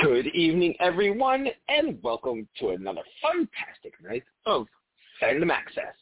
[0.00, 4.66] Good evening, everyone, and welcome to another fantastic night of
[5.22, 5.94] Fandom Access.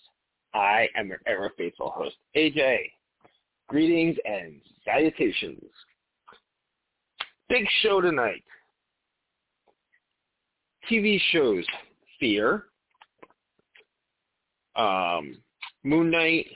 [0.54, 2.78] I am your ever faithful host, AJ.
[3.68, 5.63] Greetings and salutations.
[7.49, 8.45] Big show tonight.
[10.90, 11.64] TV shows
[12.18, 12.64] Fear,
[14.76, 15.36] um,
[15.82, 16.46] Moon Knight,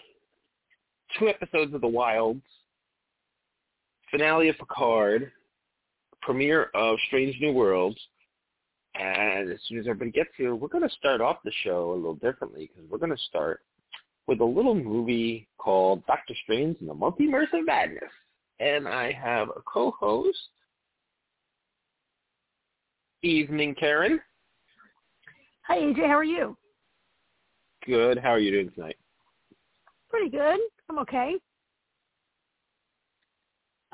[1.19, 2.43] two episodes of The Wilds,
[4.11, 5.33] finale of Picard,
[6.25, 7.99] premiere of Strange New Worlds,
[8.95, 11.95] and as soon as everybody gets here, we're going to start off the show a
[11.95, 13.61] little differently because we're going to start
[14.27, 18.03] with a little movie called Doctor Strange and the Multiverse of Madness.
[18.61, 20.39] And I have a co-host,
[23.23, 24.21] Evening Karen.
[25.67, 26.57] Hi AJ, how are you?
[27.87, 28.19] Good.
[28.19, 28.97] How are you doing tonight?
[30.11, 30.61] Pretty good.
[30.89, 31.35] I'm okay.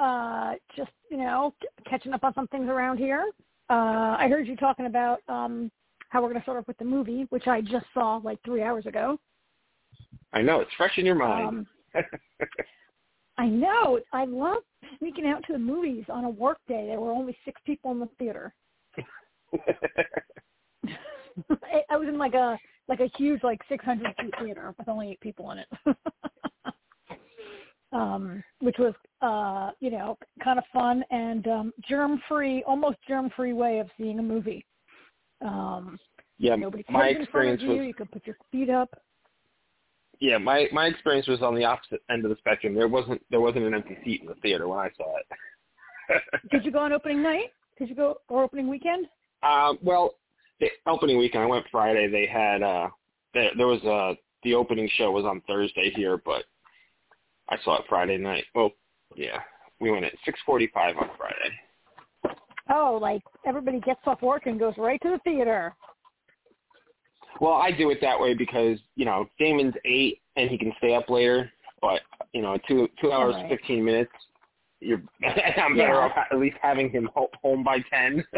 [0.01, 1.53] Uh, just you know,
[1.89, 3.27] catching up on some things around here.
[3.69, 5.71] Uh, I heard you talking about um,
[6.09, 8.63] how we're going to start off with the movie, which I just saw like three
[8.63, 9.21] hours ago.
[10.33, 11.49] I know it's fresh in your mind.
[11.49, 11.67] Um,
[13.39, 14.01] I know.
[14.13, 14.63] I love
[14.99, 16.87] sneaking out to the movies on a work day.
[16.87, 18.55] There were only six people in the theater.
[21.51, 25.11] I, I was in like a like a huge like 600 seat theater with only
[25.11, 25.69] eight people in it.
[27.93, 33.31] Um, which was uh, you know kind of fun and um, germ free, almost germ
[33.37, 34.65] free way of seeing a movie.
[35.43, 35.99] Um,
[36.39, 37.69] yeah, nobody my in front of experience you.
[37.71, 38.91] was You could put your feet up.
[40.21, 42.75] yeah my my experience was on the opposite end of the spectrum.
[42.75, 46.23] There wasn't there wasn't an empty seat in the theater when I saw it.
[46.51, 47.53] Did you go on opening night?
[47.79, 49.07] Did you go or opening weekend?
[49.43, 50.15] Um, well,
[50.61, 52.09] the opening weekend I went Friday.
[52.11, 52.89] They had uh,
[53.35, 56.45] there, there was uh the opening show was on Thursday here, but
[57.51, 58.45] I saw it Friday night.
[58.55, 58.71] Well,
[59.17, 59.41] yeah,
[59.81, 62.37] we went at six forty-five on Friday.
[62.73, 65.75] Oh, like everybody gets off work and goes right to the theater.
[67.41, 70.95] Well, I do it that way because you know Damon's eight and he can stay
[70.95, 71.51] up later,
[71.81, 72.01] but
[72.33, 73.49] you know two two hours Right.
[73.49, 74.13] fifteen minutes.
[74.81, 75.99] You're I'm better Yeah.
[75.99, 78.25] off at least having him ho- home by ten.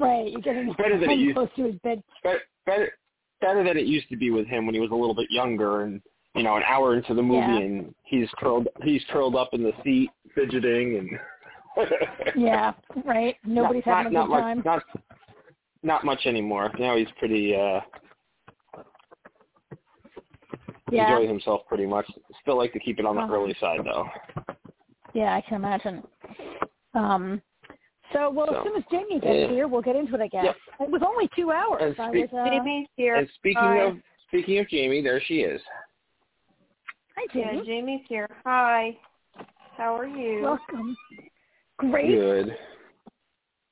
[0.00, 2.00] Right, you're getting Better than it used- close to his bed.
[2.22, 2.92] better, better
[3.40, 5.82] better than it used to be with him when he was a little bit younger
[5.82, 6.00] and
[6.38, 7.58] you know an hour into the movie Yeah.
[7.58, 11.10] and he's curled he's curled up in the seat fidgeting and
[12.36, 12.72] Yeah,
[13.04, 13.36] right.
[13.44, 14.56] Nobody's not, having not, a good not time.
[14.58, 14.82] much not
[15.82, 17.80] not much anymore now he's pretty uh
[20.90, 22.06] yeah, enjoying himself pretty much
[22.40, 23.34] still like to keep it on the Uh-huh.
[23.34, 24.06] early side though
[25.14, 26.02] yeah, I can imagine.
[26.94, 27.40] Um,
[28.12, 29.48] so, well, So, as soon as Jamie gets yeah.
[29.48, 30.44] here, we'll get into it, again.
[30.44, 30.56] Yep.
[30.80, 31.94] It was only two hours.
[31.98, 33.16] And I was, uh, Jamie's here.
[33.16, 33.78] and speaking Hi.
[33.84, 33.96] of
[34.28, 35.60] speaking of Jamie there she is
[37.18, 38.28] hi, yeah, Jamie's here.
[38.44, 38.96] Hi.
[39.76, 40.42] How are you?
[40.42, 40.96] Welcome.
[41.78, 42.08] Great.
[42.08, 42.56] good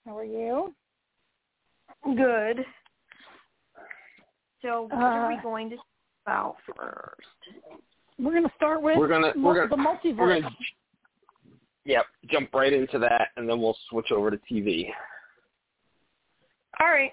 [0.05, 0.75] How are you?
[2.05, 2.65] Good.
[4.63, 5.85] So what are we Uh, going to talk
[6.25, 7.27] about first?
[8.19, 10.17] We're going to start with we're gonna mul- we're the gonna multiverse.
[10.19, 10.57] we're gonna
[11.85, 14.87] yep jump right into that and then we'll switch over to TV
[16.81, 17.13] All right.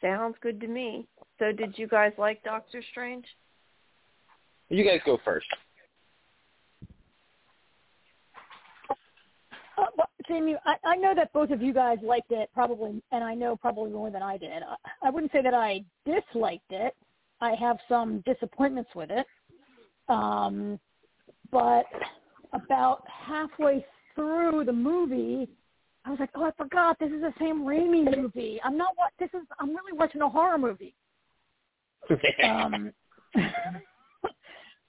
[0.00, 1.06] Sounds good to me.
[1.38, 3.26] So did you guys like Doctor Strange?
[4.68, 5.46] You guys go first
[9.78, 13.22] Uh, well, Jamie, I, I know that both of you guys liked it probably, and
[13.22, 14.62] I know probably more than I did.
[14.62, 16.94] I, I wouldn't say that I disliked it.
[17.40, 19.26] I have some disappointments with it.
[20.08, 20.80] Um,
[21.50, 21.84] but
[22.52, 23.84] about halfway
[24.14, 25.48] through the movie,
[26.04, 28.60] I was like, oh, I forgot this is a Sam Raimi movie.
[28.64, 29.46] I'm not what this is.
[29.58, 30.94] I'm really watching a horror movie.
[32.44, 32.92] um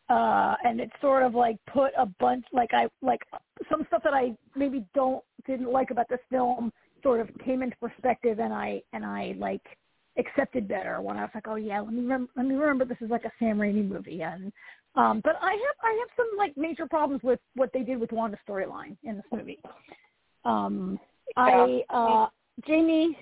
[0.09, 3.21] uh and it sort of like put a bunch like i like
[3.69, 6.71] some stuff that i maybe don't didn't like about this film
[7.03, 9.61] sort of came into perspective and i and i like
[10.17, 12.97] accepted better when i was like oh yeah let me rem- let me remember this
[13.01, 14.51] is like a sam raimi movie and
[14.95, 18.11] um but i have i have some like major problems with what they did with
[18.11, 19.59] wanda's storyline in this movie
[20.45, 20.99] um
[21.35, 22.27] i uh
[22.65, 23.17] jamie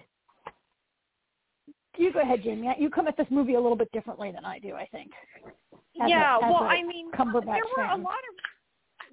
[1.97, 2.69] you go ahead, Jamie.
[2.77, 5.11] You come at this movie a little bit differently than I do, I think.
[6.01, 8.35] As a- yeah, as well, a I mean, Cumberbatch there were a lot of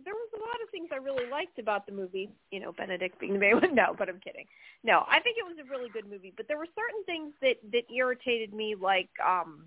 [0.04, 2.28] there was a lot of things I really liked about the movie.
[2.50, 3.74] You know, Benedict being the main one.
[3.74, 4.46] No, but I'm kidding.
[4.82, 6.32] No, I think it was a really good movie.
[6.36, 9.64] But there were certain things that that irritated me, like um,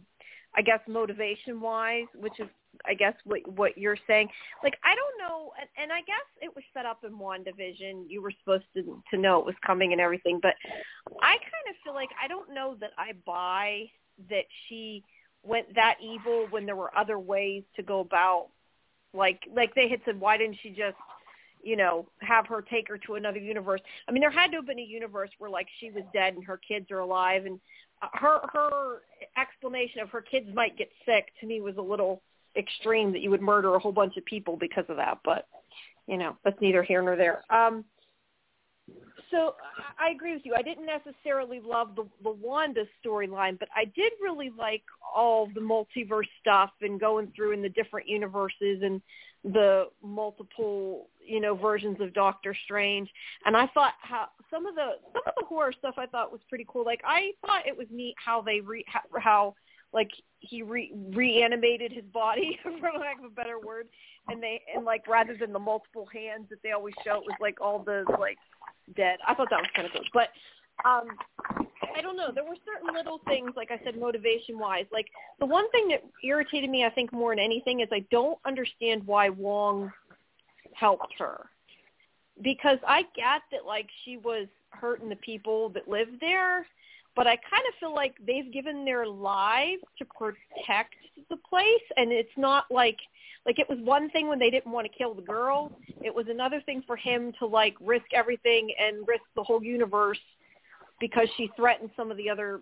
[0.56, 2.48] I guess motivation wise, which is
[2.86, 4.30] I guess what what you're saying.
[4.64, 8.06] Like I don't know, and, and I guess it was set up in one division.
[8.10, 10.56] You were supposed to to know it was coming and everything, but
[11.22, 13.86] I kind of feel like I don't know that I buy
[14.30, 15.04] that she
[15.45, 18.47] went that evil when there were other ways to go about
[19.13, 20.97] like like they had said why didn't she just
[21.65, 23.81] you know, have her take her to another universe.
[24.07, 26.45] I mean, there had to have been a universe where like she was dead and
[26.45, 27.59] her kids are alive, and
[28.13, 29.01] her her
[29.36, 32.21] explanation of her kids might get sick to me was a little
[32.56, 35.18] extreme that you would murder a whole bunch of people because of that.
[35.25, 35.47] But
[36.07, 37.42] you know, that's neither here nor there.
[37.50, 37.83] Um,
[39.31, 39.56] so
[40.00, 40.54] I agree with you.
[40.56, 44.83] I didn't necessarily love the the Wanda storyline, but I did really like
[45.13, 49.01] all the multiverse stuff and going through in the different universes and
[49.44, 53.10] the multiple, you know, versions of Doctor Strange.
[53.45, 56.42] And I thought how some of the some of the horror stuff I thought was
[56.50, 56.86] pretty cool.
[56.86, 59.56] Like I thought it was neat how they re how, how
[59.94, 63.88] like he re- reanimated his body for lack of a better word
[64.28, 67.38] and they and like rather than the multiple hands that they always show it was
[67.39, 68.38] like all the like
[68.96, 69.20] dead.
[69.28, 70.04] I thought that was kind of cool.
[70.14, 70.30] But
[70.84, 71.08] um
[71.96, 72.32] i don't know.
[72.34, 75.08] There were certain little things like i said motivation wise like
[75.40, 79.06] the one thing that irritated me i think more than anything is i don't understand
[79.08, 79.92] why wong
[80.74, 81.46] helped her.
[82.42, 86.66] Because i get that like she was hurting the people that lived there
[87.16, 90.96] but I kind of feel like they've given their lives to protect
[91.30, 92.98] the place, and it's not like
[93.45, 95.71] like it was one thing when they didn't want to kill the girl.
[96.03, 100.19] It was another thing for him to like risk everything and risk the whole universe
[101.00, 102.62] because she threatened some of the other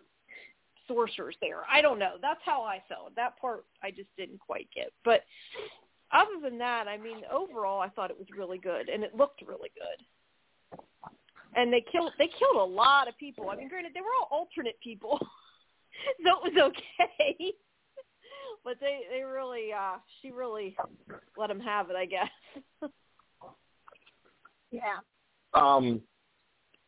[0.88, 1.62] sorcerers there.
[1.71, 2.15] I don't know.
[2.21, 3.15] That's how I felt.
[3.15, 4.91] That part I just didn't quite get.
[5.06, 5.21] But
[6.12, 9.41] other than that, I mean, overall, I thought it was really good, and it looked
[9.41, 10.06] really good
[11.56, 13.50] and they killed they killed a lot of people.
[13.50, 15.19] I mean, granted, they were all alternate people,
[16.24, 16.74] so it was
[17.09, 17.53] okay.
[18.63, 20.75] But they they really uh she really
[21.38, 22.30] let him have it, I guess.
[24.71, 25.00] yeah.
[25.54, 26.01] Um.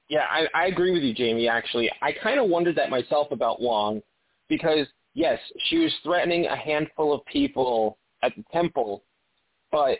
[0.07, 1.47] Yeah, I, I agree with you, Jamie.
[1.47, 4.03] Actually, I kind of wondered that myself about Wong,
[4.49, 4.85] because
[5.15, 9.03] yes, she was threatening a handful of people at the temple,
[9.71, 9.97] but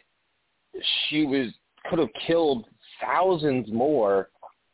[1.10, 1.51] she was
[1.89, 2.66] could have killed
[3.01, 4.30] thousands more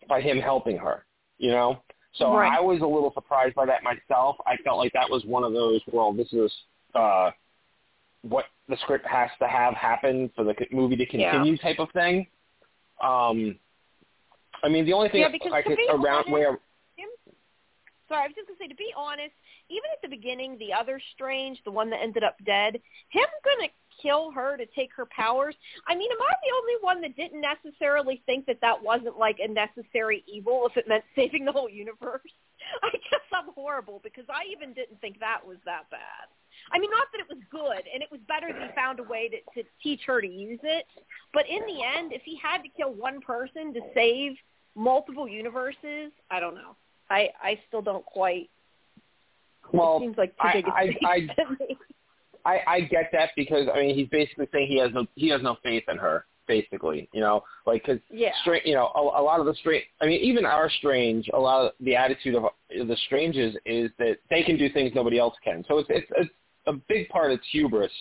[0.07, 1.05] by him helping her,
[1.37, 1.81] you know?
[2.15, 2.57] So right.
[2.57, 4.35] I was a little surprised by that myself.
[4.45, 6.51] I felt like that was one of those, well, this is
[6.95, 7.31] uh,
[8.21, 11.61] what the script has to have happen for the movie to continue yeah.
[11.61, 12.27] type of thing.
[13.01, 13.57] Um,
[14.63, 16.59] I mean, the only thing yeah, I could around honest, where
[18.11, 19.33] sorry, I was just gonna say to be honest,
[19.69, 22.75] even at the beginning, the other Strange, the one that ended up dead,
[23.09, 23.69] him gonna
[24.01, 25.55] kill her to take her powers.
[25.87, 29.37] I mean, am I the only one that didn't necessarily think that that wasn't like
[29.39, 32.21] a necessary evil if it meant saving the whole universe?
[32.83, 36.27] I guess I'm horrible because I even didn't think that was that bad.
[36.71, 39.03] I mean, not that it was good, and it was better that he found a
[39.03, 40.85] way to, to teach her to use it.
[41.33, 44.33] But in the end, if he had to kill one person to save
[44.75, 46.75] multiple universes, I don't know.
[47.09, 48.49] I I still don't quite.
[49.73, 51.77] Well, it seems like too I, big a I, I, to me.
[52.45, 55.41] I I get that because I mean he's basically saying he has no he has
[55.41, 58.31] no faith in her basically you know like because Yeah.
[58.41, 61.39] straight you know a, a lot of the straight I mean even our strange a
[61.39, 65.35] lot of the attitude of the strangers is that they can do things nobody else
[65.43, 66.29] can so it's it's, it's
[66.67, 67.91] a big part it's hubris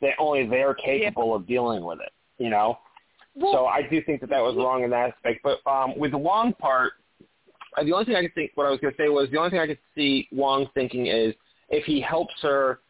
[0.00, 2.12] that only they're capable of dealing with it
[2.42, 2.78] you know
[3.34, 6.12] Well, so I do think that that was wrong in that aspect but um with
[6.12, 6.92] the Wong part
[7.76, 9.38] uh, the only thing I could think what I was going to say was the
[9.38, 11.34] only thing I could see Wong thinking is
[11.68, 12.80] if he helps her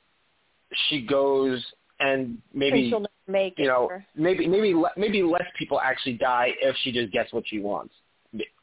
[0.88, 1.64] she goes
[2.00, 2.92] and maybe
[3.26, 7.32] make you know or- maybe maybe maybe less people actually die if she just gets
[7.32, 7.94] what she wants.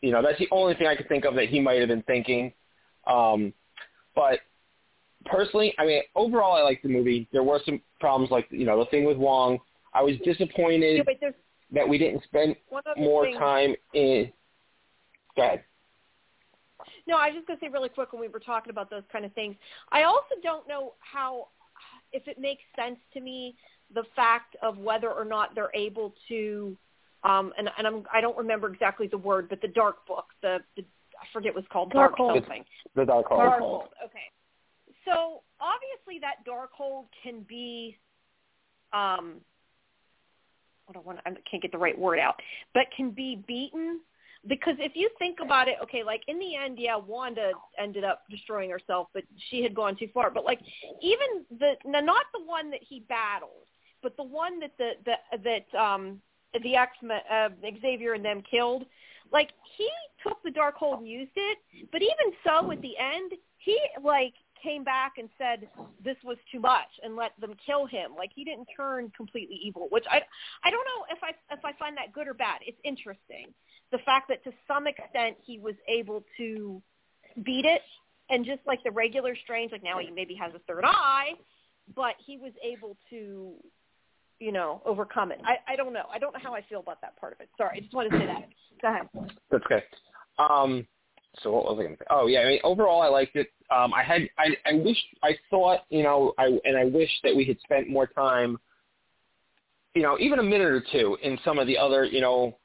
[0.01, 2.03] You know, that's the only thing I could think of that he might have been
[2.03, 2.53] thinking.
[3.05, 3.53] Um,
[4.15, 4.39] but
[5.29, 7.27] personally, I mean, overall, I liked the movie.
[7.31, 9.59] There were some problems, like you know, the thing with Wong.
[9.93, 11.29] I was disappointed Yeah,
[11.71, 12.55] that we didn't spend
[12.97, 13.37] more thing.
[13.37, 14.31] time in.
[15.35, 15.63] Go ahead.
[17.07, 19.03] No, I was just going to say really quick when we were talking about those
[19.11, 19.55] kind of things.
[19.91, 21.47] I also don't know how,
[22.11, 23.55] if it makes sense to me,
[23.93, 26.77] the fact of whether or not they're able to,
[27.23, 30.59] um, and, and I'm, I don't remember exactly the word, but the dark book, the,
[30.75, 30.83] the
[31.19, 32.35] I forget what's called, dark, Darkhold.
[32.35, 32.65] something.
[32.95, 33.39] The Dark Hole.
[33.39, 33.83] Darkhold.
[34.05, 34.19] Okay.
[35.07, 37.97] So obviously that Darkhold can be,
[38.93, 39.35] um,
[40.89, 42.35] I don't want, I can't get the right word out,
[42.73, 44.01] but can be beaten
[44.47, 48.23] because if you think about it, okay, like in the end, yeah, Wanda ended up
[48.29, 50.29] destroying herself, but she had gone too far.
[50.29, 50.59] But like
[51.01, 53.67] even the no, not the one that he battled,
[54.01, 56.21] but the one that the, the that um
[56.63, 57.49] the X uh,
[57.81, 58.85] Xavier and them killed,
[59.33, 59.89] like he
[60.23, 61.57] took the Darkhold and used it,
[61.91, 65.67] but even so, at the end, he like came back and said
[66.03, 68.11] this was too much and let them kill him.
[68.17, 70.21] Like he didn't turn completely evil, which I
[70.63, 72.59] I don't know if I if I find that good or bad.
[72.65, 73.53] It's interesting
[73.91, 76.81] the fact that to some extent he was able to
[77.43, 77.81] beat it
[78.29, 81.31] and just like the regular strange like now he maybe has a third eye
[81.95, 83.53] but he was able to
[84.39, 85.39] you know, overcome it.
[85.43, 86.05] I I don't know.
[86.11, 87.49] I don't know how I feel about that part of it.
[87.57, 88.49] Sorry, I just wanted to say that.
[88.81, 89.09] Go ahead.
[89.49, 89.83] That's okay.
[90.37, 90.87] Um,
[91.43, 92.07] so what was I going to say?
[92.09, 93.47] Oh yeah, I mean overall I liked it.
[93.69, 97.35] Um, I had I I wish I thought you know I and I wish that
[97.35, 98.57] we had spent more time,
[99.93, 102.57] you know, even a minute or two in some of the other you know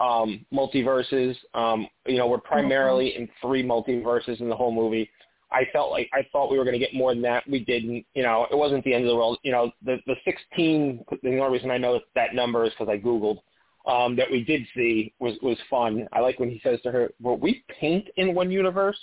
[0.00, 1.36] um, multiverses.
[1.54, 5.10] Um, you know, we're primarily in three multiverses in the whole movie.
[5.50, 7.48] I felt like I thought we were going to get more than that.
[7.48, 8.04] We didn't.
[8.14, 9.38] You know, it wasn't the end of the world.
[9.42, 11.04] You know, the the 16.
[11.22, 13.38] The only reason I know that number is because I googled
[13.86, 16.06] um, that we did see was was fun.
[16.12, 18.98] I like when he says to her, "Well, we paint in one universe."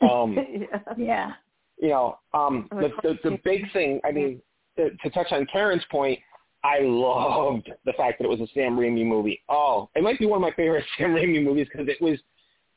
[0.00, 0.38] Um,
[0.96, 1.32] yeah.
[1.78, 4.00] You know, um, the, the the big thing.
[4.04, 4.40] I mean,
[4.76, 6.18] to, to touch on Karen's point,
[6.64, 9.42] I loved the fact that it was a Sam Raimi movie.
[9.48, 12.18] Oh, it might be one of my favorite Sam Raimi movies because it was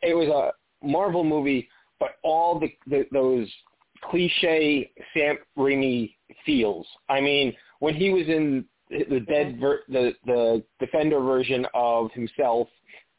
[0.01, 1.69] it was a Marvel movie,
[1.99, 3.51] but all the, the those
[4.03, 6.87] cliche Sam Raimi feels.
[7.09, 9.61] I mean, when he was in the dead mm-hmm.
[9.61, 12.67] ver- the the defender version of himself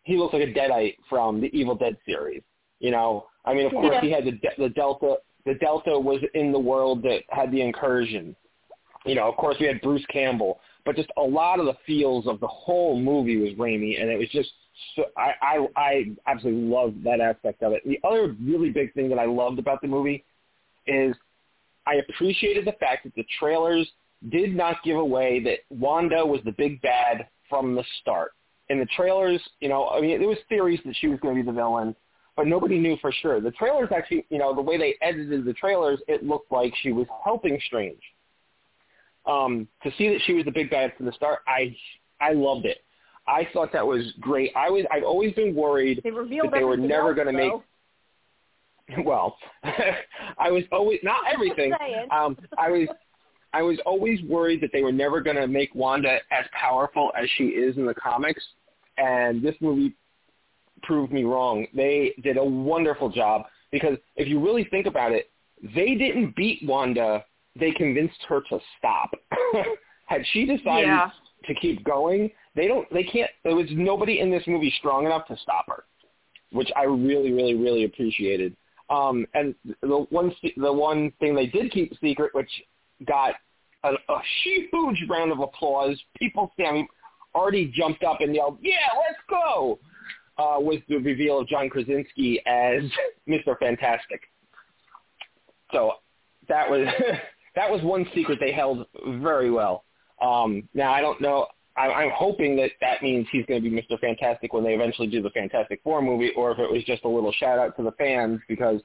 [0.03, 2.43] he looks like a deadite from the evil dead series
[2.79, 4.01] you know i mean of course Yeah.
[4.01, 7.61] he had the de- the delta the delta was in the world that had the
[7.61, 8.37] incursion
[9.05, 12.27] you know of course we had bruce campbell but just a lot of the feels
[12.29, 14.51] of the whole movie was Raimi, and it was just
[14.95, 17.83] so, I, I I absolutely loved that aspect of it.
[17.85, 20.25] The other really big thing that I loved about the movie
[20.87, 21.15] is
[21.87, 23.91] I appreciated the fact that the trailers
[24.31, 28.33] did not give away that Wanda was the big bad from the start.
[28.69, 31.43] In the trailers, you know, I mean, there was theories that she was going to
[31.43, 31.95] be the villain,
[32.37, 33.41] but nobody knew for sure.
[33.41, 36.93] The trailers actually, you know, the way they edited the trailers, it looked like she
[36.93, 38.01] was helping Strange.
[39.25, 41.77] Um, to see that she was the big bad from the start, I
[42.21, 42.79] I loved it.
[43.27, 44.53] I thought that was great.
[44.55, 47.53] I was I've always been worried They that they were never going to make
[49.05, 51.73] well, I was always not everything.
[52.11, 52.89] Um, I was
[53.53, 57.29] I was always worried that they were never going to make Wanda as powerful as
[57.37, 58.43] she is in the comics,
[58.99, 59.95] and this movie
[60.83, 61.67] proved me wrong.
[61.75, 65.31] They did a wonderful job because if you really think about it,
[65.75, 67.25] they didn't beat Wanda.
[67.59, 69.11] They convinced her to stop.
[70.07, 71.11] Had she decided Yeah.
[71.47, 72.87] to keep going, they don't.
[72.93, 73.31] They can't.
[73.43, 75.85] There was nobody in this movie strong enough to stop her,
[76.53, 78.57] which I really, really, really appreciated.
[78.89, 82.51] Um, and the one the one thing they did keep secret, which
[83.05, 83.35] got
[83.85, 86.01] a, a huge round of applause.
[86.19, 86.87] People standing
[87.35, 89.79] already jumped up and yelled, "Yeah, let's go!"
[90.39, 92.83] Uh, was the reveal of John Krasinski as
[93.29, 93.59] Mr.
[93.59, 94.23] Fantastic.
[95.73, 95.93] So
[96.49, 96.87] that was
[97.55, 98.87] that was one secret they held
[99.21, 99.85] very well.
[100.21, 101.47] Um, now I don't know.
[101.77, 104.01] I, I'm hoping that that means he's going to be Mr.
[104.01, 107.09] Fantastic when they eventually do the Fantastic Four movie, or if it was just a
[107.09, 108.81] little shout out to the fans because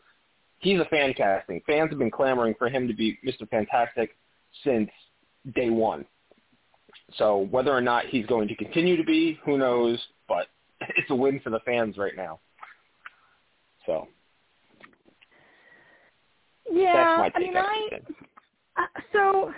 [0.61, 1.61] he's a fan casting.
[1.67, 3.49] Fans have been clamoring for him to be Mr.
[3.49, 4.15] Fantastic
[4.63, 4.89] since
[5.55, 6.05] day one.
[7.17, 9.99] So whether or not he's going to continue to be, who knows?
[10.27, 10.47] But
[10.81, 12.39] it's a win for the fans right now.
[13.85, 14.07] So
[16.71, 17.89] Yeah, I mean, I
[18.77, 19.51] uh, so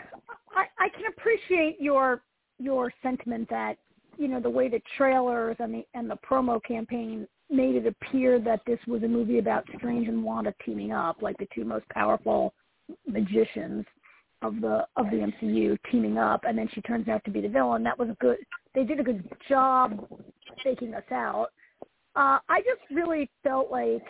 [0.55, 2.21] I, I can appreciate your
[2.59, 3.77] your sentiment that
[4.17, 8.39] you know the way the trailers and the and the promo campaign made it appear
[8.39, 11.87] that this was a movie about Strange and Wanda teaming up, like the two most
[11.89, 12.53] powerful
[13.07, 13.85] magicians
[14.41, 17.47] of the of the MCU teaming up, and then she turns out to be the
[17.47, 17.83] villain.
[17.83, 18.37] That was a good.
[18.75, 20.05] They did a good job
[20.63, 21.47] taking us out.
[22.15, 24.03] Uh, I just really felt like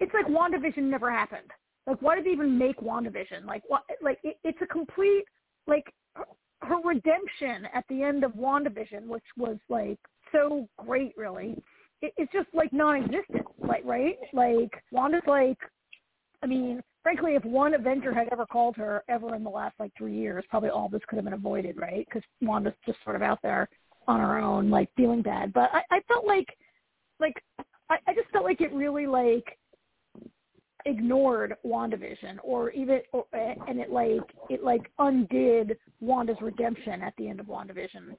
[0.00, 1.50] it's like WandaVision never happened.
[1.86, 3.46] Like, why did they even make WandaVision?
[3.46, 3.82] Like, what?
[4.02, 5.24] Like, it, it's a complete
[5.66, 6.26] like her,
[6.62, 9.98] her redemption at the end of WandaVision, which was like
[10.32, 11.56] so great, really.
[12.02, 14.16] It, it's just like non-existent, like right?
[14.32, 15.58] Like Wanda's like,
[16.42, 19.92] I mean, frankly, if one Avenger had ever called her ever in the last like
[19.96, 22.06] three years, probably all this could have been avoided, right?
[22.06, 23.68] Because Wanda's just sort of out there
[24.08, 25.52] on her own, like feeling bad.
[25.52, 26.48] But I, I felt like,
[27.18, 27.34] like,
[27.88, 29.58] I, I just felt like it really like
[30.86, 37.28] ignored WandaVision or even or, and it like it like undid Wanda's redemption at the
[37.28, 38.16] end of WandaVision.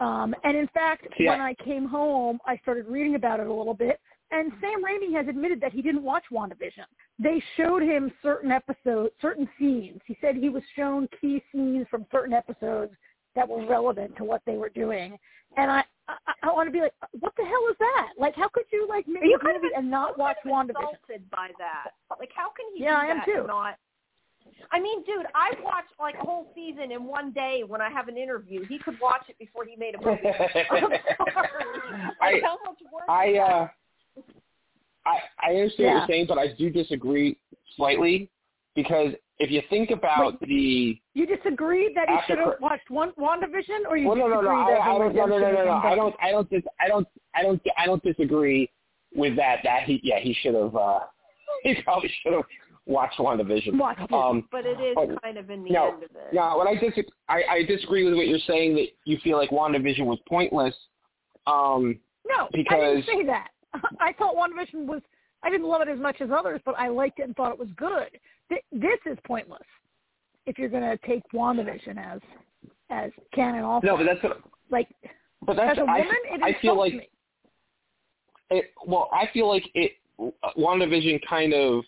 [0.00, 1.30] Um and in fact Yeah.
[1.32, 4.00] when I came home I started reading about it a little bit
[4.32, 6.84] and Sam Raimi has admitted that he didn't watch WandaVision.
[7.18, 10.00] They showed him certain episodes, certain scenes.
[10.06, 12.92] He said he was shown key scenes from certain episodes
[13.34, 15.18] that were relevant to what they were doing.
[15.56, 18.12] And I I, I want to be like, what the hell is that?
[18.18, 20.70] Like, how could you like make you a kind of movie and not watch kind
[20.70, 20.90] of WandaVision?
[20.92, 21.90] insulted by that.
[22.18, 23.46] Like, how can he Yeah, I do am too.
[23.46, 23.76] not?
[24.72, 28.08] I mean, dude, I watched like a whole season in one day when I have
[28.08, 28.64] an interview.
[28.66, 30.20] He could watch it before he made a movie.
[30.28, 31.50] I'm sorry.
[32.20, 33.02] I Like, how much work?
[33.08, 33.42] I is that?
[33.42, 33.68] uh
[35.06, 37.36] I I understand what you're saying, but I do disagree
[37.76, 38.30] slightly
[38.74, 42.90] because if you think about Wait, the You disagree that you After should have watched
[42.90, 45.24] one WandaVision, or you well, no, no, disagree no, that I, I the don't, no,
[45.24, 47.86] no, no, redemption no, no, I don't, I don't, dis, I don't, I don't, I
[47.86, 48.70] don't disagree
[49.14, 49.60] with that.
[49.64, 51.00] That he, yeah, he should have, uh,
[51.62, 52.44] he probably should have
[52.90, 53.78] watched WandaVision.
[53.78, 54.12] Watched it.
[54.12, 56.28] Um, But it is Oh, kind of in the no, end of it.
[56.32, 56.92] Yeah, what I dis
[57.28, 60.74] I, I disagree with what you're saying that you feel like WandaVision was pointless.
[61.46, 63.48] Um, No, I because- didn't say that.
[64.00, 65.00] I thought WandaVision was.
[65.42, 67.58] I didn't love it as much as others, but I liked it and thought it
[67.58, 68.10] was good.
[68.50, 69.62] Th- This is pointless
[70.44, 72.20] if you're going to take WandaVision as
[72.90, 73.62] as canon.
[73.64, 74.88] Also, no, but that's what, like
[75.46, 77.08] but that's as a I, woman, it I feel like me.
[78.50, 78.66] it.
[78.84, 79.92] Well, I feel like it.
[80.58, 81.82] WandaVision kind of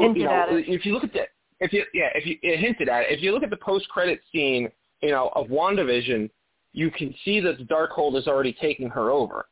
[0.00, 1.22] Hinted you know, if you look at the,
[1.60, 3.06] if you yeah, if you it hinted at it.
[3.10, 4.68] If you look at the post credit scene,
[5.02, 6.30] you know, of WandaVision,
[6.72, 9.46] you can see that the Darkhold is already taking her over.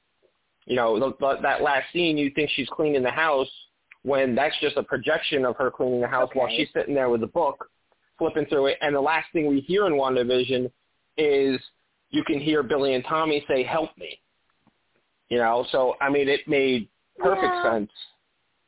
[0.67, 3.49] You know, the, the, that last scene, you think she's cleaning the house
[4.03, 7.21] when that's just a projection of her cleaning the house while she's sitting there with
[7.21, 7.69] the book,
[8.19, 8.79] flipping through it.
[8.81, 10.71] And the last thing we hear in WandaVision
[11.17, 11.61] is
[12.11, 14.21] you can hear Billy and Tommy say, "Help me."
[15.29, 16.89] You know, so I mean, it made
[17.19, 17.73] perfect Yeah.
[17.73, 17.91] sense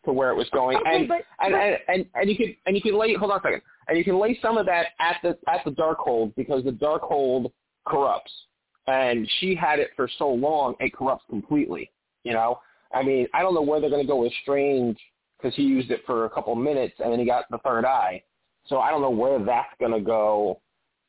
[0.05, 0.77] to where it was going.
[0.79, 3.31] Okay, and, but- and, but- and and and you could and you could lay hold
[3.31, 6.35] on a second, and you can lay some of that at the at the Darkhold
[6.37, 7.51] because the Darkhold
[7.87, 8.33] corrupts,
[8.87, 11.91] and she had it for so long it corrupts completely.
[12.25, 12.61] You know,
[12.93, 14.99] I mean, I don't know where they're going to go with Strange
[15.37, 18.23] because he used it for a couple minutes and then he got the third eye.
[18.67, 20.61] So I don't know where that's going to go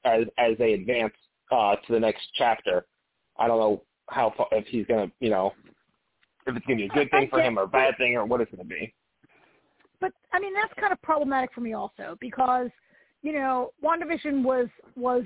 [0.04, 1.14] as as they advance
[1.52, 2.86] uh, to the next chapter.
[3.38, 5.54] I don't know how if he's going to, you know,
[6.48, 8.26] if it's going to be a good thing for him or a bad thing or
[8.26, 8.94] what it's going to be.
[10.00, 12.70] but I mean that's kind of problematic for me also because
[13.22, 15.24] you know WandaVision was was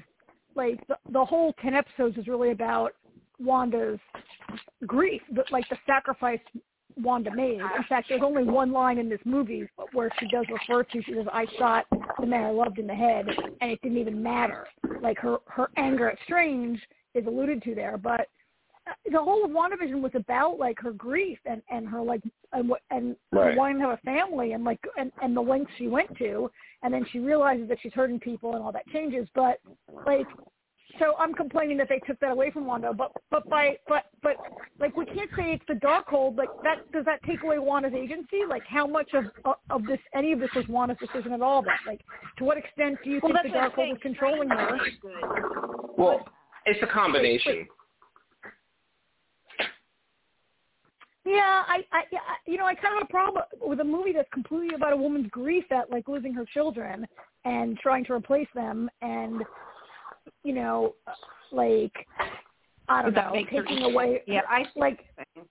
[0.55, 2.93] like the, the whole ten episodes is really about
[3.39, 3.99] Wanda's
[4.85, 6.39] grief, the, like the sacrifice
[7.01, 7.59] Wanda made.
[7.59, 11.13] In fact, there's only one line in this movie where she does refer to she
[11.13, 11.85] says, "I shot
[12.19, 13.25] the man I loved in the head,
[13.61, 14.67] and it didn't even matter."
[15.01, 16.79] Like her her anger at Strange
[17.13, 18.27] is alluded to there, but
[19.11, 22.21] the whole of WandaVision was about like her grief and and her like
[22.53, 23.57] and what and her Right.
[23.57, 26.49] wanting to have a family and like and and the lengths she went to,
[26.83, 29.27] and then she realizes that she's hurting people and all that changes.
[29.35, 29.59] But
[30.05, 30.27] like,
[30.97, 32.93] so I'm complaining that they took that away from Wanda.
[32.93, 34.37] But but by but but
[34.79, 36.37] like we can't say it's the Darkhold.
[36.37, 38.41] Like that does that take away Wanda's agency?
[38.47, 39.25] Like how much of
[39.69, 41.61] of this any of this was Wanda's decision at all?
[41.61, 42.01] But like
[42.37, 44.67] to what extent do you Well, think the what I'm Darkhold was controlling her?
[44.77, 45.97] Strange is good.
[45.97, 46.25] Well,
[46.65, 47.67] it's a combination.
[51.29, 54.13] Yeah, I, I, yeah, you know, I kind of have a problem with a movie
[54.13, 57.05] that's completely about a woman's grief at like losing her children
[57.45, 59.43] and trying to replace them, and
[60.43, 60.95] you know,
[61.51, 61.93] like
[62.87, 64.23] I don't know, taking away.
[64.25, 65.05] Yeah, I like.
[65.15, 65.47] what you're saying.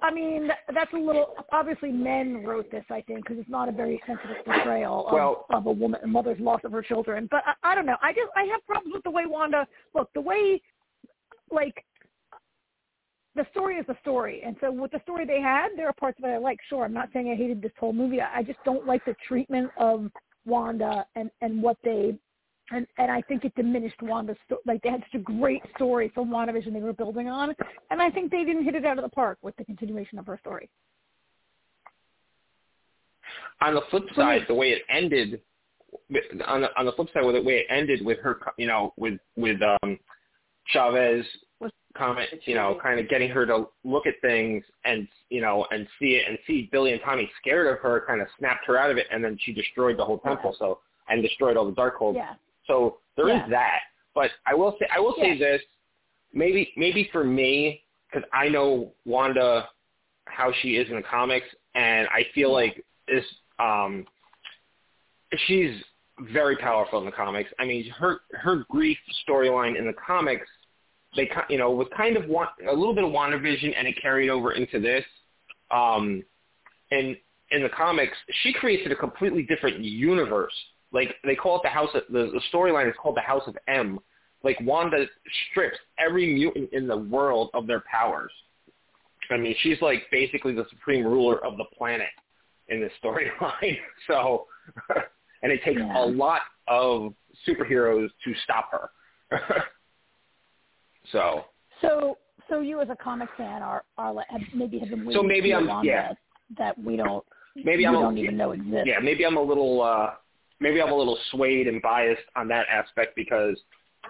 [0.00, 1.34] I mean, that's a little.
[1.52, 5.46] Obviously, men wrote this, I think, because it's not a very sensitive portrayal of, Well-
[5.50, 7.28] of a woman, a mother's loss of her children.
[7.30, 7.96] But I, I don't know.
[8.02, 9.66] I just I have problems with the way Wanda.
[9.94, 10.60] Look, the way,
[11.50, 11.84] like,
[13.36, 16.18] the story is the story, and so with the story they had, there are parts
[16.18, 16.58] of it I like.
[16.68, 18.20] Sure, I'm not saying I hated this whole movie.
[18.20, 20.10] I just don't like the treatment of
[20.46, 22.16] Wanda and and what they.
[22.72, 26.10] And and I think it diminished Wanda's sto- like they had such a great story
[26.14, 27.54] from WandaVision they were building on,
[27.90, 30.26] and I think they didn't hit it out of the park with the continuation of
[30.26, 30.68] her story.
[33.60, 35.40] On the flip side, the way it ended,
[36.46, 38.92] on the, on the flip side, with the way it ended with her, you know,
[38.96, 39.98] with with um,
[40.66, 41.24] Chavez
[41.96, 45.86] comment, you know, kind of getting her to look at things and you know and
[45.98, 48.90] see it and see Billy and Tommy scared of her, kind of snapped her out
[48.90, 50.54] of it, and then she destroyed the whole temple.
[50.58, 52.14] So and destroyed all the Darkhold.
[52.14, 52.34] Yeah.
[52.66, 53.48] So there is Yeah.
[53.48, 53.80] that.
[54.14, 55.38] But I will say I will say Yeah.
[55.38, 55.62] this,
[56.32, 59.68] maybe maybe for me because I know Wanda
[60.26, 63.24] how she is in the comics, and I feel like this
[63.58, 64.06] um
[65.46, 65.82] she's
[66.32, 67.50] very powerful in the comics.
[67.58, 70.48] I mean, her her grief storyline in the comics,
[71.16, 74.28] they you know was kind of one, a little bit of WandaVision, and it carried
[74.28, 75.04] over into this.
[75.70, 76.22] Um,
[76.90, 77.16] and
[77.50, 80.52] in the comics, she created a completely different universe.
[80.92, 81.90] Like they call it the House.
[81.94, 83.98] Of, the the storyline is called the House of M.
[84.42, 85.06] Like Wanda
[85.50, 88.30] strips every mutant in the world of their powers.
[89.30, 92.08] I mean, she's like basically the supreme ruler of the planet
[92.68, 93.78] in this storyline.
[94.06, 94.46] So,
[95.42, 96.04] and it takes Yeah.
[96.04, 97.14] a lot of
[97.46, 98.90] superheroes to stop her.
[101.12, 101.44] so,
[101.80, 105.20] So, so you as a comic fan are are like, have, maybe have been waiting
[105.20, 106.12] So maybe to see a I'm- yeah.
[106.58, 107.24] that we don't
[107.56, 108.84] maybe we I'm don't even know exists.
[108.86, 110.10] yeah, maybe I'm a little uh
[110.60, 113.56] maybe I'm a little swayed and biased on that aspect because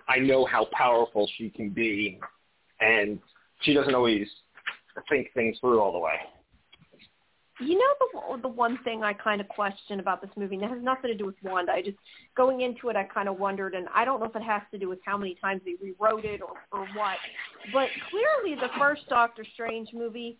[0.08, 2.20] I know how powerful she can be
[2.80, 3.18] and
[3.62, 4.28] she doesn't always
[5.08, 6.14] think things through all the way.
[7.58, 10.70] You know the the one thing I kind of question about this movie, and it
[10.70, 11.72] has nothing to do with Wanda.
[11.72, 11.96] I just
[12.36, 14.78] going into it, I kind of wondered, and I don't know if it has to
[14.78, 17.16] do with how many times they rewrote it or or what.
[17.72, 20.38] But clearly, the first Doctor Strange movie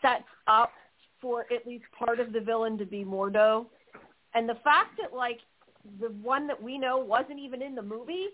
[0.00, 0.72] sets up
[1.20, 3.66] for at least part of the villain to be Mordo,
[4.34, 5.40] and the fact that like
[6.00, 8.28] the one that we know wasn't even in the movie,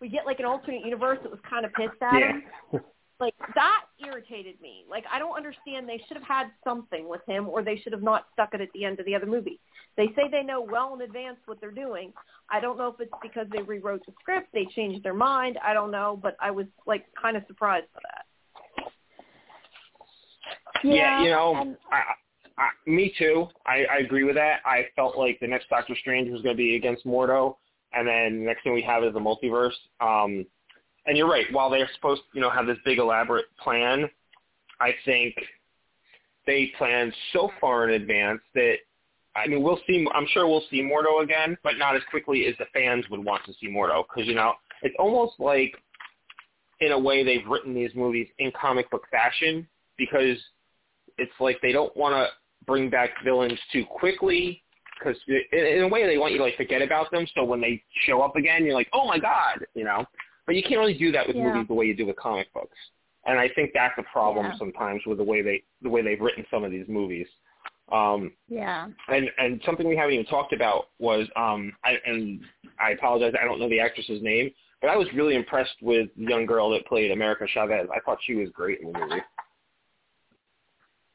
[0.00, 2.32] we get like an alternate universe that was kind of pissed at Yeah.
[2.72, 2.80] him
[3.20, 4.84] like that irritated me.
[4.88, 5.88] Like I don't understand.
[5.88, 8.68] They should have had something with him, or they should have not stuck it at
[8.74, 9.60] the end of the other movie.
[9.96, 12.12] They say they know well in advance what they're doing.
[12.50, 15.58] I don't know if it's because they rewrote the script, they changed their mind.
[15.64, 18.24] I don't know, but I was like kind of surprised by that.
[20.84, 22.02] Yeah, you know, and- I,
[22.58, 23.48] I, me too.
[23.66, 24.60] I, I agree with that.
[24.64, 27.56] I felt like the next Doctor Strange was going to be against Mordo,
[27.92, 29.72] and then the next thing we have is the multiverse.
[30.00, 30.46] Um,
[31.06, 31.46] and you're right.
[31.52, 34.08] While they're supposed, you know, have this big elaborate plan,
[34.80, 35.34] I think
[36.46, 38.76] they planned so far in advance that
[39.36, 40.06] I mean, we'll see.
[40.14, 43.44] I'm sure we'll see Mordo again, but not as quickly as the fans would want
[43.44, 45.74] to see Mordo, because you know, it's almost like,
[46.80, 50.38] in a way, they've written these movies in comic book fashion because
[51.18, 52.26] it's like they don't want to
[52.66, 54.62] bring back villains too quickly
[54.98, 57.26] because in, in a way they want you to like forget about them.
[57.34, 60.04] So when they show up again, you're like, oh my god, you know.
[60.48, 61.44] But you can't really do that with Yeah.
[61.52, 62.74] movies the way you do with comic books.
[63.26, 64.56] And I think that's a problem Yeah.
[64.56, 67.28] sometimes with the way they the way they've written some of these movies.
[67.92, 68.88] Um, yeah.
[69.08, 72.40] and and something we haven't even talked about was um I and
[72.80, 76.24] I apologize I don't know the actress's name, but I was really impressed with the
[76.24, 77.86] young girl that played America Chavez.
[77.94, 79.22] I thought she was great in the movie.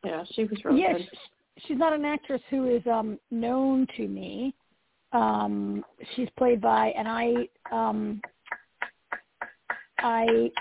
[0.03, 1.09] Yeah, she was really yeah, good.
[1.11, 4.53] sh- she's not an actress who is um known to me.
[5.11, 5.83] Um
[6.15, 8.21] she's played by and I um
[10.03, 10.51] I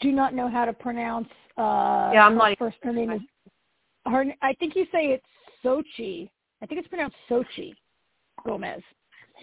[0.00, 3.20] do not know how to pronounce uh Yeah, I'm her not first her name is
[4.06, 5.24] her I think you say it's
[5.64, 6.28] Sochi.
[6.62, 7.72] I think it's pronounced Sochi
[8.46, 8.82] Gomez.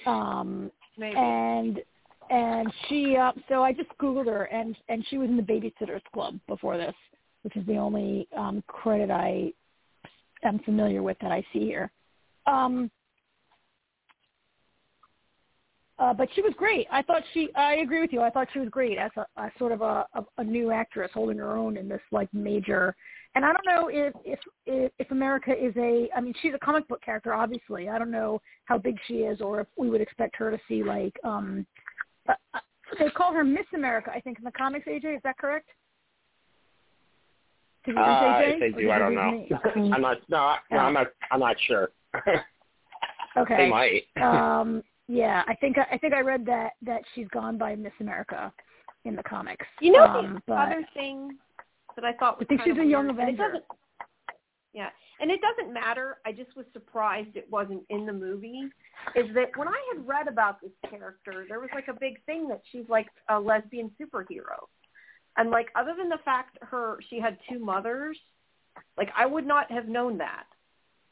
[0.06, 1.18] Um Maybe.
[1.18, 1.82] and
[2.30, 6.02] and she uh, so I just googled her and and she was in the Babysitters
[6.14, 6.96] Club before this,
[7.44, 9.52] which is the only um credit I
[10.44, 11.92] am familiar with that I see here.
[12.48, 12.90] Um
[15.98, 16.88] uh, but she was great.
[16.92, 17.50] I thought she.
[17.56, 18.22] I agree with you.
[18.22, 21.12] I thought she was great as a, a sort of a, a, a new actress
[21.14, 22.96] holding her own in this like major.
[23.36, 26.10] And I don't know if if if, if America is a.
[26.16, 27.88] I mean, she's a comic book character, obviously.
[27.90, 30.84] I don't know how big she is, or if we would expect her to see
[30.84, 31.16] like.
[31.24, 31.66] um
[32.28, 32.60] uh, uh,
[33.00, 34.88] They call her Miss America, I think, in the comics.
[34.88, 35.70] AJ, is that correct?
[37.86, 38.54] Did you Uh, AJ?
[38.62, 39.48] if they do, I don't know.
[39.94, 40.18] I'm not.
[40.28, 41.08] No, I- no, I'm not.
[41.32, 41.90] I'm not sure.
[43.38, 43.58] Okay.
[43.58, 44.04] they might.
[44.22, 48.52] um yeah i think i think i read that that she's gone by miss america
[49.06, 51.38] in the comics You know um, the other thing
[51.96, 53.60] that I thought was I think she's a young Avenger.
[54.74, 54.90] Yeah,
[55.22, 56.18] and it doesn't matter.
[56.26, 58.64] I just was surprised it wasn't in the movie.
[59.16, 62.50] Is that when I had read about this character, there was like a big thing
[62.50, 64.68] that she's like a lesbian superhero,
[65.38, 68.18] and like other than the fact her she had two mothers,
[68.98, 70.44] like I would not have known that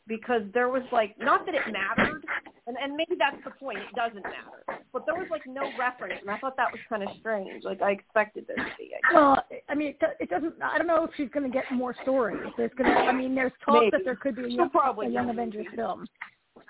[0.08, 2.26] because there was like not that it mattered,
[2.68, 3.80] and and maybe that's the point.
[3.80, 7.04] It doesn't matter, but there was like no reference, and I thought that was kind
[7.04, 7.64] of strange.
[7.64, 8.92] Like I expected there to be.
[8.96, 9.38] I well
[9.70, 12.42] i mean it, it doesn't i don't know if she's going to get more stories
[12.58, 13.92] there's going to i mean there's talk Maybe.
[13.92, 16.06] that there could be a young, probably a young avengers film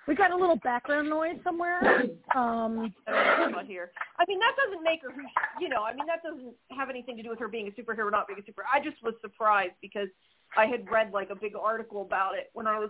[0.08, 2.04] we got a little background noise somewhere
[2.36, 3.92] um about here.
[4.20, 6.90] I mean, that doesn't make her who, she- you know, I mean, that doesn't have
[6.90, 8.66] anything to do with her being a superhero or not being a superhero.
[8.74, 10.08] I just was surprised because
[10.58, 12.90] I had read like a big article about it when I was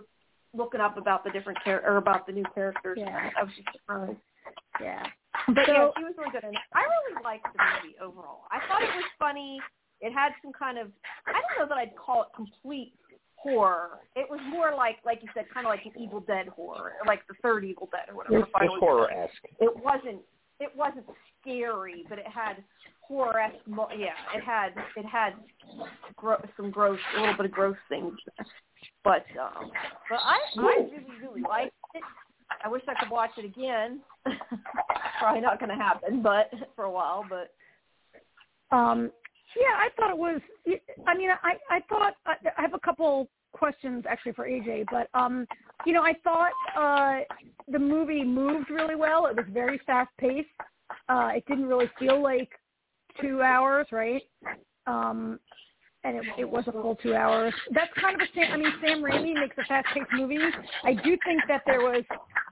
[0.54, 2.98] looking up about the different char- or about the new characters.
[3.00, 3.30] Yeah.
[3.38, 4.18] I was just surprised.
[4.80, 5.02] yeah
[5.48, 6.44] But yeah, she was really good.
[6.44, 8.44] And I really liked the movie overall.
[8.50, 9.60] I thought it was funny.
[10.00, 10.88] It had some kind of,
[11.26, 12.92] I don't know that I'd call it complete
[13.36, 14.00] horror.
[14.16, 17.20] It was more like, like you said, kind of like an Evil Dead horror, like
[17.28, 18.38] the third Evil Dead or whatever.
[18.38, 19.32] It's, the it's final horror esque.
[19.60, 20.20] it wasn't
[20.60, 21.04] it wasn't
[21.40, 22.62] scary, but it had
[23.00, 23.56] horror esque.
[23.66, 25.34] Yeah, it had it had
[26.16, 28.14] gro- some gross, a little bit of gross things.
[29.02, 29.70] But um,
[30.10, 32.02] but I I really really liked it.
[32.64, 34.00] I wish I could watch it again.
[35.18, 37.24] Probably not going to happen, but for a while.
[37.28, 37.50] But
[38.74, 39.10] Um,
[39.56, 40.40] yeah, I thought it was.
[41.06, 45.08] I mean, I I thought I I have a couple questions actually for AJ, but
[45.18, 45.46] um,
[45.86, 47.20] you know, I thought uh,
[47.70, 49.26] the movie moved really well.
[49.26, 50.48] It was very fast paced.
[51.08, 52.50] Uh, it didn't really feel like
[53.20, 54.22] two hours, right?
[54.86, 55.38] Um,
[56.04, 57.52] and it, it was a full two hours.
[57.72, 58.52] That's kind of a Sam.
[58.52, 60.38] I mean, Sam Raimi makes a fast paced movie.
[60.84, 62.04] I do think that there was.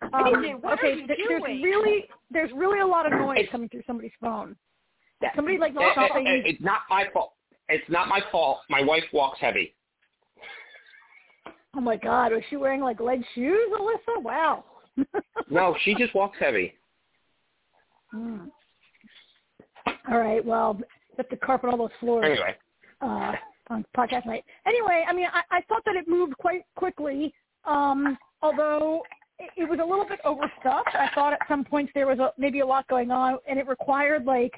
[0.02, 3.52] Um, AJ, what are okay, th- there's really there's really a lot of noise It's-
[3.52, 4.56] coming through somebody's phone.
[5.36, 6.26] Somebody like It- it- something.
[6.26, 7.34] it- it's not my fault.
[7.68, 8.60] It's not my fault.
[8.68, 9.74] My wife walks heavy.
[11.74, 14.22] Oh my God, was she wearing like lead shoes, Alyssa?
[14.22, 14.64] Wow.
[15.50, 16.74] no, she just walks heavy.
[18.12, 18.50] Mm.
[20.10, 20.44] All right.
[20.44, 20.80] Well,
[21.16, 22.24] have the carpet all those floors.
[22.26, 22.56] Anyway.
[23.02, 23.32] Uh,
[23.70, 24.44] on podcast night.
[24.66, 27.32] Anyway, I mean, I, I thought that it moved quite quickly.
[27.64, 29.02] Um, although
[29.38, 30.94] it, it was a little bit overstuffed.
[30.94, 33.66] I thought at some points there was a, maybe a lot going on, and it
[33.66, 34.52] required like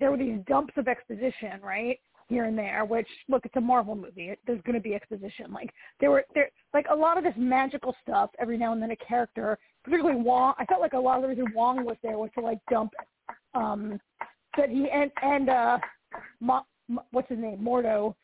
[0.00, 1.98] there were these dumps of exposition, right?
[2.28, 4.34] here and there, which look, it's a Marvel movie.
[4.46, 5.52] There's going to be exposition.
[5.52, 8.30] Like there were there like a lot of this magical stuff.
[8.40, 10.54] Every now and then, a character, particularly Wong.
[10.58, 12.92] I felt like a lot of the reason Wong was there was to like dump
[13.54, 14.00] um
[14.56, 15.78] that he and and uh
[17.10, 18.14] what's his name Mordo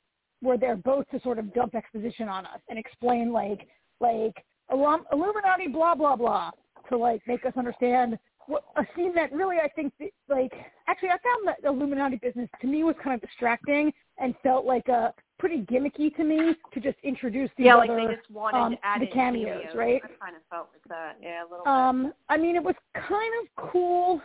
[0.42, 3.68] were there both to sort of dump exposition on us and explain like
[4.00, 6.50] like Illuminati blah blah blah
[6.88, 9.92] to like make us understand what, a scene that really I think
[10.28, 10.52] like
[10.88, 14.64] actually I found that the Illuminati business to me was kind of distracting and felt
[14.64, 18.30] like a pretty gimmicky to me to just introduce these yeah, other like they just
[18.30, 20.00] wanted um, to add the cameos, right?
[20.04, 21.66] I kind of felt like that, yeah, a little.
[21.66, 22.12] Um, bit.
[22.28, 24.20] I mean, it was kind of cool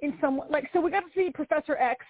[0.00, 2.04] in some like so we got to see Professor X,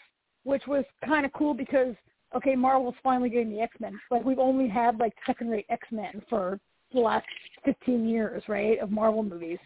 [0.48, 1.94] which was kind of cool because
[2.34, 4.00] okay, Marvel's finally getting the X Men.
[4.10, 6.58] Like we've only had like second rate X Men for
[6.94, 7.26] the last
[7.66, 9.58] fifteen years, right, of Marvel movies,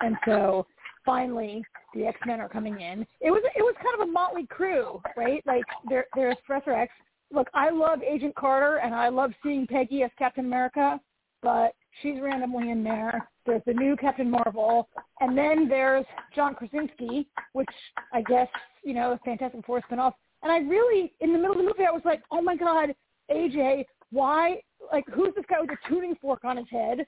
[0.00, 0.66] and so
[1.06, 1.64] finally
[1.94, 3.06] the X Men are coming in.
[3.22, 5.42] It was it was kind of a motley crew, right?
[5.46, 6.92] Like there there's Professor X.
[7.32, 11.00] Look, I love Agent Carter and I love seeing Peggy as Captain America,
[11.42, 13.28] but she's randomly in there.
[13.46, 14.88] There's the new Captain Marvel,
[15.20, 17.68] and then there's John Krasinski, which
[18.12, 18.48] I guess
[18.84, 20.12] you know Fantastic Four spinoff.
[20.42, 22.94] And I really, in the middle of the movie, I was like, oh my god,
[23.30, 24.60] AJ, why?
[24.92, 27.06] Like, who's this guy with a tuning fork on his head?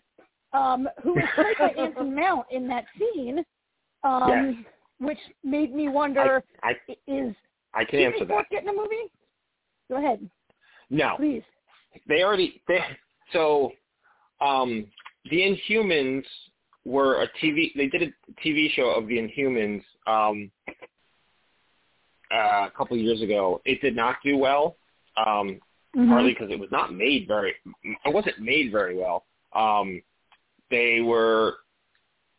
[0.52, 3.44] Um, who was played by Anson Mount in that scene?
[4.04, 4.64] um, yes.
[4.98, 7.34] which made me wonder: I, I, is
[7.74, 8.50] I can answer that.
[8.50, 9.10] getting a movie?
[9.88, 10.28] Go ahead.
[10.88, 11.42] No, please.
[12.08, 12.80] They already they
[13.32, 13.72] so
[14.40, 14.86] um,
[15.30, 16.24] the Inhumans
[16.84, 17.74] were a TV.
[17.76, 20.50] They did a TV show of the Inhumans um,
[22.32, 23.60] uh, a couple of years ago.
[23.64, 24.76] It did not do well,
[25.16, 25.60] um,
[25.96, 26.08] mm-hmm.
[26.08, 27.54] partly because it was not made very.
[27.84, 29.24] It wasn't made very well.
[29.54, 30.02] Um,
[30.70, 31.56] they were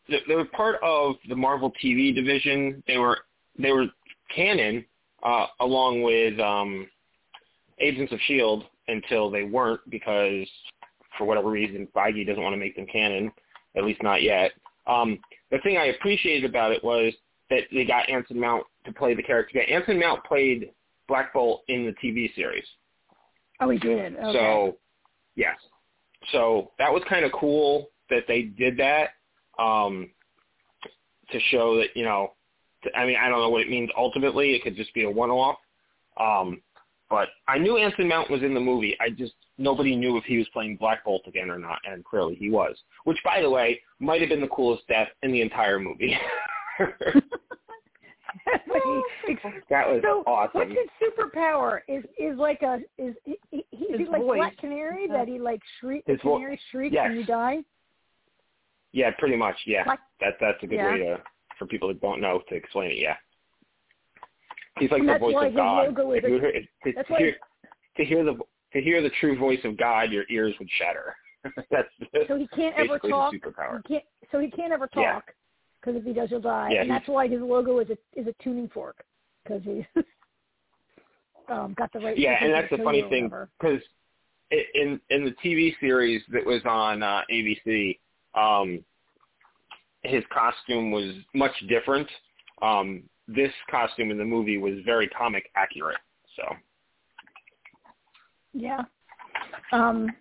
[0.09, 2.83] they were part of the Marvel TV division.
[2.87, 3.19] They were
[3.57, 3.87] they were
[4.35, 4.85] canon
[5.23, 6.87] uh, along with um,
[7.79, 10.47] Agents of Shield until they weren't because
[11.17, 13.31] for whatever reason Feige doesn't want to make them canon,
[13.75, 14.51] at least not yet.
[14.87, 15.19] Um,
[15.51, 17.13] the thing I appreciated about it was
[17.49, 19.59] that they got Anson Mount to play the character.
[19.59, 20.71] Yeah, Anson Mount played
[21.07, 22.65] Black Bolt in the TV series.
[23.59, 24.15] Oh, he did.
[24.15, 24.33] Okay.
[24.33, 24.77] So,
[25.35, 25.55] yes.
[26.31, 29.09] So that was kind of cool that they did that
[29.59, 30.09] um,
[31.31, 32.33] to show that you know.
[32.83, 34.53] To, I mean, I don't know what it means ultimately.
[34.53, 35.57] It could just be a one-off.
[36.17, 36.61] Um,
[37.09, 38.97] but I knew Anson Mount was in the movie.
[38.99, 42.35] I just nobody knew if he was playing Black Bolt again or not, and clearly
[42.35, 42.75] he was.
[43.05, 46.17] Which, by the way, might have been the coolest death in the entire movie.
[49.69, 50.51] that was so awesome.
[50.53, 51.79] What's his superpower?
[51.87, 54.37] Is is like a is he, he, is he like voice.
[54.37, 57.09] Black Canary that he like shriek His the vo- canary shrieks yes.
[57.09, 57.57] when you die?
[58.93, 59.55] Yeah, pretty much.
[59.65, 60.91] Yeah, Like- that that's a good Yeah.
[60.91, 61.21] way to
[61.57, 62.97] for people that don't know to explain it.
[62.97, 63.15] Yeah,
[64.79, 65.85] he's like And the that's voice why of his God.
[65.87, 67.35] logo is If a- you hear, to, that's to why- hear
[67.97, 68.37] to hear the
[68.73, 71.15] to hear the true voice of God, your ears would shatter.
[71.71, 71.89] that's
[72.27, 73.33] So he can't ever talk.
[73.33, 73.81] superpower.
[73.87, 74.03] He can't.
[74.31, 75.33] So he can't ever talk
[75.79, 76.69] because if he does, he'll die.
[76.73, 79.03] Yeah, and that's why his logo is a is a tuning fork
[79.43, 79.85] because he
[81.49, 82.17] um, got the right.
[82.17, 83.81] Yeah, and that's the funny thing because
[84.51, 87.97] in in the TV series that was on uh, ABC,
[88.35, 88.83] um,
[90.03, 92.07] his costume was much different.
[92.61, 95.97] Um, this costume in the movie was very comic accurate.
[96.35, 96.43] So
[98.53, 98.81] Yeah.
[99.71, 100.11] Um,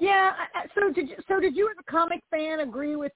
[0.00, 0.34] yeah.
[0.38, 3.12] I- I- So did you, so did you as a comic fan agree with?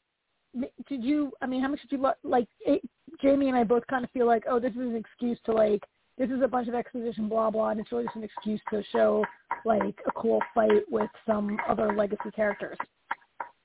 [0.88, 1.32] Did you?
[1.40, 2.48] I mean, how much did you lo- like?
[2.60, 2.82] It,
[3.22, 5.82] Jamie and I both kind of feel like, oh, this is an excuse to like.
[6.18, 8.82] This is a bunch of exposition, blah blah, and it's really just an excuse to
[8.92, 9.24] show
[9.64, 12.76] like a cool fight with some other legacy characters.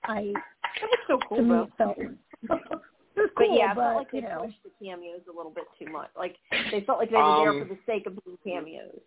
[0.06, 1.64] I That was so cool to me though.
[1.64, 2.10] it felt it
[2.50, 5.36] was But cool, yeah, I but felt like you they know, pushed the cameos a
[5.36, 6.10] little bit too much.
[6.18, 6.38] Like
[6.72, 8.98] they felt like they were there Um, for the sake of being cameos.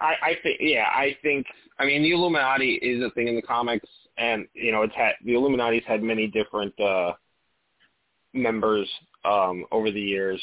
[0.00, 1.46] I, I think, yeah, I think,
[1.78, 5.12] I mean, the Illuminati is a thing in the comics, and you know, it's had
[5.24, 7.12] the Illuminati's had many different uh,
[8.32, 8.88] members
[9.24, 10.40] um, over the years.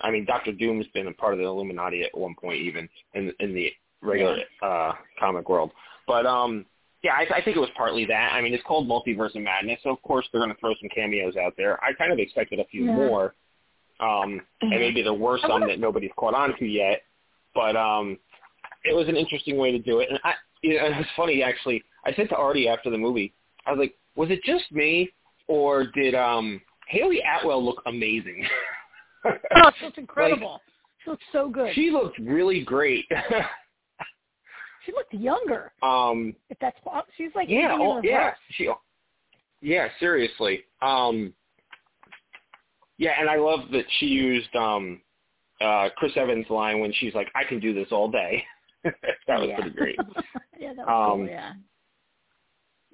[0.00, 3.32] I mean, Doctor Doom's been a part of the Illuminati at one point, even in
[3.40, 3.70] in the
[4.02, 5.70] regular uh, comic world.
[6.06, 6.66] But um,
[7.02, 8.32] yeah, I, I think it was partly that.
[8.32, 10.88] I mean, it's called Multiverse of Madness, so of course they're going to throw some
[10.94, 11.82] cameos out there.
[11.82, 12.94] I kind of expected a few Yeah.
[12.94, 13.34] more,
[14.00, 17.02] um, and maybe there were some that nobody's caught on to yet.
[17.54, 18.18] But um,
[18.84, 20.08] it was an interesting way to do it.
[20.10, 21.82] And I, you know, it was funny actually.
[22.04, 23.32] I said to Artie after the movie,
[23.66, 25.10] I was like, was it just me,
[25.48, 28.46] or did um Hayley Atwell look amazing?
[29.24, 30.52] oh, she looks incredible.
[30.52, 30.60] Like,
[31.04, 31.74] she looks so good.
[31.74, 33.04] She looked really great.
[34.86, 35.72] she looked younger.
[35.82, 36.76] Um, if that's
[37.16, 38.68] she's like yeah, oh, yeah, she,
[39.60, 40.64] yeah, seriously.
[40.80, 41.32] Um,
[42.98, 45.00] yeah, and I love that she used um
[45.60, 48.44] uh Chris Evans' line when she's like, "I can do this all day."
[49.26, 49.56] that was yeah.
[49.56, 49.96] pretty great.
[50.58, 51.28] yeah, that was um, cool.
[51.28, 51.52] Yeah.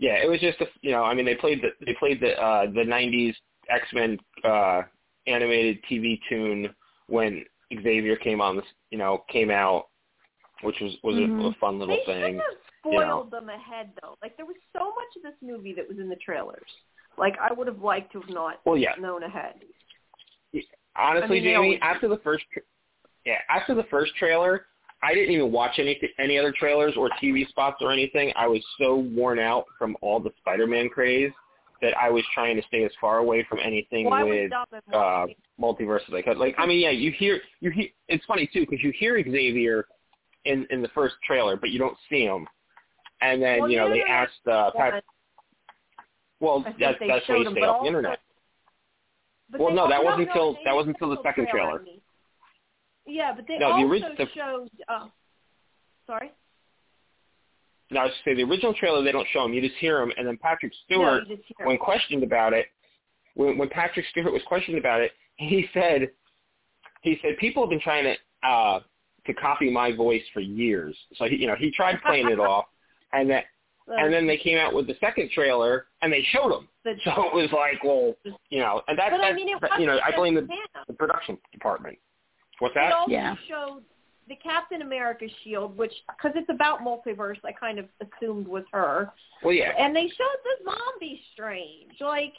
[0.00, 2.40] Yeah, it was just a, you know, I mean, they played the they played the
[2.40, 3.34] uh the '90s
[3.68, 4.82] X Men uh
[5.26, 6.72] animated TV tune
[7.08, 7.44] when
[7.82, 9.88] Xavier came on this, you know, came out,
[10.62, 11.40] which was was mm-hmm.
[11.40, 12.36] a, a fun little they thing.
[12.36, 12.42] They have
[12.78, 13.28] spoiled you know.
[13.30, 14.16] them ahead though.
[14.22, 16.68] Like there was so much of this movie that was in the trailers.
[17.16, 18.94] Like I would have liked to have not well, yeah.
[19.00, 19.54] known ahead.
[20.96, 22.44] Honestly, I mean, Jamie, after the first,
[23.24, 24.66] yeah, after the first trailer,
[25.02, 28.32] I didn't even watch any any other trailers or TV spots or anything.
[28.36, 31.32] I was so worn out from all the Spider-Man craze
[31.80, 34.50] that I was trying to stay as far away from anything well, with
[34.92, 35.26] uh
[35.60, 36.36] multiverse as I could.
[36.36, 37.88] Like, I mean, yeah, you hear you hear.
[38.08, 39.86] It's funny too because you hear Xavier
[40.44, 42.46] in in the first trailer, but you don't see him.
[43.20, 45.04] And then well, you know they asked uh, Pat.
[46.40, 48.18] Well, that's that's why you stay off the internet.
[49.58, 51.84] Well, no, that wasn't until that wasn't until the second trailer.
[53.08, 54.68] Yeah, but they No, the also orig- showed.
[54.88, 55.10] Oh,
[56.06, 56.32] sorry.
[57.90, 60.00] Now, I was to say the original trailer they don't show him; you just hear
[60.02, 60.12] him.
[60.16, 62.66] And then Patrick Stewart, hear when questioned about it,
[63.34, 66.10] when, when Patrick Stewart was questioned about it, he said,
[67.02, 68.80] he said people have been trying to uh,
[69.26, 70.96] to copy my voice for years.
[71.16, 72.66] So he, you know, he tried playing it off,
[73.12, 73.44] and that
[73.86, 76.68] and then they came out with the second trailer and they showed him.
[76.84, 78.14] The- So it was like, well,
[78.50, 80.46] you know, and that's But I mean, it you know, I blame the,
[80.86, 81.98] the production department.
[82.58, 83.34] What's It also Yeah.
[83.46, 83.84] showed
[84.28, 89.12] the Captain America shield, which because it's about multiverse, I kind of assumed was her.
[89.42, 89.72] Well, yeah.
[89.78, 92.00] And they showed the zombie strange.
[92.00, 92.34] Like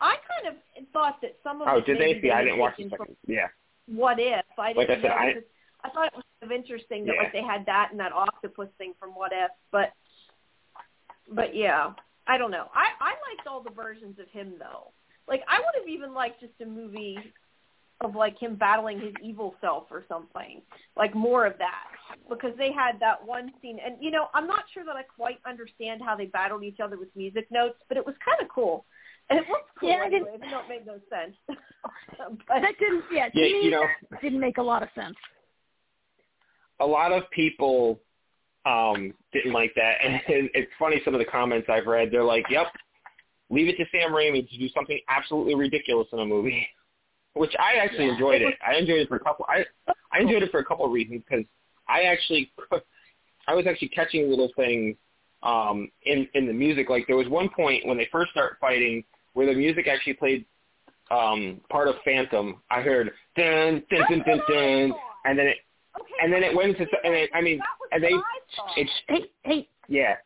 [0.00, 2.28] I kind of thought that some of Oh, it did maybe they?
[2.28, 3.16] See, I didn't watch the taken from second.
[3.26, 3.48] Yeah.
[3.86, 5.48] What if I Like I didn't said, know I- because
[5.82, 7.22] I thought it was kind of interesting that Yeah.
[7.22, 9.92] like they had that and that octopus thing from What If, but
[11.28, 11.94] but yeah,
[12.26, 12.68] I don't know.
[12.74, 14.92] I I liked all the versions of him though.
[15.26, 17.32] Like I would have even liked just a movie
[18.00, 20.62] of like him battling his evil self or something,
[20.96, 21.84] like more of that,
[22.28, 25.38] because they had that one scene, and you know I'm not sure that I quite
[25.46, 28.84] understand how they battled each other with music notes, but it was kind of cool.
[29.28, 31.36] And it looked cool Yeah, I anyway, didn't- even though it made no sense.
[32.48, 33.04] but That didn't.
[33.12, 35.16] Yeah, to Yeah, me, you know- that didn't make a lot of sense.
[36.80, 38.00] a lot of people
[38.66, 42.44] um didn't like that and it's funny some of the comments I've read they're like
[42.50, 42.66] yep
[43.48, 46.66] leave it to Sam Raimi to do something absolutely ridiculous in a movie
[47.34, 48.12] which I actually Yeah.
[48.12, 48.54] enjoyed it.
[48.66, 49.64] I enjoyed it for a couple I
[50.12, 51.44] I enjoyed it for a couple of reasons because
[51.88, 52.52] I actually
[53.46, 54.96] I was actually catching little things
[55.42, 56.90] um in in the music.
[56.90, 60.44] Like there was one point when they first start fighting where the music actually played
[61.10, 62.62] um part of Phantom.
[62.70, 65.58] I heard dun dun dun dun dun and then it
[66.00, 67.60] Okay, and then it went to and it, I mean
[67.92, 68.10] and they
[68.76, 70.16] it's Hey, hey, yeah.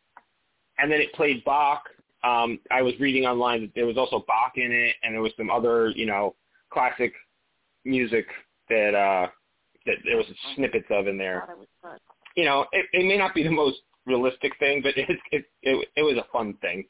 [0.77, 1.83] And then it played Bach.
[2.23, 5.31] Um I was reading online that there was also Bach in it and there was
[5.37, 6.35] some other you know
[6.71, 7.13] classic
[7.83, 8.25] music
[8.69, 9.27] that uh
[9.85, 10.25] that there was
[10.55, 11.97] snippets of in there thought it was fun.
[12.35, 15.87] you know it, it may not be the most realistic thing but it it it,
[15.95, 16.85] it was a fun thing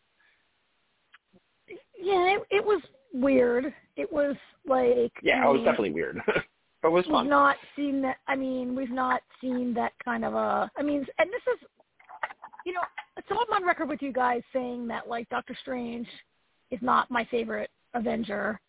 [2.06, 2.82] yeah, it, it was
[3.14, 3.74] weird.
[3.96, 4.36] It was
[4.68, 6.44] like yeah I it was definitely weird but
[6.84, 7.24] it was fun.
[7.24, 8.18] we've not seen that.
[8.28, 10.70] I mean, we've not seen that kind of a.
[10.78, 11.68] I mean, and this is,
[12.66, 12.82] you know,
[13.28, 16.08] so I'm on record with you guys saying that like Doctor Strange
[16.72, 18.60] is not my favorite Avenger,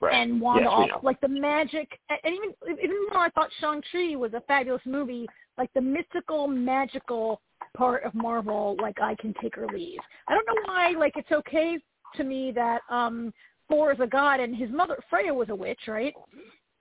[0.00, 0.14] Right.
[0.14, 4.16] and Wanda, Yes, also- like the magic, and even even though I thought Shang Chi
[4.16, 5.26] was a fabulous movie,
[5.58, 7.40] like the mystical, magical
[7.76, 9.98] part of Marvel, like I can take or leave.
[10.28, 10.90] I don't know why.
[10.98, 11.78] Like it's okay
[12.16, 13.32] to me that um
[13.68, 16.14] Thor is a god and his mother Freya was a witch, right?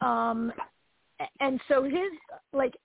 [0.02, 0.52] Um,
[1.40, 2.12] and so his
[2.52, 2.76] like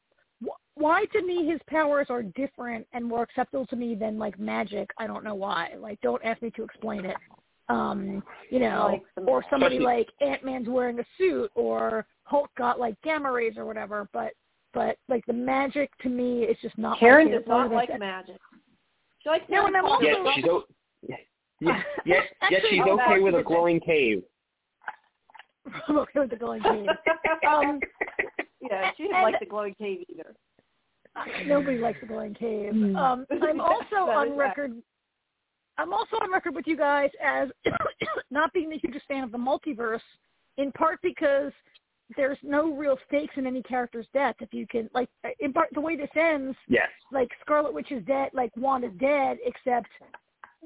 [0.74, 4.88] why to me his powers are different and more acceptable to me than like magic.
[4.98, 5.74] I don't know why.
[5.78, 7.16] Like don't ask me to explain it.
[7.70, 12.48] Um, you know, Like or somebody Especially- like Ant Man's wearing a suit or Hulk
[12.56, 14.32] got like gamma rays or whatever, but
[14.74, 17.66] but like the magic to me is just not Karen my does favorite part not
[17.66, 17.74] of it.
[17.92, 18.36] like magic.
[19.20, 20.06] She likes No, Harry and I'm Potter.
[20.06, 20.64] also- yeah she's o-
[21.02, 21.16] yeah
[21.60, 23.46] yeah yeah, yeah Actually, she's I'm okay with a opposite.
[23.48, 24.22] glowing cave
[25.88, 26.86] I'm okay with the glowing cave.
[27.46, 27.80] Um,
[28.62, 30.34] yeah, she didn't and- like the glowing cave either.
[31.46, 32.72] Nobody likes the glowing cave.
[32.72, 32.94] Hmm.
[32.96, 34.72] Um, I'm also That on is record.
[35.78, 37.48] I'm also on record with you guys as
[38.30, 40.00] not being the hugest fan of the multiverse,
[40.56, 41.52] in part because
[42.16, 44.34] there's no real stakes in any character's death.
[44.40, 45.08] If you can, like,
[45.40, 49.38] in part, the way this ends, yes like Scarlet Witch is dead, like Wanda's dead,
[49.44, 49.88] except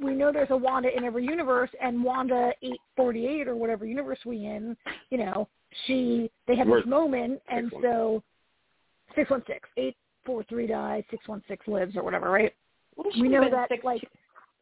[0.01, 3.85] we know there's a Wanda in every universe, and Wanda eight forty eight or whatever
[3.87, 4.77] universe we in,
[5.11, 5.49] you know,
[5.87, 8.23] she they have this moment, and so
[9.15, 12.55] six one six eight four three dies, six one six lives or whatever, right?
[12.97, 14.03] Well, we know that six, like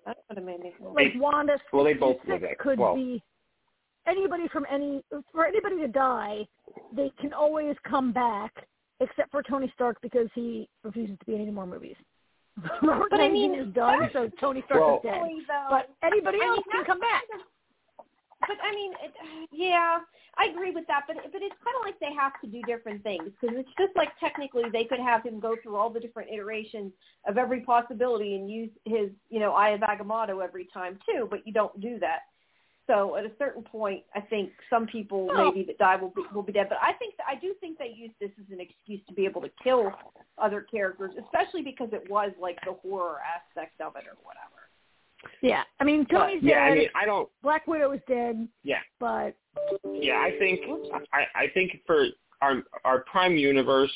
[0.07, 2.94] that's what it made me like Wanda well they both six live could well.
[2.94, 3.22] be
[4.07, 6.46] anybody from any for anybody to die,
[6.94, 8.53] they can always come back
[9.01, 11.96] except for Tony Stark because he refuses to be in any more movies.
[12.82, 13.61] Robert But I mean- Jr.
[13.68, 15.22] is done, so Tony Stark Well- is dead.
[15.22, 15.66] Really, though.
[15.70, 17.22] But anybody I mean, else can come back.
[18.41, 19.12] But I mean, it,
[19.53, 19.99] yeah,
[20.36, 21.03] I agree with that.
[21.07, 23.95] But but it's kind of like they have to do different things because it's just
[23.97, 26.93] like technically they could have him go through all the different iterations
[27.26, 31.26] of every possibility and use his you know Eye of Agamotto every time too.
[31.28, 32.20] But you don't do that.
[32.86, 36.22] So at a certain point, I think some people Well- maybe that die will be
[36.34, 36.68] will be dead.
[36.68, 39.43] But I think I do think they use this as an excuse to be able
[39.43, 39.93] to kill
[40.38, 44.59] other characters, especially because it was like the horror aspect of it or whatever.
[45.42, 46.72] Yeah, I mean Tony's Yeah, dead.
[46.72, 48.48] I mean I don't Black Widow is dead.
[48.62, 48.78] Yeah.
[48.98, 49.34] but
[49.92, 50.60] Yeah, I think
[51.12, 52.06] I, I think for
[52.42, 53.92] our our prime universe,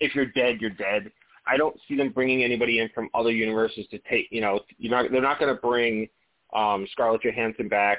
[0.00, 1.10] if you're dead, you're dead.
[1.46, 4.28] I don't see them bringing anybody in from other universes to take.
[4.30, 5.10] You know, you're not.
[5.10, 6.08] They're not going to bring
[6.54, 7.98] um, Scarlett Johansson back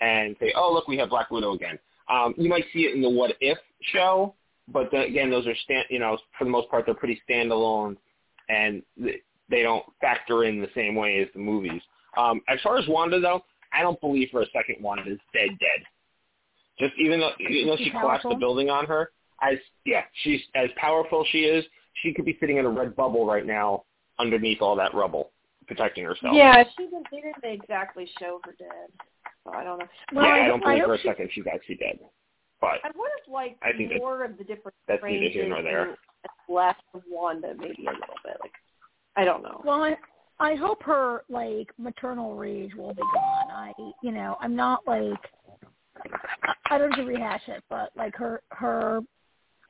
[0.00, 3.02] and say, "Oh, look, we have Black Widow again." Um, you might see it in
[3.02, 3.58] the What If
[3.92, 4.34] show,
[4.72, 5.86] but then, again, those are stand.
[5.88, 7.96] You know, for the most part, they're pretty standalone,
[8.48, 11.82] and th- they don't factor in the same way as the movies.
[12.20, 13.42] Um, as far as Wanda, though,
[13.72, 15.84] I don't believe for a second Wanda is dead, dead.
[16.78, 19.10] Just even though even though she She's collapsed the building on her,
[19.42, 21.64] as yeah, she's as powerful she is,
[22.02, 23.84] she could be sitting in a red bubble right now
[24.18, 25.30] underneath all that rubble,
[25.66, 26.34] protecting herself.
[26.34, 27.06] Yeah, she didn't.
[27.10, 28.88] They didn't exactly show her dead.
[29.44, 29.86] So I don't know.
[30.14, 31.98] well, yeah, I, I don't I believe for a she, second she's actually dead.
[32.60, 35.42] But I would have liked I think that- more of the different that's neither here
[35.42, 35.88] ranges nor there.
[35.90, 35.96] and
[36.48, 38.36] less of Wanda, maybe a little bit.
[38.40, 38.52] Like
[39.16, 39.60] I don't know.
[39.64, 39.96] Well, I,
[40.40, 43.50] I hope her like maternal rage will be gone.
[43.50, 43.72] I,
[44.02, 45.18] you know, I'm not like
[46.70, 49.00] I- don't have to rehash it, but like her her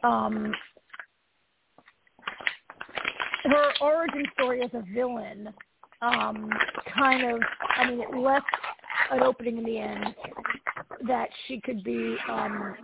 [0.04, 0.54] um
[3.44, 5.52] her origin story as a villain
[6.02, 6.50] um
[6.96, 7.40] kind of
[7.76, 8.46] I mean it left
[9.10, 10.14] an opening in the end
[11.08, 12.74] that she could be um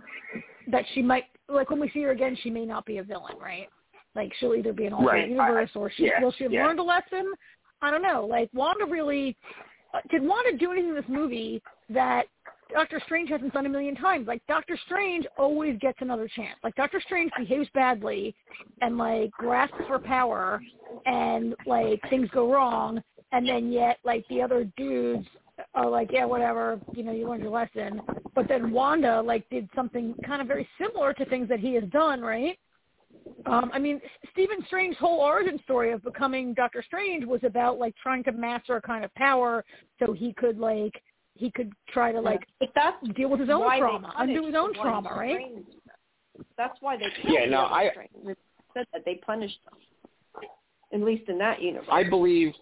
[0.67, 3.37] that she might like when we see her again she may not be a villain,
[3.41, 3.69] right?
[4.13, 5.29] Like she'll either be an alternate Right.
[5.29, 6.65] universe or she Yeah, will she have yeah.
[6.65, 7.31] learned a lesson?
[7.81, 8.25] I don't know.
[8.25, 9.35] Like Wanda really
[9.93, 12.25] uh, did Wanda do anything in this movie that
[12.73, 14.27] Doctor Strange hasn't done a million times?
[14.27, 16.57] Like Doctor Strange always gets another chance.
[16.63, 18.35] Like Doctor Strange behaves badly
[18.81, 20.61] and like grasps for power
[21.05, 23.01] and like things go wrong
[23.31, 25.27] and then yet like the other dudes
[25.73, 28.01] are like, yeah, whatever, you know, you learned your lesson.
[28.35, 31.83] But then Wanda like did something kind of very similar to things that he has
[31.85, 32.57] done, right?
[33.45, 34.01] Um, I mean,
[34.31, 38.75] Stephen Strange's whole origin story of becoming Doctor Strange was about like trying to master
[38.75, 39.63] a kind of power
[39.99, 41.01] so he could like
[41.35, 44.73] he could try to like But that's deal with his own trauma, undo his own
[44.73, 45.35] trauma, right?
[45.35, 45.65] Strange.
[46.57, 48.35] That's why they killed Yeah, no, other I-
[48.73, 49.79] said that they punished them,
[50.93, 51.87] at least in that universe.
[51.91, 52.53] I believe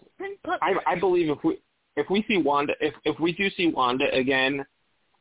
[0.62, 1.58] I, I believe if we
[1.96, 4.64] if we see Wanda if if we do see Wanda again,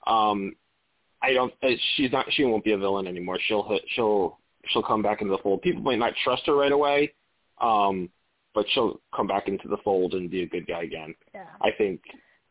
[0.08, 0.56] um,
[1.22, 3.40] I don't uh, she's not she won't be a villain anymore.
[3.48, 4.40] She'll she'll
[4.70, 5.62] she'll come back into the fold.
[5.62, 7.14] People might not trust her right away,
[7.62, 8.10] um,
[8.54, 11.14] but she'll come back into the fold and be a good guy again.
[11.34, 11.46] yeah.
[11.62, 12.02] I think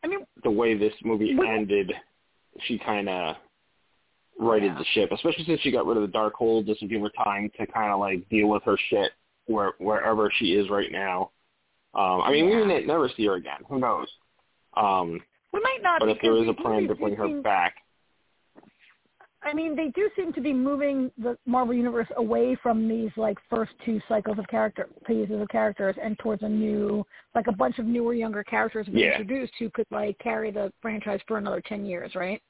[0.03, 1.91] I mean, the way this movie What- ended,
[2.61, 3.35] she kind of
[4.37, 4.77] righted Yeah.
[4.79, 6.67] the ship, especially since she got rid of the Darkhold.
[6.67, 9.13] This will give her time to kind of like deal with her shit
[9.47, 11.31] where wherever she is right now.
[11.95, 13.61] Um, I mean, we may never see her again.
[13.69, 14.07] Who knows?
[14.75, 15.21] Um,
[15.53, 16.01] we might not.
[16.01, 17.77] but if there is a plan to bring her back,
[19.45, 23.37] I mean, they do seem to be moving the Marvel universe away from these like
[23.47, 27.77] first two cycles of character phases of characters and towards a new, like a bunch
[27.77, 29.11] of newer, younger characters being Yeah.
[29.19, 32.41] introduced who could like carry the franchise for another ten years, right,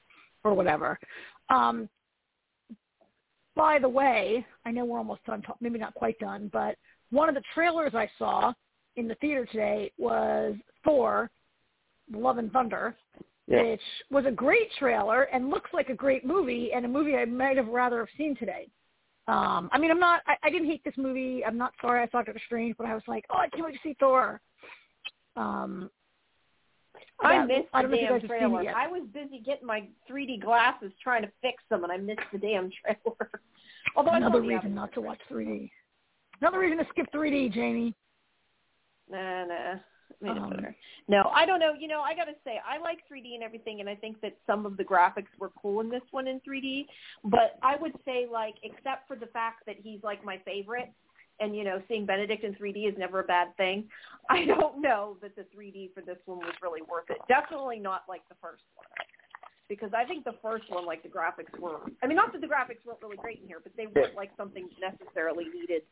[0.42, 0.98] or whatever.
[1.50, 1.86] Um,
[3.54, 6.76] by the way, I know we're almost done, talk- maybe not quite done, but
[7.10, 8.54] one of the trailers I saw
[8.96, 11.30] in the theater today was Thor:
[12.10, 12.96] Love and Thunder,
[13.46, 13.80] yeah, which
[14.10, 17.56] was a great trailer and looks like a great movie and a movie I might
[17.56, 18.68] have rather have seen today.
[19.28, 20.22] Um, I mean, I'm not.
[20.26, 21.44] I, I didn't hate this movie.
[21.44, 23.72] I'm not sorry I saw Doctor Strange, but I was like, oh, I can't wait
[23.74, 24.40] to see Thor.
[25.36, 25.90] Um,
[27.20, 28.62] I that- missed the don't know if you damn guys have seen trailer.
[28.62, 28.74] it.
[28.76, 32.38] I was busy getting my 3D glasses trying to fix them, and I missed the
[32.38, 33.30] damn trailer.
[33.96, 35.70] Although Another reason not to watch 3D.
[36.40, 37.94] Another reason to skip 3D, Jamie.
[39.10, 39.74] Nah, nah.
[40.20, 40.76] Made it Um, better.
[41.08, 41.74] No, I don't know.
[41.74, 44.36] You know, I got to say, I like 3D and everything, and I think that
[44.46, 46.86] some of the graphics were cool in this one in 3D.
[47.24, 50.90] But I would say, like, except for the fact that he's like my favorite,
[51.38, 53.84] and you know seeing Benedict in 3D is never a bad thing.
[54.30, 57.18] I don't know that the 3D for this one was really worth it.
[57.28, 58.86] Definitely not like the first one.
[59.68, 62.46] Because I think the first one, like the graphics were, I mean, not that the
[62.46, 65.82] graphics weren't really great in here, but they weren't like something necessarily needed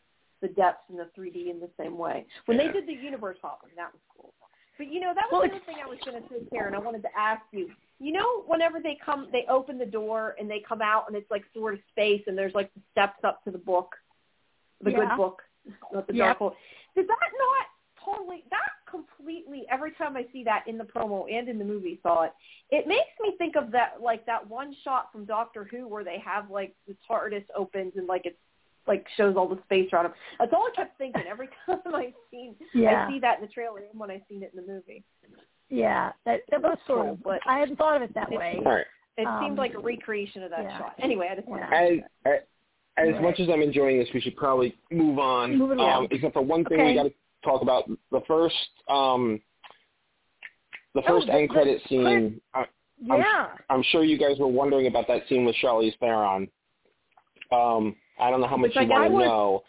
[0.45, 2.27] the depths in the 3D in the same way.
[2.45, 4.35] When they did the universe hopping, that was cool.
[4.77, 6.75] But you know, that was Well, the thing I was going to say, Karen.
[6.75, 7.71] I wanted to ask you.
[7.99, 11.31] You know, whenever they come, they open the door and they come out, and it's
[11.31, 13.95] like sort of space, and there's like the steps up to the book,
[14.83, 14.99] the Yeah.
[14.99, 15.43] good book,
[15.93, 16.27] not the Yep.
[16.27, 16.57] dark book.
[16.95, 17.67] Does that not
[18.05, 18.45] totally?
[18.51, 19.65] That completely.
[19.71, 22.33] Every time I see that in the promo and in the movie, saw it.
[22.71, 26.19] It makes me think of that, like that one shot from Doctor Who where they
[26.19, 28.39] have like the TARDIS opens and like it's
[28.87, 30.13] like shows all the space around him.
[30.39, 33.07] That's all I kept thinking every time I seen Yeah.
[33.07, 35.03] I see that in the trailer and when I seen it in the movie.
[35.71, 37.23] Yeah, that that was sort of.
[37.23, 38.61] But- I hadn't thought of it that It- way.
[38.65, 38.87] All right.
[39.17, 40.79] It Um, seemed like a recreation of that yeah.
[40.79, 40.95] shot.
[40.99, 41.81] Anyway, I just wanted Yeah.
[41.81, 42.41] to As,
[42.97, 43.23] as Right.
[43.23, 45.57] much as I'm enjoying this, we should probably move on.
[45.57, 45.79] Move.
[45.79, 46.89] Um, except for one thing Okay.
[46.91, 47.15] we got to
[47.45, 48.57] talk about: the first,
[48.89, 49.41] um,
[50.95, 52.41] the Oh, first the- end the credit scene.
[52.55, 52.67] I,
[53.01, 53.51] Yeah.
[53.71, 56.51] I'm sure you guys were wondering about that scene with Charlize Theron.
[57.53, 59.63] Um, I don't know how much Which you I want to would- know.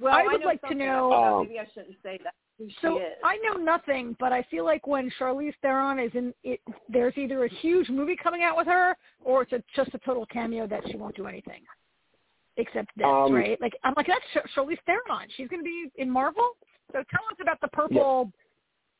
[0.00, 2.34] Well, I would know like to know- Um, Maybe I shouldn't say that.
[2.80, 3.00] So.
[3.24, 7.44] I know nothing, but I feel like when Charlize Theron is in it, there's either
[7.44, 10.82] a huge movie coming out with her, or it's a, just a total cameo that
[10.88, 11.62] she won't do anything
[12.56, 13.60] except this, Um, right?
[13.60, 15.28] Like I'm like that's Char- Charlize Theron.
[15.36, 16.50] She's going to be in Marvel.
[16.92, 18.30] So tell us about the purple,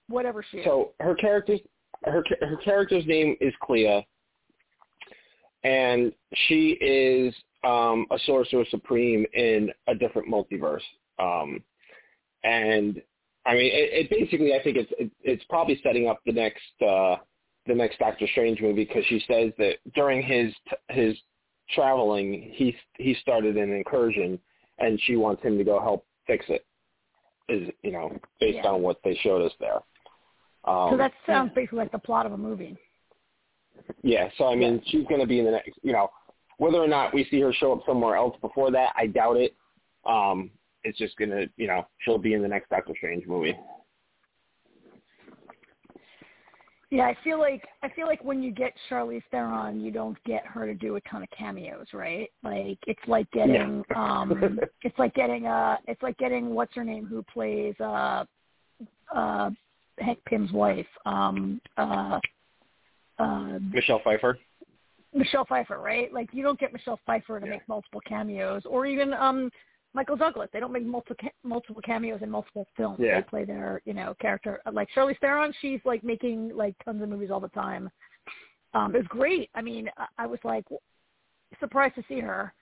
[0.09, 0.65] whatever she is.
[0.65, 1.61] So her character's
[2.05, 4.05] her her character's name is Clea,
[5.65, 6.13] and
[6.47, 7.35] she is
[7.65, 10.83] um, a sorcerer supreme in a different multiverse.
[11.19, 11.63] Um,
[12.45, 13.01] and
[13.47, 16.63] I mean, it, it basically, I think it's it, it's probably setting up the next
[16.87, 17.17] uh,
[17.67, 20.53] the next Doctor Strange movie because she says that during his
[20.91, 21.17] his
[21.75, 24.39] traveling, he he started an incursion,
[24.79, 26.65] and she wants him to go help fix it.
[27.49, 28.71] Is you know based Yeah.
[28.71, 29.81] on what they showed us there.
[30.65, 32.77] Um, so that sounds basically like the plot of a movie.
[34.03, 36.09] yeah, so I mean, she's going to be in the next, you know,
[36.59, 39.55] whether or not we see her show up somewhere else before that, I doubt it.
[40.05, 40.51] Um,
[40.85, 43.57] it's just going to, you know, she'll be in the next Doctor Strange movie.
[46.93, 50.45] Yeah, I feel like I feel like when you get Charlize Theron, you don't get
[50.45, 52.31] her to do a ton of cameos, right?
[52.45, 53.97] Like it's like getting No.
[53.97, 58.27] um it's like getting uh it's like getting what's her name who plays uh
[59.15, 59.49] uh
[60.01, 62.21] Hank Pym's wife, um uh
[63.19, 64.39] uh Michelle Pfeiffer.
[65.15, 66.13] Michelle Pfeiffer, right?
[66.13, 67.53] Like you don't get Michelle Pfeiffer to Yeah.
[67.53, 69.51] make multiple cameos or even um
[69.95, 70.49] Michael Douglas.
[70.53, 72.99] They don't make multiple ca- multiple cameos in multiple films.
[73.01, 73.21] Yeah.
[73.21, 74.61] They play their, you know, character.
[74.73, 77.91] Like Charlize Theron, she's like making like tons of movies all the time.
[78.75, 79.51] Um, it was great.
[79.55, 80.65] I mean, I, I was like
[81.61, 82.55] surprised to see her.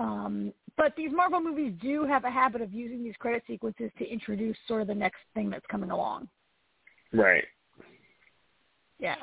[0.00, 4.04] Um, but these Marvel movies do have a habit of using these credit sequences to
[4.04, 6.28] introduce sort of the next thing that's coming along.
[7.12, 7.44] Right.
[8.98, 9.16] Yeah.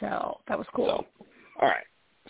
[0.00, 1.06] So that was cool.
[1.18, 1.26] So,
[1.60, 1.84] all right.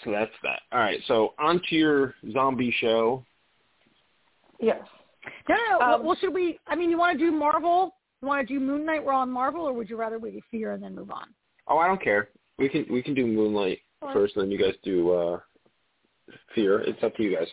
[0.05, 0.61] So that's that.
[0.73, 1.01] All right.
[1.07, 3.25] So on to your zombie show.
[4.61, 4.81] Yes.
[5.49, 5.95] No, no, no.
[5.95, 6.59] Um, well, should we?
[6.67, 7.95] I mean, you want to do Marvel?
[8.21, 9.05] You want to do Moon Knight?
[9.05, 11.27] We're on Marvel, or would you rather wait a Fear and then move on?
[11.69, 12.29] Oh, I don't care.
[12.59, 14.15] We can we can do Moon Knight Fine.
[14.15, 15.41] first, and then you guys do uh,
[16.55, 16.81] Fear.
[16.81, 17.49] It's up to you guys.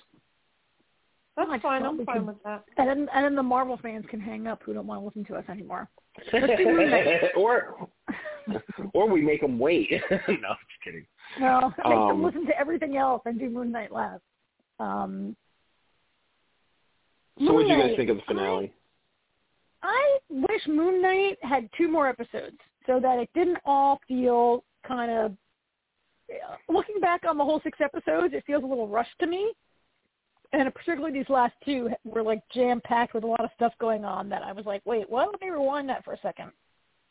[1.37, 1.85] That's I fine.
[1.85, 2.65] I'm fine could- with that.
[2.77, 5.25] And then, and then the Marvel fans can hang up who don't want to listen
[5.25, 5.87] to us anymore.
[6.33, 7.21] Let's do Moon Knight.
[7.37, 7.87] or
[8.93, 9.89] or we make them wait.
[10.11, 11.05] no, just kidding.
[11.39, 14.21] No, make Um, them listen to everything else and do Moon Knight last.
[14.79, 15.35] Um,
[17.39, 18.73] So what Moon do you guys think of the finale?
[19.83, 25.11] I wish Moon Knight had two more episodes so that it didn't all feel kind
[25.11, 25.35] of.
[26.69, 29.51] Looking back on the whole six episodes, it feels a little rushed to me,
[30.53, 34.05] and particularly these last two were like jam packed with a lot of stuff going
[34.05, 34.29] on.
[34.29, 35.29] That I was like, wait, what?
[35.31, 36.51] Let me rewind that for a second.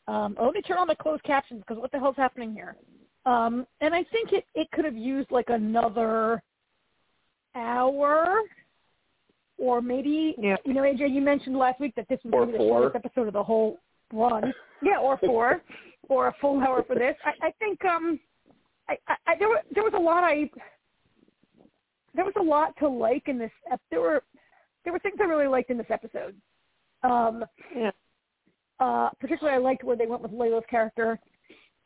[0.08, 2.76] Um, let me turn on the closed captions because what the hell's happening here?
[3.26, 6.42] Um, and I think it it could have used like another
[7.54, 8.40] hour
[9.58, 10.56] or maybe Yeah.
[10.64, 12.96] you know, AJ, you mentioned last week that this was going to be the shortest
[12.96, 13.78] episode of the whole
[14.12, 14.52] run.
[14.82, 15.60] Yeah, or four,
[16.08, 17.14] or a full hour for this.
[17.22, 18.18] I, I think um,
[18.88, 18.96] I,
[19.26, 20.48] I, there were there was a lot I
[22.14, 23.50] there was a lot to like in this.
[23.70, 24.22] ep- There were
[24.84, 26.34] there were things I really liked in this episode.
[27.02, 27.44] Um,
[27.76, 27.90] Yeah.
[28.80, 31.18] Uh, particularly, I liked where they went with Layla's character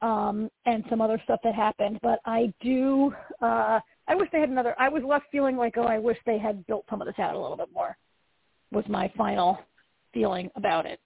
[0.01, 1.99] um, and some other stuff that happened.
[2.03, 3.13] But I do.
[3.43, 4.75] Uh, I wish they had another.
[4.79, 7.35] I was left feeling like, oh, I wish they had built some of this out
[7.35, 7.97] a little bit more.
[8.71, 9.59] Was my final
[10.13, 11.01] feeling about it.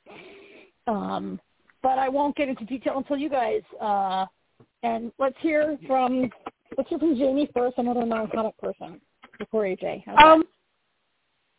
[0.86, 1.40] Um,
[1.82, 3.62] but I won't get into detail until you guys.
[3.80, 4.26] Uh,
[4.82, 6.30] and let's hear from
[6.76, 9.00] let's hear from Jamie first, another non-comic person,
[9.38, 10.06] before AJ.
[10.22, 10.44] Um,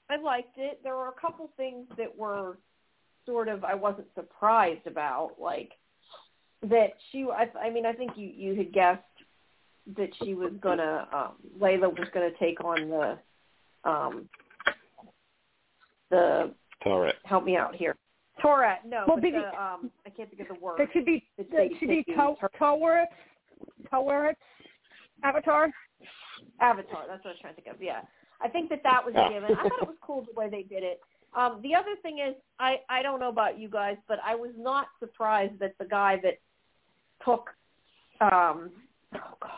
[0.09, 0.79] I liked it.
[0.83, 2.57] There were a couple things that were
[3.25, 5.71] sort of I wasn't surprised about, like
[6.63, 7.25] that she.
[7.31, 9.03] I, I mean, I think you you had guessed
[9.97, 14.29] that she was gonna um, Layla was gonna take on the um
[16.09, 16.53] the
[16.83, 17.15] Tourette.
[17.25, 17.95] help me out here.
[18.41, 20.79] Tourette, no, Well, but maybe- the, um, I can't think of the word.
[20.79, 23.07] That should be It's that should be taking to- her- Taweret.
[23.91, 24.35] Taweret
[25.23, 25.69] Avatar.
[26.61, 27.03] Avatar.
[27.07, 27.81] That's what I was trying to think of.
[27.81, 28.01] Yeah,
[28.41, 29.51] I think that that was a given.
[29.57, 31.01] I thought it was cool the way they did it.
[31.35, 34.51] Um, the other thing is, I I don't know about you guys, but I was
[34.57, 36.39] not surprised that the guy that
[37.23, 37.49] took,
[38.21, 38.71] um,
[39.15, 39.51] oh god,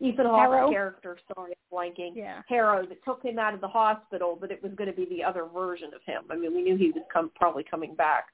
[0.00, 1.18] Ethan Hawke's character.
[1.34, 2.12] Sorry, I'm blanking.
[2.16, 2.42] Yeah.
[2.48, 5.22] Harrow that took him out of the hospital, but it was going to be the
[5.22, 6.24] other version of him.
[6.30, 8.26] I mean, we knew he was come, probably coming back.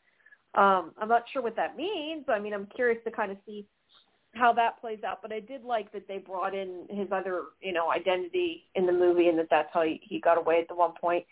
[0.55, 2.25] Um, I'm not sure what that means.
[2.29, 3.67] I mean, I'm curious to kind of see
[4.35, 5.21] how that plays out.
[5.21, 8.93] But I did like that they brought in his other, you know, identity in the
[8.93, 11.25] movie, and that that's how he, he got away at the one point.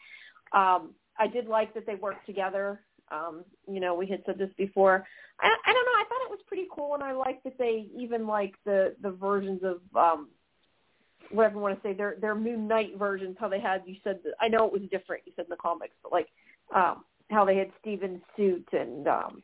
[0.52, 2.80] Um, I did like that they worked together.
[3.10, 5.06] Um, you know, we had said this before.
[5.40, 5.92] I, I don't know.
[5.92, 9.10] I thought it was pretty cool, and I liked that they even like the the
[9.10, 10.28] versions of um,
[11.30, 13.36] whatever you want to say, their their Moon Knight versions.
[13.38, 15.22] How they had you said that, I know it was different.
[15.26, 16.28] You said in the comics, but like
[16.74, 19.42] um, how they had Steven's suit and um,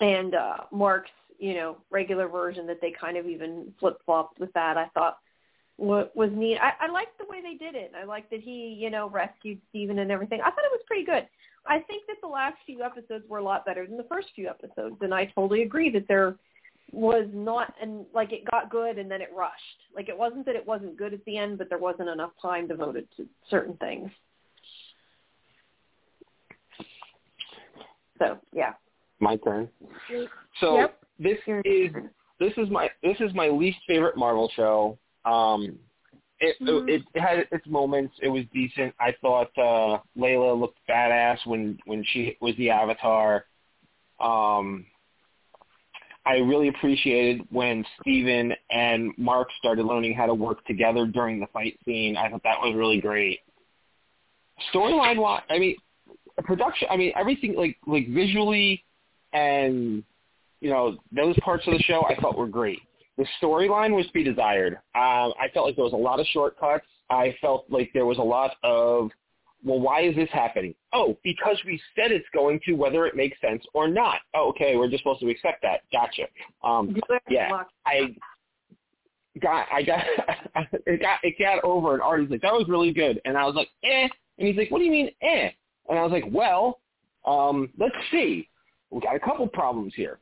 [0.00, 4.52] and uh, Mark's you know regular version that they kind of even flip flopped with
[4.52, 4.76] that.
[4.76, 5.18] I thought
[5.80, 6.58] was neat.
[6.58, 7.92] I, I liked the way they did it.
[8.00, 10.40] I liked that he you know rescued Steven and everything.
[10.40, 11.26] I thought it was pretty good.
[11.66, 14.48] I think that the last few episodes were a lot better than the first few
[14.48, 16.36] episodes, and I totally agree that there
[16.92, 19.54] was not and like it got good and then it rushed.
[19.94, 22.66] Like it wasn't that it wasn't good at the end, but there wasn't enough time
[22.66, 24.10] devoted to certain things.
[28.18, 28.74] So yeah.
[29.20, 29.68] My turn.
[30.60, 30.98] So Yep.
[31.18, 31.92] this is
[32.38, 34.98] this is my this is my least favorite Marvel show.
[35.24, 35.78] Um,
[36.40, 36.88] it, Mhm.
[36.88, 38.14] it it had its moments.
[38.22, 38.94] It was decent.
[38.98, 43.44] I thought uh, Layla looked badass when when she was the Avatar.
[44.18, 44.86] Um,
[46.26, 51.46] I really appreciated when Steven and Mark started learning how to work together during the
[51.48, 52.16] fight scene.
[52.16, 53.40] I thought that was really great.
[54.72, 55.76] Storyline wise, I mean,
[56.44, 56.88] production.
[56.90, 58.84] I mean, everything like like visually
[59.32, 60.02] and
[60.60, 62.80] you know those parts of the show I thought were great.
[63.20, 64.76] The storyline was to be desired.
[64.94, 66.86] Um, I felt like there was a lot of shortcuts.
[67.10, 69.10] I felt like there was a lot of,
[69.62, 70.74] well, why is this happening?
[70.94, 74.20] Oh, because we said it's going to, whether it makes sense or not.
[74.34, 75.82] Oh, okay, we're just supposed to accept that.
[75.92, 76.28] Gotcha.
[76.64, 76.96] Um,
[77.28, 78.14] yeah, I
[79.38, 80.02] got, I got,
[80.86, 83.54] it got, it got over, and Artie's like, that was really good, and I was
[83.54, 84.08] like, eh,
[84.38, 85.50] and he's like, what do you mean, eh?
[85.90, 86.80] And I was like, well,
[87.26, 88.48] um, let's see.
[88.88, 90.20] We got a couple problems here.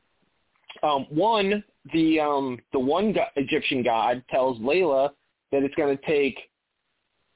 [0.82, 1.62] Um, one,
[1.92, 5.10] the um, the one go- Egyptian god tells Layla
[5.52, 6.38] that it's going to take,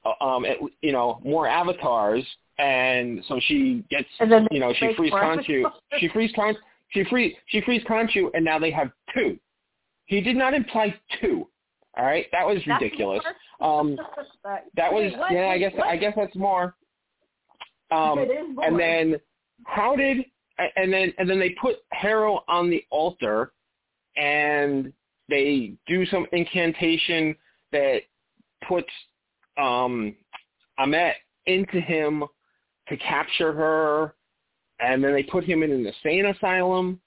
[0.05, 2.25] uh, um, at, you know, more avatars,
[2.59, 5.63] and so she gets, And then you know, she frees Khonshu.
[5.99, 6.55] She frees Khonshu.
[6.93, 9.37] She free she frees Khonshu, and now they have two.
[10.05, 11.47] He did not imply two.
[11.97, 13.23] All right, that was That's ridiculous.
[13.61, 13.97] Um,
[14.75, 15.47] that was Wait, yeah.
[15.47, 15.87] I guess what?
[15.87, 16.75] I guess that's more.
[17.91, 18.19] Um,
[18.63, 19.19] and then
[19.65, 20.25] how did
[20.75, 23.53] and then and then they put Harrow on the altar,
[24.15, 24.91] and
[25.29, 27.35] they do some incantation
[27.71, 28.01] that
[28.67, 28.89] puts
[29.57, 30.15] um,
[30.79, 31.13] Ammit
[31.45, 32.23] into him
[32.89, 34.15] to capture her,
[34.79, 36.99] and then they put him in an insane asylum.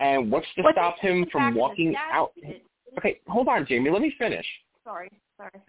[0.00, 2.32] And what's to What's stop him from walking out?
[2.98, 3.90] Okay, hold on, Jamie.
[3.90, 4.46] Let me finish.
[4.84, 5.62] Sorry, sorry.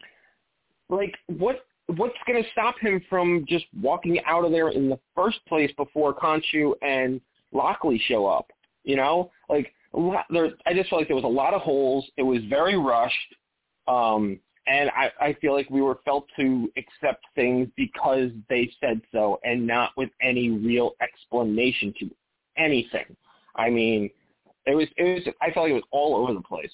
[0.90, 1.66] like what
[1.96, 5.72] what's going to stop him from just walking out of there in the first place
[5.78, 7.22] before Khonshu and
[7.52, 8.48] Lockley show up?
[8.84, 10.52] You know, like a lot, there.
[10.66, 12.06] I just felt like there was a lot of holes.
[12.18, 13.36] It was very rushed,
[13.88, 19.02] um, and I, I feel like we were felt to accept things because they said
[19.12, 22.10] so, and not with any real explanation to
[22.58, 23.16] anything.
[23.56, 24.10] I mean,
[24.66, 25.34] it was it was.
[25.42, 26.72] I felt like it was all over the place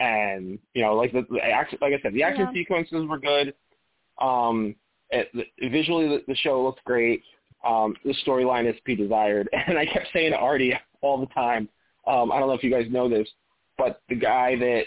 [0.00, 2.52] and you know, like the, the action, like I said, the action Yeah.
[2.52, 3.54] sequences were good.
[4.20, 4.74] Um,
[5.10, 7.22] it, the, visually, the, the show looked great.
[7.64, 11.26] Um, the storyline is to be desired, and I kept saying to Artie all the
[11.26, 11.68] time.
[12.06, 13.28] Um, I don't know if you guys know this,
[13.78, 14.84] but the guy that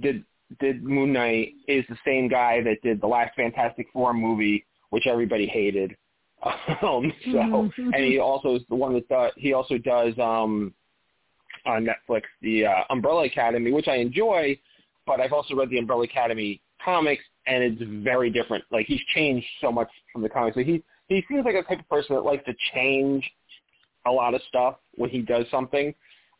[0.00, 0.24] did
[0.60, 5.06] did Moon Knight is the same guy that did the last Fantastic Four movie, which
[5.06, 5.96] everybody hated.
[6.82, 10.74] Um, so, and he also is the one that does, he also does um,
[11.64, 14.58] on Netflix the uh, Umbrella Academy, which I enjoy,
[15.06, 18.64] but I've also read the Umbrella Academy comics, and it's very different.
[18.70, 20.56] Like he's changed so much from the comics.
[20.56, 23.28] Like he he seems like a type of person that likes to change
[24.06, 25.94] a lot of stuff when he does something,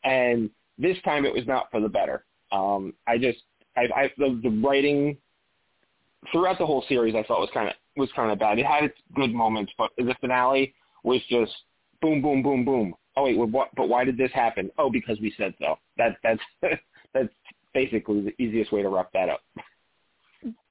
[0.07, 2.25] and this time it was not for the better.
[2.53, 3.39] Um, I just
[3.77, 5.19] I, I the, the writing
[6.33, 8.59] throughout the whole series I thought was kind of was kind of bad.
[8.59, 11.53] It had its good moments, but the finale was just
[12.01, 12.95] boom, boom, boom, boom.
[13.17, 13.71] Oh wait, what?
[13.77, 14.71] But why did this happen?
[14.79, 15.79] Oh, because we said so.
[15.97, 16.41] That that's
[17.13, 17.33] that's
[17.75, 19.41] basically the easiest way to wrap that up.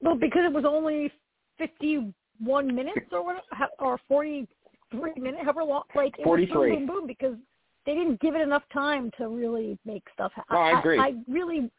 [0.00, 1.12] Well, because it was only
[1.58, 3.44] fifty-one minutes or what,
[3.78, 5.82] or forty-three minutes, however long.
[5.94, 6.56] Like it 43.
[6.56, 7.34] was boom, boom, boom, because
[7.86, 10.54] they didn't give it enough time to really make stuff happen.
[10.54, 10.98] No, I agree.
[10.98, 11.70] I, I really,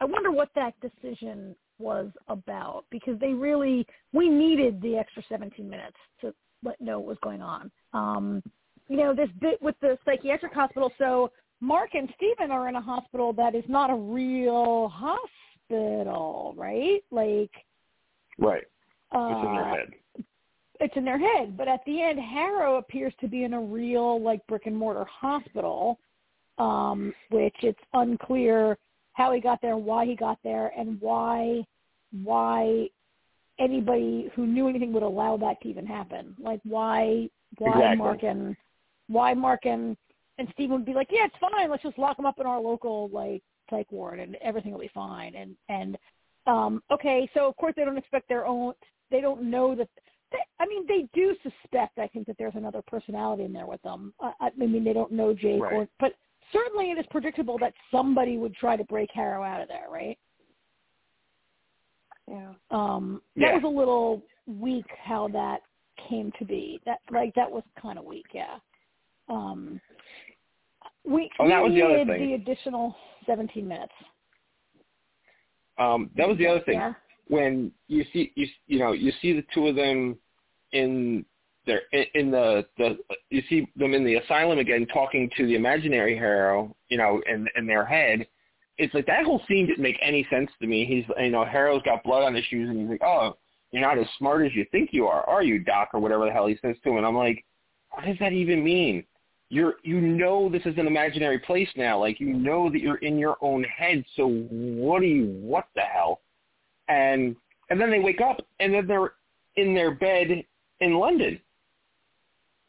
[0.00, 5.68] I wonder what that decision was about because they really we needed the extra 17
[5.68, 7.70] minutes to let know what was going on.
[7.92, 8.42] Um,
[8.88, 10.92] you know, this bit with the psychiatric hospital.
[10.98, 17.00] So Mark and Steven are in a hospital that is not a real hospital, right?
[17.10, 17.50] Like,
[18.38, 18.64] Right.
[19.14, 19.90] uh, It's in their head.
[20.82, 21.56] It's in their head.
[21.56, 25.04] But at the end, Harrow appears to be in a real like brick and mortar
[25.04, 25.98] hospital,
[26.58, 28.76] um, which it's unclear
[29.12, 31.64] how he got there, why he got there, and why
[32.24, 32.88] why
[33.58, 36.34] anybody who knew anything would allow that to even happen.
[36.38, 37.28] Like why
[37.58, 37.96] why Exactly.
[37.96, 38.56] Mark and
[39.08, 39.96] why Mark and
[40.38, 41.70] and Steve would be like, yeah, it's fine.
[41.70, 44.90] Let's just lock him up in our local like psych ward, and everything will be
[44.92, 45.34] fine.
[45.34, 45.96] And and
[46.46, 48.72] um, okay, so of course they don't expect their own.
[49.10, 49.88] They don't know that.
[50.32, 51.98] They, I mean, they do suspect.
[51.98, 54.14] I think that there's another personality in there with them.
[54.20, 55.72] I, I mean, they don't know Jake, Right.
[55.74, 56.14] or but
[56.52, 60.18] certainly it is predictable that somebody would try to break Harrow out of there, right?
[62.28, 62.52] Yeah.
[62.70, 63.54] Um, that Yeah.
[63.54, 65.62] was a little weak how that
[66.08, 66.80] came to be.
[66.86, 68.58] That like that was kind of weak, yeah.
[69.28, 69.80] Um,
[71.04, 72.28] we Oh, that we was the other needed thing.
[72.28, 73.92] the additional 17 minutes.
[75.78, 76.74] Um, that was the other thing.
[76.74, 76.94] Yeah.
[77.28, 80.18] When you see you you know you see the two of them
[80.72, 81.24] in
[82.14, 82.98] in the the
[83.30, 87.46] you see them in the asylum again talking to the imaginary Harrow, you know, in
[87.56, 88.26] in their head.
[88.78, 90.84] It's like that whole scene didn't make any sense to me.
[90.84, 93.36] He's you know Harrow's got blood on his shoes and he's like, oh,
[93.70, 96.32] you're not as smart as you think you are, are you, Doc, or whatever the
[96.32, 96.98] hell he says to him.
[96.98, 97.44] And I'm like,
[97.90, 99.04] what does that even mean?
[99.48, 102.00] You're you know this is an imaginary place now.
[102.00, 104.04] Like you know that you're in your own head.
[104.16, 106.20] So what do you what the hell?
[106.88, 107.36] And
[107.68, 109.12] and then they wake up and then they're
[109.56, 110.44] in their bed
[110.82, 111.40] in London.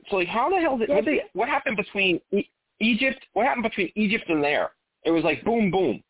[0.09, 2.49] So like how the hell did what, they, what happened between e-
[2.79, 3.19] Egypt?
[3.33, 4.71] What happened between Egypt and there?
[5.05, 6.03] It was like boom boom.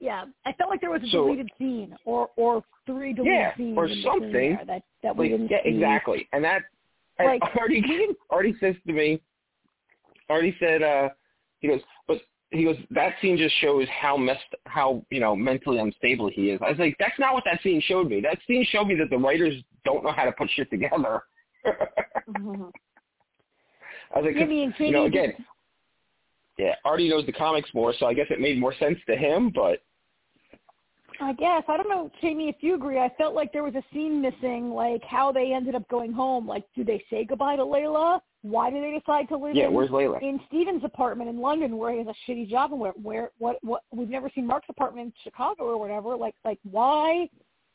[0.00, 3.56] Yeah, I felt like there was a So- deleted scene or or three deleted Yeah,
[3.56, 4.58] scenes or something.
[4.66, 5.68] that that we Like didn't yeah, see.
[5.76, 6.28] exactly.
[6.32, 6.62] And that
[7.18, 9.20] and Like, Artie we Artie says to me
[10.28, 11.08] Artie said uh
[11.60, 12.18] he goes but
[12.50, 16.60] he goes that scene just shows how messed how you know mentally unstable he is.
[16.62, 18.20] I was like that's not what that scene showed me.
[18.20, 19.54] That scene showed me that the writers
[19.84, 21.22] don't know how to put shit together.
[24.14, 25.34] I was like, me and you know, again,
[26.58, 29.50] yeah, Artie knows the comics more, so I guess it made more sense to him.
[29.54, 29.82] But
[31.20, 32.98] I guess I don't know, Jamie, if you agree.
[32.98, 36.46] I felt like there was a scene missing, like how they ended up going home.
[36.46, 38.20] Like, do they say goodbye to Layla?
[38.42, 40.22] Why do they decide to live yeah, in, where's Layla?
[40.22, 43.56] in Steven's apartment in London, where he has a shitty job, and where, where what
[43.62, 46.16] what we've never seen Mark's apartment in Chicago or whatever.
[46.16, 47.28] Like, like why,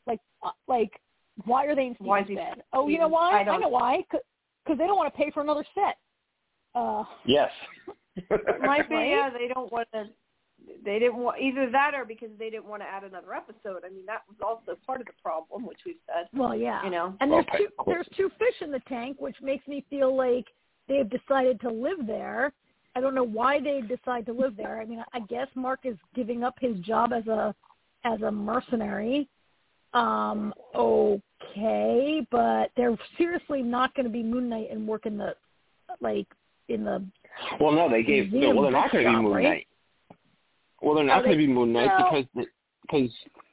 [0.08, 0.92] like, uh, like
[1.46, 2.64] why are they in Why Steven's is he bed?
[2.74, 3.40] Oh, you know why?
[3.42, 4.04] I don't- know why.
[4.12, 5.98] Because they don't want to pay for another set.
[6.76, 7.52] Uh, Yes.
[8.62, 9.10] Might be, Right?
[9.10, 10.06] yeah, they don't want to.
[10.86, 13.84] They didn't want either that or because they didn't want to add another episode.
[13.86, 16.28] I mean, that was also part of the problem, which we've said.
[16.32, 16.82] well, yeah.
[16.86, 17.94] You know, And there's Okay, two cool.
[17.94, 20.46] there's two fish in the tank, which makes me feel like
[20.88, 22.54] they've decided to live there.
[22.96, 24.80] I don't know why they decide to live there.
[24.80, 27.54] I mean, I guess Mark is giving up his job as a
[28.06, 29.28] as a mercenary.
[29.94, 35.36] Um, okay, but they're seriously not going to be Moon Knight and work in the
[36.02, 36.28] like
[36.70, 37.06] in the
[37.60, 38.32] well, no, they gave.
[38.32, 39.68] Museum well, they're not going to be Moon right?
[40.82, 42.48] Well, they're Oh, not going to be Moon Knight well- because
[42.82, 43.10] because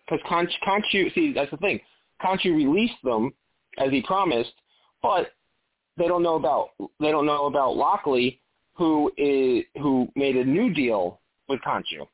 [0.06, 1.12] because Conch, Khonshu.
[1.14, 1.80] See, that's the thing.
[2.22, 3.32] Khonshu released them
[3.78, 4.52] as he promised,
[5.02, 5.32] but
[5.96, 6.70] they don't know about
[7.00, 8.40] they don't know about Lockley,
[8.74, 12.06] who is who made a new deal with Khonshu.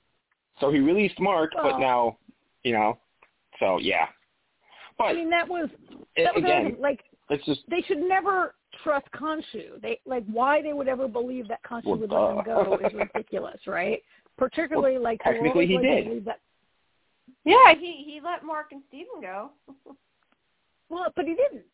[0.61, 2.16] So he released Mark, but now,
[2.62, 2.99] you know,
[3.61, 4.07] so yeah.
[4.99, 5.68] But I mean that was
[6.16, 9.80] that was again, another like it's just they should never trust Khonshu.
[9.82, 12.94] They like why they would ever believe that Khonshu Well, would let them go is
[13.14, 14.03] ridiculous, right?
[14.38, 16.24] Particularly like technically he led did.
[16.26, 16.40] that.
[17.44, 19.51] yeah, he he let Mark and Steven go.
[20.88, 21.64] Well, but he didn't.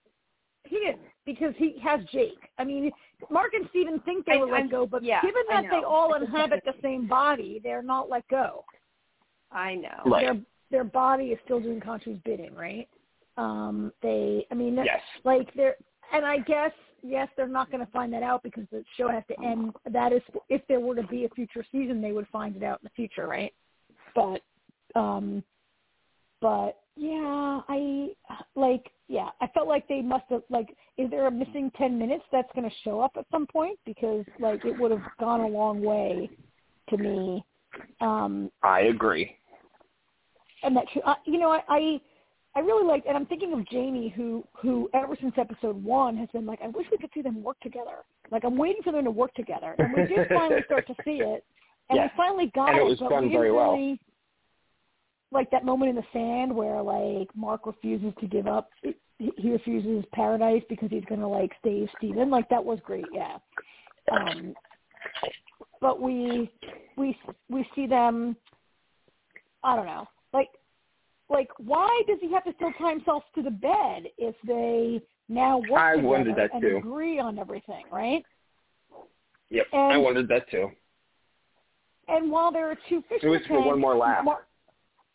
[0.65, 2.49] He didn't because he has Jake.
[2.59, 2.91] I mean,
[3.31, 5.83] Mark and Steven think they I- were let I'm- go, but yeah, given that they
[5.87, 8.65] all inhabit the same body, they're not let go.
[9.51, 10.01] I know.
[10.07, 10.25] Right.
[10.25, 12.89] Their their body is still doing Khonshu's bidding, right?
[13.37, 15.01] Um, they, I mean, yes.
[15.25, 15.77] like they're
[16.13, 16.73] and I guess
[17.03, 19.73] yes, they're not going to find that out because the show has to end.
[19.91, 22.81] That is, if there were to be a future season, they would find it out
[22.83, 23.53] in the future, right?
[24.15, 24.43] But,
[24.95, 25.43] um,
[26.41, 28.09] but yeah, I
[28.55, 30.75] like yeah, I felt like they must have like.
[30.99, 33.79] Is there a missing ten minutes that's going to show up at some point?
[33.87, 36.31] Because like it would have gone a long way
[36.91, 37.45] to me.
[38.01, 39.37] Um, I agree.
[40.63, 42.01] And that uh, you know, I, I
[42.55, 46.29] I really like, and I'm thinking of Jamie, who who ever since episode one has
[46.33, 48.05] been like, I wish we could see them work together.
[48.31, 51.21] Like I'm waiting for them to work together, and we did finally start to see
[51.23, 51.45] it,
[51.89, 52.05] and Yeah.
[52.05, 52.85] we finally got And it it.
[52.85, 53.73] was but done we didn't very well.
[53.73, 53.99] really,
[55.31, 58.69] like that moment in the sand where like Mark refuses to give up.
[58.83, 62.29] He he refuses paradise because he's gonna like save Steven.
[62.29, 63.39] Like that was great, yeah.
[64.11, 64.55] Um,
[65.81, 66.51] but we
[66.99, 67.17] we
[67.49, 68.37] we see them.
[69.65, 70.07] I don't know,
[71.33, 75.59] like why does he have to still tie himself to the bed if they now
[75.71, 76.77] work I together wondered that and too.
[76.77, 78.23] agree on everything, right?
[79.51, 80.71] Yep, And- I wondered that too.
[82.09, 84.25] And while there are two It fishing was for one more laugh.
[84.25, 84.47] Mark,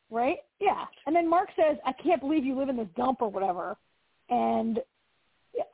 [0.10, 0.38] right?
[0.60, 0.86] Yeah.
[1.06, 3.78] And then Mark says, "I can't believe you live in this dump or whatever,"
[4.30, 4.82] and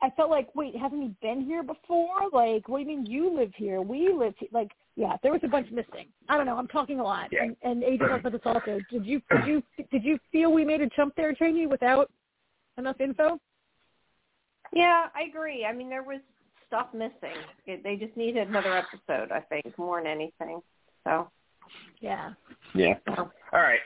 [0.02, 2.28] I felt like, wait, hasn't he been here before?
[2.32, 3.80] Like, what do you mean you live here?
[3.82, 4.48] We live here.
[4.52, 6.06] Like, yeah, there was a bunch missing.
[6.28, 6.56] I don't know.
[6.56, 7.28] I'm talking a lot.
[7.32, 7.44] Yeah.
[7.44, 8.78] And, and AJ talked about this also.
[8.90, 12.10] Did you did you did you feel we made a jump there, Jamie, without
[12.78, 13.38] enough info?
[14.72, 15.64] Yeah, I agree.
[15.64, 16.20] I mean, there was
[16.66, 17.36] stuff missing.
[17.66, 20.60] It, they just needed another episode, I think, more than anything.
[21.04, 21.30] So,
[22.00, 22.30] Yeah.
[22.74, 22.94] Yeah.
[23.06, 23.30] so.
[23.52, 23.80] All right.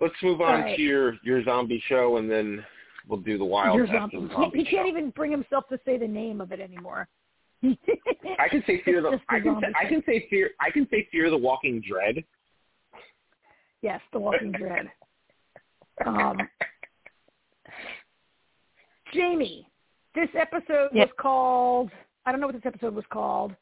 [0.00, 0.76] Let's move on All right.
[0.76, 2.64] to your your zombie show, and then
[3.08, 4.16] we'll do the wild Your after zombie.
[4.18, 4.88] the He, zombie he can't show.
[4.90, 7.08] even bring himself to say the name of it anymore.
[7.64, 9.20] I can say fear the.
[9.28, 10.50] I can say, zombie I can say fear.
[10.60, 12.24] I can say fear the Walking Dread.
[13.82, 14.90] Yes, The Walking Dead.
[16.06, 16.38] Um,
[19.12, 19.68] Jamie,
[20.14, 21.04] this episode Yeah.
[21.04, 21.90] was called.
[22.24, 23.54] I don't know what this episode was called.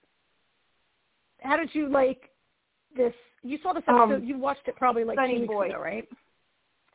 [1.42, 2.30] How did you like
[2.94, 3.14] this?
[3.42, 4.24] You saw this Um, episode.
[4.28, 5.66] you watched it probably like Sunny two weeks Boy.
[5.70, 6.08] ago, right?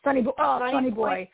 [0.03, 0.31] Sonny Boy.
[0.37, 0.95] Oh, Sunny Sonny Boy.
[1.09, 1.29] Boy.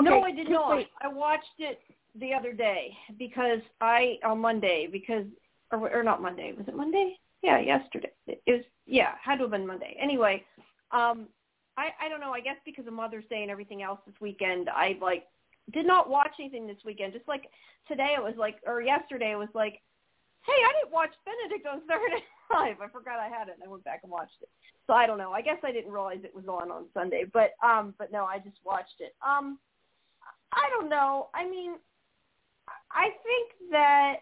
[0.00, 0.76] No, I did not.
[0.76, 0.88] wait.
[1.00, 1.80] I watched it
[2.20, 5.24] the other day because I on Monday because
[5.72, 6.52] or, or not Monday.
[6.56, 7.16] Was it Monday?
[7.42, 8.10] Yeah, yesterday.
[8.26, 9.96] It was yeah, had to have been Monday.
[10.00, 10.44] Anyway,
[10.92, 11.28] um,
[11.76, 12.32] I I don't know.
[12.32, 15.24] I guess because of Mother's Day and everything else this weekend, I like
[15.72, 17.12] did not watch anything this weekend.
[17.12, 17.50] Just like
[17.88, 19.80] today, it was like or yesterday, it was like,
[20.46, 22.80] hey, I didn't watch Benedict on Saturday Night Live.
[22.80, 24.48] I forgot I had it, and I went back and watched it.
[24.86, 25.32] So I don't know.
[25.32, 28.38] I guess I didn't realize it was on on Sunday, but um, but no, I
[28.38, 29.14] just watched it.
[29.26, 29.58] Um,
[30.52, 31.28] I don't know.
[31.34, 31.72] I mean,
[32.90, 34.16] I think that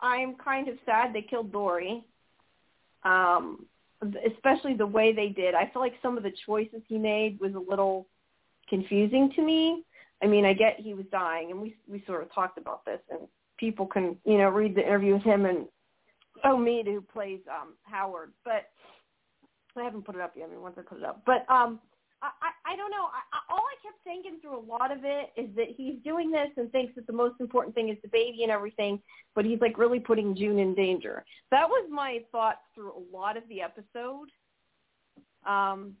[0.00, 2.04] I'm kind of sad they killed Dorie.
[3.04, 3.66] Um,
[4.02, 5.54] especially the way they did.
[5.54, 8.06] I feel like some of the choices he made was a little
[8.68, 9.84] confusing to me.
[10.22, 13.00] I mean, I get he was dying, and we we sort of talked about this,
[13.10, 13.20] and
[13.58, 15.66] people can you know read the interview with him and
[16.44, 18.70] oh Mead who plays um Howard, but
[19.76, 20.46] I haven't put it up yet.
[20.48, 21.80] I mean, once I put it up, but um.
[22.22, 23.12] I, I I don't know.
[23.12, 26.30] I, I, all I kept thinking through a lot of it is that he's doing
[26.30, 29.00] this and thinks that the most important thing is the baby and everything,
[29.34, 31.24] but he's like really putting June in danger.
[31.50, 34.28] That was my thought through a lot of the episode.
[35.46, 35.94] Um.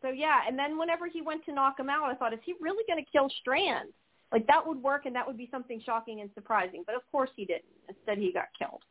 [0.00, 2.54] So yeah, and then whenever he went to knock him out, I thought, is he
[2.60, 3.88] really going to kill Strand?
[4.30, 6.84] Like that would work, and that would be something shocking and surprising.
[6.86, 7.64] But of course he didn't.
[7.88, 8.82] Instead, he got killed.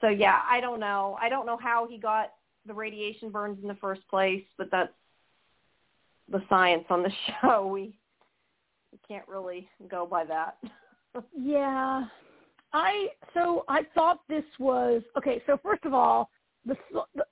[0.00, 1.16] So yeah, I don't know.
[1.20, 2.32] I don't know how he got
[2.66, 4.92] the radiation burns in the first place, but that's
[6.30, 7.66] the science on the show.
[7.66, 7.98] We
[8.92, 10.58] we can't really go by that.
[11.34, 12.04] Yeah.
[12.74, 15.42] I so I thought this was okay.
[15.46, 16.28] So first of all,
[16.66, 16.76] the,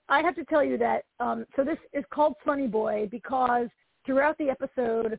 [0.08, 3.68] I have to tell you that um, so this is called Sonny Boy because
[4.06, 5.18] throughout the episode,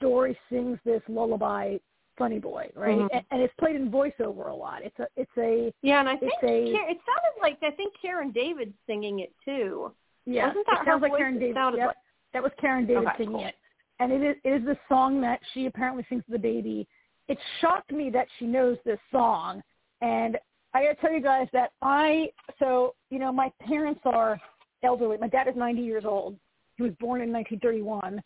[0.00, 1.78] Dorie sings this lullaby,
[2.18, 2.98] Sonny Boy, right?
[2.98, 3.08] Mhm.
[3.12, 4.82] And, and it's played in voiceover a lot.
[4.84, 8.30] It's a it's a Yeah, and I think a- it sounded like I think Karen
[8.30, 9.92] David's singing it too.
[10.24, 10.46] yeah.
[10.48, 11.16] Wasn't that it sounds like?
[11.16, 11.56] Karen David.
[11.56, 11.96] Yep, like-
[12.34, 13.46] that was Karen David Okay, singing cool.
[13.46, 13.54] it,
[14.00, 16.86] and it is it is the song that she apparently sings to the baby.
[17.28, 19.62] It shocked me that she knows this song,
[20.02, 20.36] and
[20.74, 22.28] I got to tell you guys that I
[22.58, 24.38] so you know my parents are
[24.82, 25.16] elderly.
[25.16, 26.36] My dad is 90 years old.
[26.76, 28.20] He was born in 1931,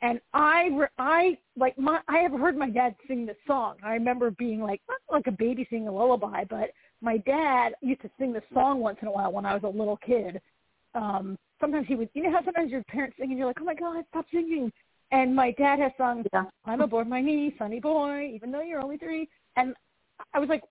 [0.00, 3.74] and I re- I like my I have heard my dad sing this song.
[3.82, 8.02] I remember being like not like a baby singing a lullaby, but my dad used
[8.02, 10.40] to sing this song once in a while when I was a little kid.
[10.98, 13.64] Um, sometimes he would, you know how sometimes your parents sing and you're like, oh
[13.64, 14.72] my god, stop singing.
[15.10, 16.44] And my dad has sung, Yeah.
[16.64, 19.28] I'm aboard my knee, sunny boy, even though you're only three.
[19.56, 19.74] And
[20.34, 20.62] I was like,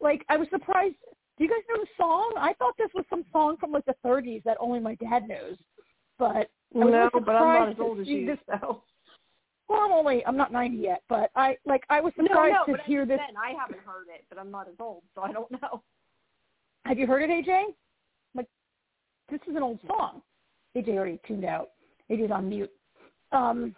[0.00, 0.96] like I was surprised.
[1.38, 2.34] Do you guys know the song?
[2.38, 5.56] I thought this was some song from like the 30s that only my dad knows.
[6.18, 8.26] But No, really but I'm not as old as you.
[8.26, 8.38] this.
[8.46, 8.82] So.
[9.68, 12.72] Well, I'm only I'm not 90 yet, but I like I was surprised no, to
[12.78, 13.18] but hear this.
[13.18, 15.82] saying I haven't heard it, but I'm not as old, so I don't know.
[16.84, 17.62] Have you heard it, AJ?
[19.30, 20.22] This is an old song.
[20.76, 21.70] AJ already tuned out.
[22.10, 22.70] AJ's on mute.
[23.32, 23.74] Um,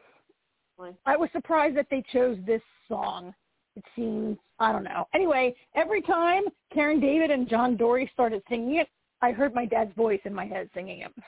[1.06, 3.34] I was surprised that they chose this song.
[3.76, 5.06] It seems I don't know.
[5.14, 6.42] Anyway, every time
[6.72, 8.88] Karen David and John Dorie started singing it,
[9.20, 11.12] I heard my dad's voice in my head singing it.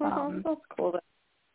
[0.00, 0.98] Um, That's cool.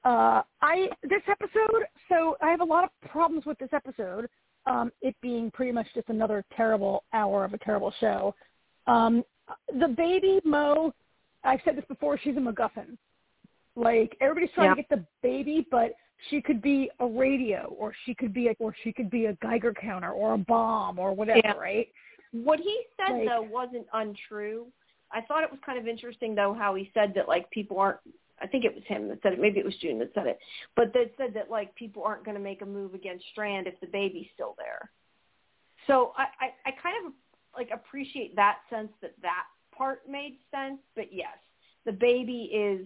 [0.05, 1.83] Uh, I this episode.
[2.07, 4.29] So I have a lot of problems with this episode.
[4.65, 8.33] Um, it being pretty much just another terrible hour of a terrible show.
[8.87, 9.25] Um,
[9.79, 10.93] the baby Mo,
[11.43, 12.17] I've said this before.
[12.17, 12.97] She's a MacGuffin.
[13.75, 14.75] Like everybody's trying Yeah.
[14.75, 15.93] to get the baby, but
[16.29, 19.33] she could be a radio, or she could be a, or she could be a
[19.41, 21.41] Geiger counter, or a bomb, or whatever.
[21.43, 21.53] Yeah.
[21.53, 21.87] Right?
[22.31, 24.67] What he said Like- though wasn't untrue.
[25.11, 27.99] I thought it was kind of interesting though how he said that like people aren't.
[28.39, 29.39] I think it was him that said it.
[29.39, 30.39] Maybe it was June that said it,
[30.75, 33.79] but that said that like people aren't going to make a move against Strand if
[33.81, 34.89] the baby's still there.
[35.87, 37.13] So I, I I kind of
[37.55, 39.43] like appreciate that sense that that
[39.81, 40.79] part made sense.
[40.95, 41.37] But yes,
[41.85, 42.85] the baby is.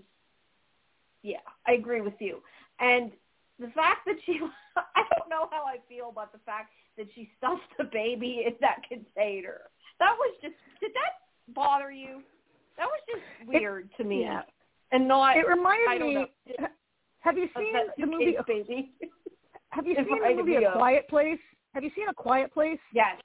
[1.23, 1.37] Yeah,
[1.67, 2.39] I agree with you.
[2.79, 3.11] And
[3.59, 4.39] the fact that she,
[4.77, 8.53] I don't know how I feel about the fact that she stuffed the baby in
[8.61, 9.61] that container.
[9.99, 12.21] That was just, did that bother you?
[12.77, 14.21] That was just weird to me.
[14.21, 14.41] Yeah.
[14.91, 16.13] And not, It reminded I don't me.
[16.13, 16.67] know.
[17.19, 18.37] Have you seen the movie?
[18.45, 18.91] baby.
[19.69, 21.39] Have you seen the movie A Quiet Place?
[21.73, 22.79] Have you seen A Quiet Place?
[22.93, 23.17] yes.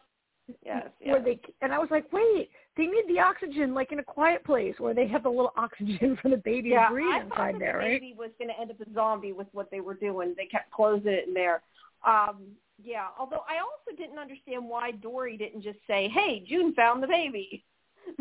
[0.65, 0.89] Yes.
[1.03, 1.25] Where yes.
[1.25, 2.51] they and I was like, wait,
[2.81, 6.19] they need the oxygen like in a quiet place where they have the little oxygen
[6.23, 8.01] for the baby yeah, to breathe I inside there, the right?
[8.01, 10.35] baby was going to end up a zombie with what they were doing.
[10.37, 11.63] They kept closing it in there.
[12.07, 12.39] Um,
[12.83, 17.07] yeah, although I also didn't understand why Dorie didn't just say, "Hey, June found the
[17.09, 17.65] baby."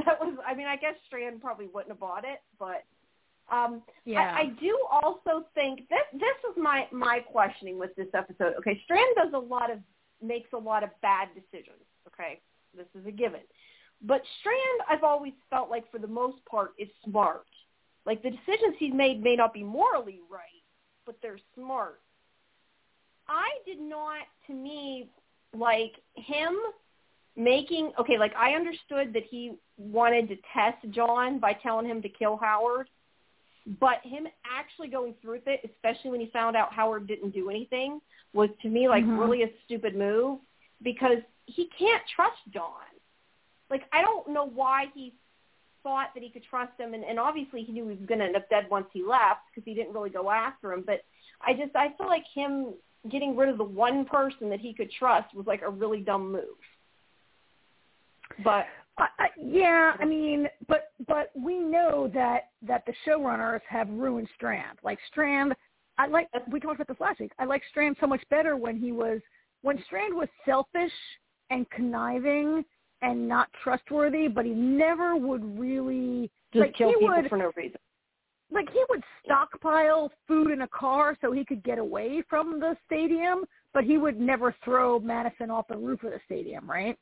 [0.06, 2.84] That was, I mean, I guess Strand probably wouldn't have bought it, but
[3.52, 4.20] um, Yeah.
[4.38, 8.54] I, I do also think that this is my my questioning with this episode.
[8.60, 9.80] Okay, Strand does a lot of
[10.22, 11.82] makes a lot of bad decisions.
[12.08, 12.42] Okay,
[12.76, 13.42] this is a given.
[14.02, 17.46] But Strand, I've always felt like for the most part is smart.
[18.06, 20.64] Like the decisions he's made may not be morally right,
[21.06, 22.02] but they're smart.
[23.28, 25.10] I did not, to me,
[25.54, 26.56] like him
[27.36, 32.10] making okay like i understood that he wanted to test john by telling him to
[32.10, 32.90] kill howard
[33.80, 37.50] but him actually going through with it especially when he found out howard didn't do
[37.50, 38.02] anything
[38.34, 39.20] was to me like Mhm.
[39.20, 40.40] really a stupid move
[40.82, 42.89] because he can't trust john
[43.70, 45.14] like i don't know why he
[45.82, 48.26] thought that he could trust him and, and obviously he knew he was going to
[48.26, 51.04] end up dead once he left because he didn't really go after him but
[51.46, 52.74] i just i feel like him
[53.10, 56.32] getting rid of the one person that he could trust was like a really dumb
[56.32, 56.44] move
[58.44, 58.66] but
[59.00, 64.80] I, yeah, I mean, but but we know that that the showrunners have ruined Strand.
[64.84, 65.54] Like Strand,
[65.98, 67.32] I like we talked about this last week.
[67.40, 69.22] I like Strand so much better when he was
[69.62, 70.92] when Strand was selfish
[71.50, 72.64] and conniving
[73.02, 77.38] and not trustworthy, but he never would really just like kill he people would for
[77.38, 77.80] no reason.
[78.52, 82.76] like he would stockpile food in a car so he could get away from the
[82.86, 86.98] stadium, but he would never throw Madison off the roof of the stadium, right?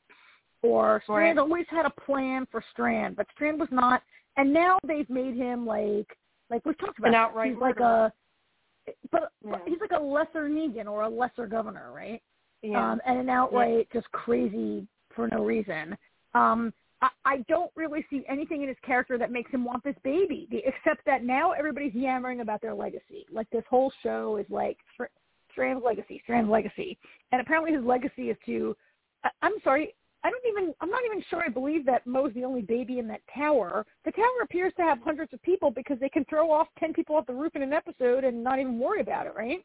[0.62, 1.42] Or Strand Right.
[1.42, 4.02] always had a plan for Strand, but Strand was not.
[4.36, 6.06] And now they've made him like
[6.50, 7.08] like we've talked about.
[7.08, 8.12] An outright he's like a,
[9.10, 9.58] but, Yeah.
[9.66, 12.22] he's like a lesser Negan or a lesser governor, right?
[12.62, 12.92] Yeah.
[12.92, 14.86] um, and an outright just crazy
[15.18, 15.96] for no reason.
[16.34, 19.96] Um, I, I don't really see anything in his character that makes him want this
[20.04, 23.26] baby, except that now everybody's yammering about their legacy.
[23.32, 25.04] Like this whole show is like Str-
[25.50, 26.96] Strand's legacy, Strand's legacy,
[27.32, 28.76] and apparently his legacy is to.
[29.24, 29.92] I, I'm sorry.
[30.22, 30.72] I don't even.
[30.80, 31.42] I'm not even sure.
[31.44, 33.84] I believe that Mo's the only baby in that tower.
[34.04, 37.16] The tower appears to have hundreds of people because they can throw off ten people
[37.16, 39.64] off the roof in an episode and not even worry about it, right?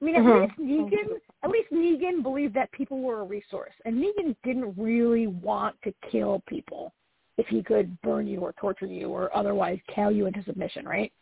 [0.00, 0.58] I mean, at Mhm.
[0.58, 5.26] least Negan, at least Negan believed that people were a resource, and Negan didn't really
[5.26, 6.94] want to kill people
[7.36, 11.12] if he could burn you or torture you or otherwise cow you into submission, right?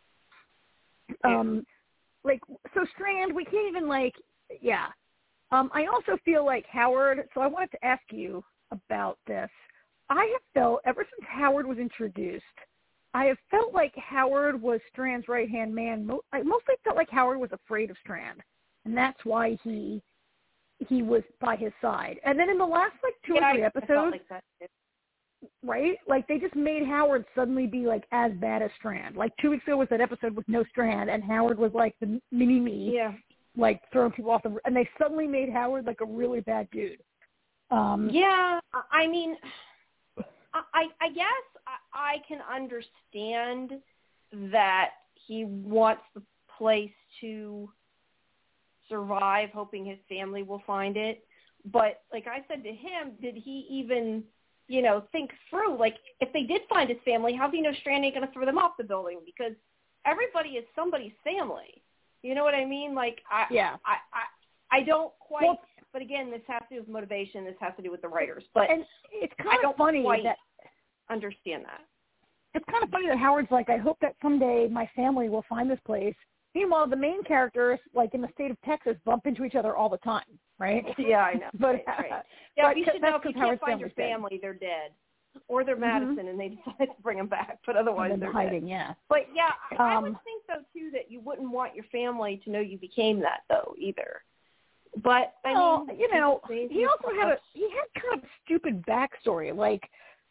[1.24, 1.41] Yeah.
[1.41, 1.66] Um,
[2.24, 2.41] like
[2.74, 4.14] so, Strand, we can't even like,
[4.61, 4.89] yeah.
[5.53, 7.29] Um, I also feel like Howard.
[7.33, 9.51] So I wanted to ask you about this.
[10.09, 12.45] I have felt ever since Howard was introduced,
[13.14, 16.07] I have felt like Howard was Strand's right hand man.
[16.07, 18.43] Mo- I mostly felt like Howard was afraid of Strand,
[18.87, 20.03] and that's why he
[20.89, 22.18] he was by his side.
[22.24, 24.70] And then in the last like two Yeah, or three I- I episodes, like
[25.62, 25.99] right?
[26.07, 29.16] Like they just made Howard suddenly be like as bad as Strand.
[29.16, 32.20] Like two weeks ago was that episode with no Strand, and Howard was like the
[32.30, 33.14] mini me, Yeah.
[33.57, 34.57] like throwing people off the.
[34.64, 37.01] And they suddenly made Howard like a really bad dude.
[37.70, 39.37] Um, Yeah, I- I mean,
[40.55, 43.80] I I I guess I, I can understand
[44.53, 46.22] that he wants the
[46.59, 47.70] place to
[48.89, 51.24] survive, hoping his family will find it.
[51.72, 54.22] But like I said to him, did he even,
[54.68, 57.72] you know, think through like if they did find his family, how do you know
[57.80, 59.20] Strand ain't going to throw them off the building?
[59.24, 59.53] Because
[60.05, 61.82] everybody is somebody's family.
[62.22, 62.95] You know what I mean?
[62.95, 63.76] Like I Yeah.
[63.84, 65.45] I I, I don't quite.
[65.45, 65.61] Well-
[65.93, 67.45] but again, this has to do with motivation.
[67.47, 68.45] This has to do with the writers.
[68.53, 70.37] But And it's kind of don't funny quite that
[71.09, 71.80] understand that.
[72.55, 75.70] it's kind of funny that Howard's like, I hope that someday my family will find
[75.70, 76.14] this place.
[76.57, 79.91] Meanwhile, the main characters, like in the state of Texas, bump into each other all
[79.91, 80.25] the time,
[80.59, 80.87] right?
[80.99, 81.51] Yeah, I know.
[81.61, 82.23] But right, right.
[82.57, 84.11] Yeah, but you should know if you can't find your family's dead.
[84.11, 84.93] family, they're dead,
[85.49, 85.81] or they're Mhm.
[85.81, 87.59] Madison and they decide to bring them back.
[87.67, 88.35] But otherwise, they're then dead.
[88.35, 88.95] hiding, yeah.
[89.11, 92.39] But yeah, I I would Um, think though too that you wouldn't want your family
[92.45, 94.23] to know you became that though either.
[95.03, 98.29] But I well, mean, you know, he also had a he had kind of a
[98.47, 99.55] stupid backstory.
[99.55, 99.91] Like,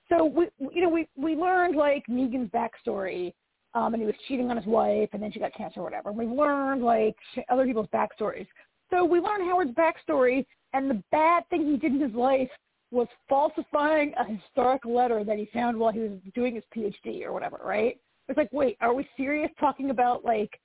[0.10, 3.36] so we, you know, we we learned like Negan's backstory,
[3.76, 6.10] um, and he was cheating on his wife, and then she got cancer or whatever.
[6.10, 7.16] And we learned like
[7.50, 8.48] other people's backstories.
[8.90, 12.50] So we learned Howard's backstory, and the bad thing he did in his life
[12.92, 17.34] was falsifying a historic letter that he found while he was doing his PhD or
[17.34, 17.60] whatever.
[17.64, 18.00] Right?
[18.28, 20.60] It's like, wait, are we serious talking about like?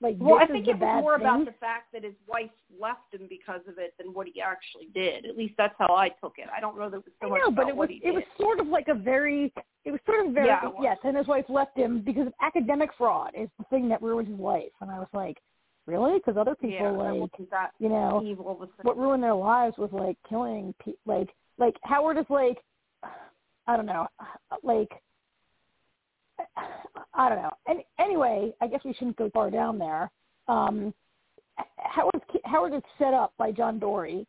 [0.00, 1.26] Like Well, I think it was more thing?
[1.26, 2.50] about the fact that his wife
[2.80, 5.24] left him because of it than what he actually did.
[5.24, 6.48] At least that's how I took it.
[6.54, 8.14] I don't know that it was so I much know, but it was it did.
[8.14, 9.52] was sort of like a very
[9.84, 12.90] it was sort of very Yeah, yes, and his wife left him because of academic
[12.98, 14.72] fraud is the thing that ruined his life.
[14.80, 15.38] And I was like,
[15.86, 16.18] really?
[16.18, 18.68] Because other people yeah, like that you know evil.
[18.82, 22.58] What ruined their lives was like killing pe- like like Howard is like
[23.66, 24.06] I don't know
[24.62, 24.90] like
[27.14, 27.50] I don't know.
[27.66, 30.10] And anyway, I guess we shouldn't go far down there.
[30.46, 30.94] Um,
[31.78, 34.26] Howard Howard is set up by John Dorie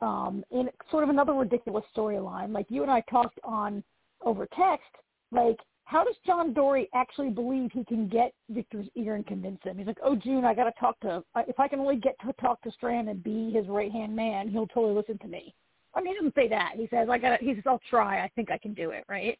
[0.00, 2.52] um, in sort of another ridiculous storyline.
[2.52, 3.82] Like you and I talked on
[4.22, 4.86] over text.
[5.30, 9.78] Like, how does John Dorie actually believe he can get Victor's ear and convince him?
[9.78, 11.22] He's like, "Oh, June, I got to talk to.
[11.46, 14.48] If I can only get to talk to Strand and be his right hand man,
[14.48, 15.54] he'll totally listen to me."
[15.94, 16.72] I mean, he doesn't say that.
[16.76, 18.24] He says, "I got." To He says, "I'll try.
[18.24, 19.38] I think I can do it." Right?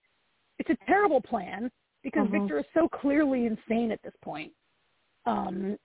[0.59, 1.71] It's a terrible plan
[2.05, 2.33] because Mhm.
[2.33, 4.55] Victor is so clearly insane at this point.
[5.27, 5.77] Um,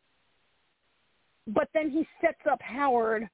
[1.48, 3.28] but then he sets up Howard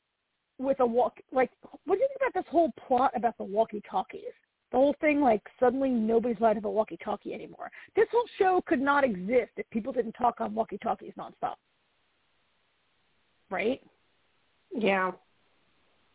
[0.58, 1.20] with a walk.
[1.32, 1.52] Like,
[1.84, 4.32] what do you think about this whole plot about the walkie-talkies?
[4.72, 7.72] The whole thing, like, suddenly nobody's allowed to have a walkie-talkie anymore.
[7.96, 11.58] This whole show could not exist if people didn't talk on walkie-talkies nonstop.
[13.50, 13.82] Right?
[14.72, 15.12] yeah.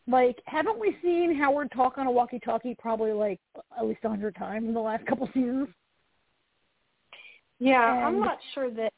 [0.06, 3.40] Like, haven't we seen Howard talk on a walkie-talkie probably like
[3.78, 5.68] at least a hundred times in the last couple seasons?
[7.60, 8.92] Yeah, I'm not sure that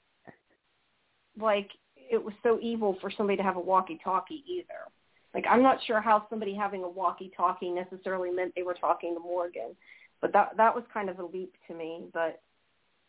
[1.39, 4.91] like it was so evil for somebody to have a walkie-talkie either.
[5.35, 9.21] Like I'm not sure how somebody having a walkie-talkie necessarily meant they were talking to
[9.21, 9.77] Morgan,
[10.21, 12.05] but that that was kind of a leap to me.
[12.15, 12.41] But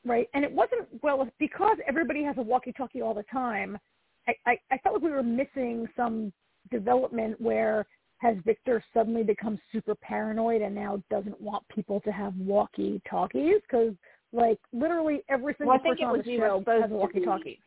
[0.05, 0.27] Right.
[0.33, 3.77] And it wasn't well because everybody has a walkie-talkie all the time.
[4.27, 6.33] I, I, I felt like we were missing some
[6.71, 7.85] development where
[8.17, 13.61] has Victor suddenly become super paranoid and now doesn't want people to have walkie-talkies?
[13.61, 13.93] Because
[14.33, 16.81] like literally every single Well, I think person it on was the either show supposed
[16.81, 17.59] has a walkie-talkie.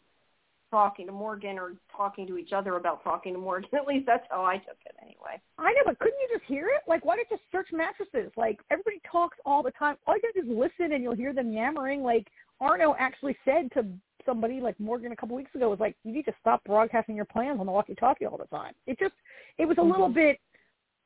[0.70, 4.26] talking to Morgan or talking to each other about talking to Morgan, at least that's
[4.30, 5.40] how I took it anyway.
[5.58, 6.82] I know, but couldn't you just hear it?
[6.88, 8.32] Like, why don't you search mattresses?
[8.36, 9.96] Like, everybody talks all the time.
[10.06, 12.02] All you do is listen, and you'll hear them yammering.
[12.02, 12.26] Like,
[12.60, 13.86] Arno actually said to
[14.24, 17.26] somebody, like Morgan, a couple weeks ago, was like, "You need to stop broadcasting your
[17.26, 19.14] plans on the walkie-talkie all the time." It just,
[19.58, 20.14] it was a little Mhm.
[20.14, 20.40] bit.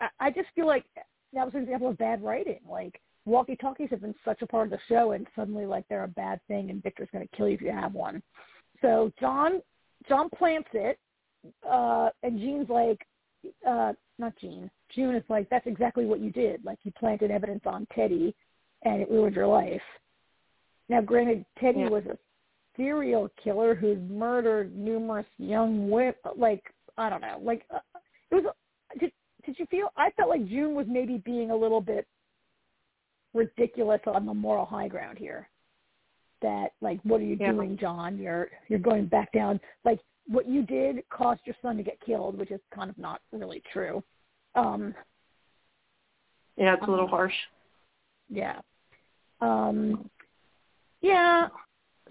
[0.00, 0.84] I, I just feel like
[1.34, 2.60] that was an example of bad writing.
[2.66, 3.00] Like,
[3.30, 6.40] walkie-talkies have been such a part of the show, and suddenly, like, they're a bad
[6.48, 8.22] thing, and Victor's gonna kill you if you have one.
[8.82, 9.62] So John,
[10.08, 10.98] John plants it,
[11.68, 13.06] uh, and Gene's like,
[13.66, 14.70] uh, not Gene.
[14.94, 16.64] June is like, that's exactly what you did.
[16.64, 18.34] Like you planted evidence on Teddy,
[18.82, 19.82] and it ruined your life.
[20.88, 21.88] Now, granted, Teddy Yeah.
[21.88, 22.18] was a
[22.76, 26.14] serial killer who murdered numerous young women.
[26.36, 26.62] Like
[26.98, 27.38] I don't know.
[27.40, 27.78] Like uh,
[28.30, 28.44] it was.
[28.98, 29.12] Did
[29.46, 29.88] did you feel?
[29.96, 32.06] I felt like June was maybe being a little bit
[33.34, 35.48] ridiculous on the moral high ground here.
[36.42, 37.52] That like, what are you Yeah.
[37.52, 38.18] doing, John?
[38.18, 39.60] You're you're going back down.
[39.84, 43.20] Like what you did caused your son to get killed, which is kind of not
[43.32, 44.02] really true.
[44.54, 44.94] Um,
[46.56, 47.34] Yeah, it's a little Um, harsh.
[48.28, 48.60] yeah.
[49.40, 50.10] Um,
[51.00, 51.48] yeah.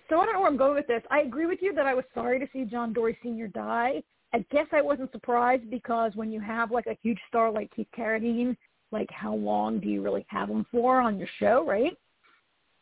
[0.10, 1.04] So I don't know where I'm going with this.
[1.12, 3.48] I agree with you that I was sorry to see John Dorie Sr.
[3.48, 4.02] die.
[4.34, 7.90] I guess I wasn't surprised because when you have like a huge star like Keith
[7.96, 8.56] Carradine,
[8.92, 11.98] like how long do you really have them for on your show, right?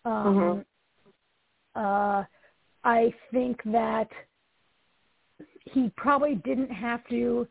[0.05, 0.65] Um, Mhm.
[1.75, 2.23] uh,
[2.83, 4.09] I think that
[5.65, 7.47] he probably didn't have to.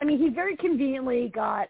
[0.00, 1.68] I mean, he very conveniently got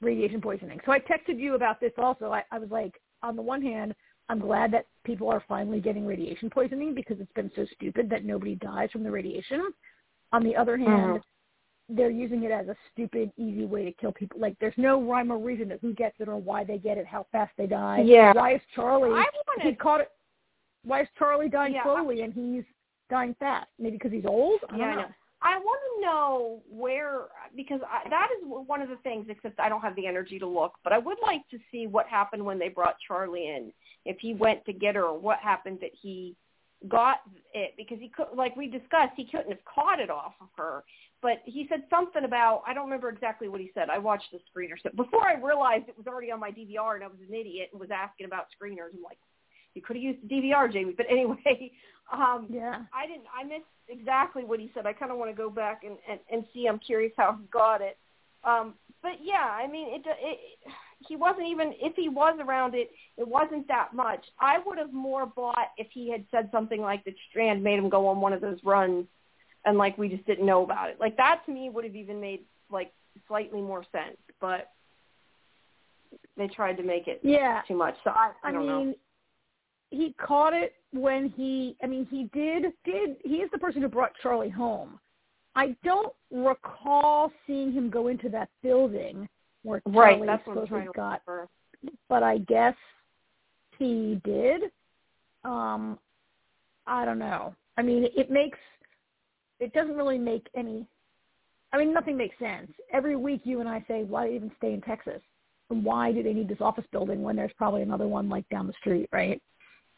[0.00, 0.80] radiation poisoning.
[0.86, 2.30] So I texted you about this also.
[2.32, 3.94] I, I was like, on the one hand,
[4.28, 8.24] I'm glad that people are finally getting radiation poisoning because it's been so stupid that
[8.24, 9.72] nobody dies from the radiation.
[10.32, 11.22] On the other hand, Mhm.
[11.88, 14.38] They're using it as a stupid, easy way to kill people.
[14.40, 17.06] Like, there's no rhyme or reason to who gets it or why they get it,
[17.06, 18.02] how fast they die.
[18.04, 18.32] Yeah.
[18.34, 19.10] Why is Charlie?
[19.18, 20.10] I he wanted caught it.
[20.84, 22.64] Why is Charlie dying Yeah, I- slowly and he's
[23.10, 23.68] dying fast?
[23.78, 24.60] Maybe because he's old.
[24.70, 25.00] I yeah, don't I know.
[25.02, 25.14] know.
[25.40, 29.26] I want to know where because I, that is one of the things.
[29.28, 32.06] Except I don't have the energy to look, but I would like to see what
[32.08, 33.72] happened when they brought Charlie in.
[34.04, 36.34] If he went to get her, or what happened that he
[36.88, 37.18] got
[37.54, 40.82] it because he could, like we discussed, he couldn't have caught it off of her.
[41.20, 43.90] But he said something about I don't remember exactly what he said.
[43.90, 47.04] I watched the screener so before I realized it was already on my DVR, and
[47.04, 48.94] I was an idiot and was asking about screeners.
[48.94, 49.18] I'm like,
[49.74, 50.94] you could have used the DVR, Jamie.
[50.96, 51.72] But anyway,
[52.12, 52.82] um, Yeah.
[52.92, 53.26] I didn't.
[53.36, 54.86] I missed exactly what he said.
[54.86, 56.66] I kind of want to go back and, and and see.
[56.66, 57.96] I'm curious how he got it.
[58.44, 60.38] Um, but yeah, I mean, it, it.
[61.08, 62.90] He wasn't even if he was around it.
[63.16, 64.24] It wasn't that much.
[64.40, 67.88] I would have more bought if he had said something like that Strand made him
[67.88, 69.06] go on one of those runs,
[69.64, 70.98] and like we just didn't know about it.
[71.00, 72.92] Like that to me would have even made like
[73.26, 74.16] slightly more sense.
[74.40, 74.70] But
[76.36, 77.62] they tried to make it Yeah.
[77.66, 77.94] too much.
[78.04, 78.94] So I, I I mean, know.
[79.90, 81.76] he caught it when he.
[81.82, 82.72] I mean, he did.
[82.84, 84.98] Did he is the person who brought Charlie home?
[85.54, 89.28] I don't recall seeing him go into that building
[89.64, 91.48] where Right, Charlie that's what I'm supposedly trying got, remember.
[92.08, 92.74] but I guess
[93.78, 94.62] he did.
[95.44, 95.98] Um,
[96.86, 97.54] I don't know.
[97.76, 98.58] I mean, it makes.
[99.60, 100.86] It doesn't really make any.
[101.72, 102.70] I mean, nothing makes sense.
[102.92, 105.20] Every week, you and I say, "Why even stay in Texas?
[105.70, 108.66] And why do they need this office building when there's probably another one like down
[108.66, 109.42] the street, right?"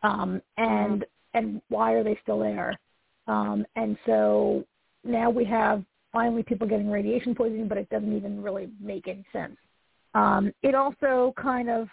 [0.02, 1.04] um, and
[1.34, 2.78] and why are they still there?
[3.26, 4.64] Um, and so
[5.04, 9.24] now we have finally people getting radiation poisoning, but it doesn't even really make any
[9.32, 9.56] sense.
[10.14, 11.86] Um, it also kind of,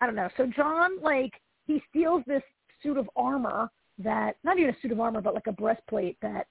[0.00, 0.28] I don't know.
[0.36, 1.32] So John, like,
[1.66, 2.42] he steals this
[2.82, 6.48] suit of armor that, not even a suit of armor, but like a breastplate that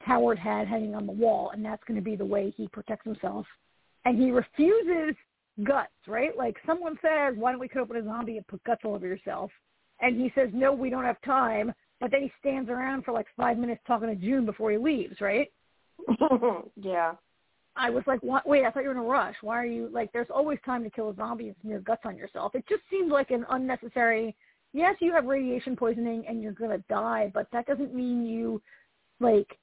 [0.00, 3.04] Howard had hanging on the wall, and that's going to be the way he protects
[3.04, 3.46] himself.
[4.04, 5.14] And he refuses
[5.64, 6.36] guts, right?
[6.36, 9.06] Like someone says, why don't we cut open a zombie and put guts all over
[9.06, 9.50] yourself?
[10.00, 11.72] And he says, no, we don't have time.
[12.00, 15.20] But then he stands around for like five minutes talking to June before he leaves,
[15.20, 15.52] right?
[16.76, 17.12] yeah.
[17.76, 18.46] I was like, what?
[18.48, 19.36] wait, I thought you were in a rush.
[19.42, 20.10] Why are you like?
[20.12, 22.54] There's always time to kill a zombie and smear guts on yourself.
[22.54, 24.34] It just seemed like an unnecessary.
[24.72, 28.60] Yes, you have radiation poisoning and you're gonna die, but that doesn't mean you
[29.20, 29.56] like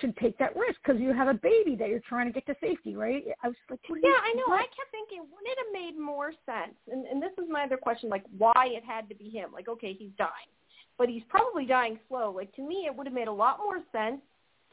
[0.00, 2.54] should take that risk because you have a baby that you're trying to get to
[2.60, 3.24] safety, right?
[3.42, 4.44] I was like, what Yeah, you, I know.
[4.46, 4.60] what?
[4.60, 6.76] I kept thinking, wouldn't it have made more sense?
[6.90, 9.50] And, and this is my other question, like why it had to be him.
[9.52, 10.50] Like, okay, he's dying,
[10.98, 12.32] but he's probably dying slow.
[12.34, 14.20] Like to me, it would have made a lot more sense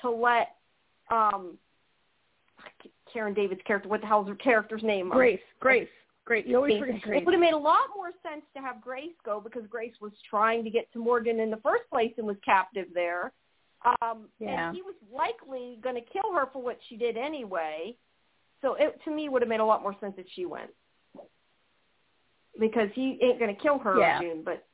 [0.01, 0.55] to let
[1.11, 1.57] um
[3.11, 3.89] Karen David's character.
[3.89, 5.09] What the hell's her character's name?
[5.09, 5.87] Grace, Grace,
[6.25, 6.45] Grace.
[6.47, 7.21] You always forget Grace.
[7.21, 10.11] It would have made a lot more sense to have Grace go because Grace was
[10.29, 13.31] trying to get to Morgan in the first place and was captive there.
[13.85, 14.67] Um, Yeah.
[14.67, 17.95] And he was likely going to kill her for what she did anyway.
[18.61, 20.71] So it to me would have made a lot more sense if she went
[22.59, 24.19] because he ain't going to kill her Yeah.
[24.19, 24.65] June, but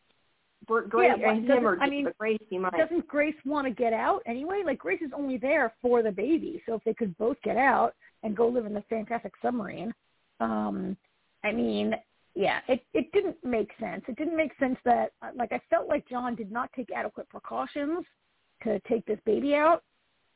[0.90, 2.76] Grace Yeah, and him or I mean, Grace he might.
[2.76, 4.64] doesn't Grace want to get out anyway?
[4.66, 7.94] Like Grace is only there for the baby, so if they could both get out
[8.24, 9.94] and go live in the fantastic submarine,
[10.40, 10.98] um,
[11.44, 11.94] I mean,
[12.34, 14.04] yeah, it it didn't make sense.
[14.08, 18.04] It didn't make sense that like I felt like John did not take adequate precautions
[18.64, 19.84] to take this baby out.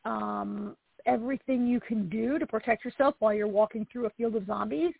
[0.06, 0.76] Um,
[1.06, 4.94] everything you can do to protect yourself while you're walking through a field of zombies.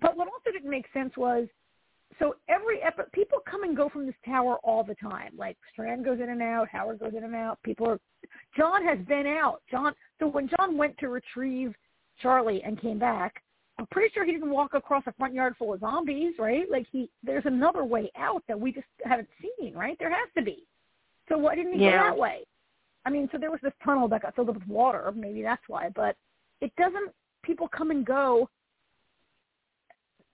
[0.00, 1.48] But what also didn't make sense was
[2.18, 5.32] so every epi- people come and go from this tower all the time.
[5.36, 7.58] Like Strand goes in and out, Howard goes in and out.
[7.62, 8.00] People are.
[8.56, 9.62] John has been out.
[9.70, 9.94] John.
[10.20, 11.74] So when John went to retrieve
[12.22, 13.42] Charlie and came back,
[13.78, 16.70] I'm pretty sure he didn't walk across a front yard full of zombies, right?
[16.70, 19.96] Like he, there's another way out that we just haven't seen, right?
[19.98, 20.64] There has to be.
[21.28, 22.02] So why didn't he Yeah.
[22.02, 22.44] go that way?
[23.06, 25.12] I mean, so there was this tunnel that got filled up with water.
[25.14, 25.90] Maybe that's why.
[25.90, 26.16] But
[26.60, 27.12] it doesn't.
[27.42, 28.48] People come and go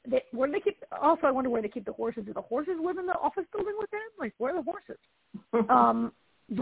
[0.08, 0.82] they, where do they keep?
[1.00, 2.24] Also, I wonder where they keep the horses.
[2.24, 4.00] Do the horses live in the office building with them?
[4.18, 4.98] Like, where are the horses?
[5.70, 6.12] Um,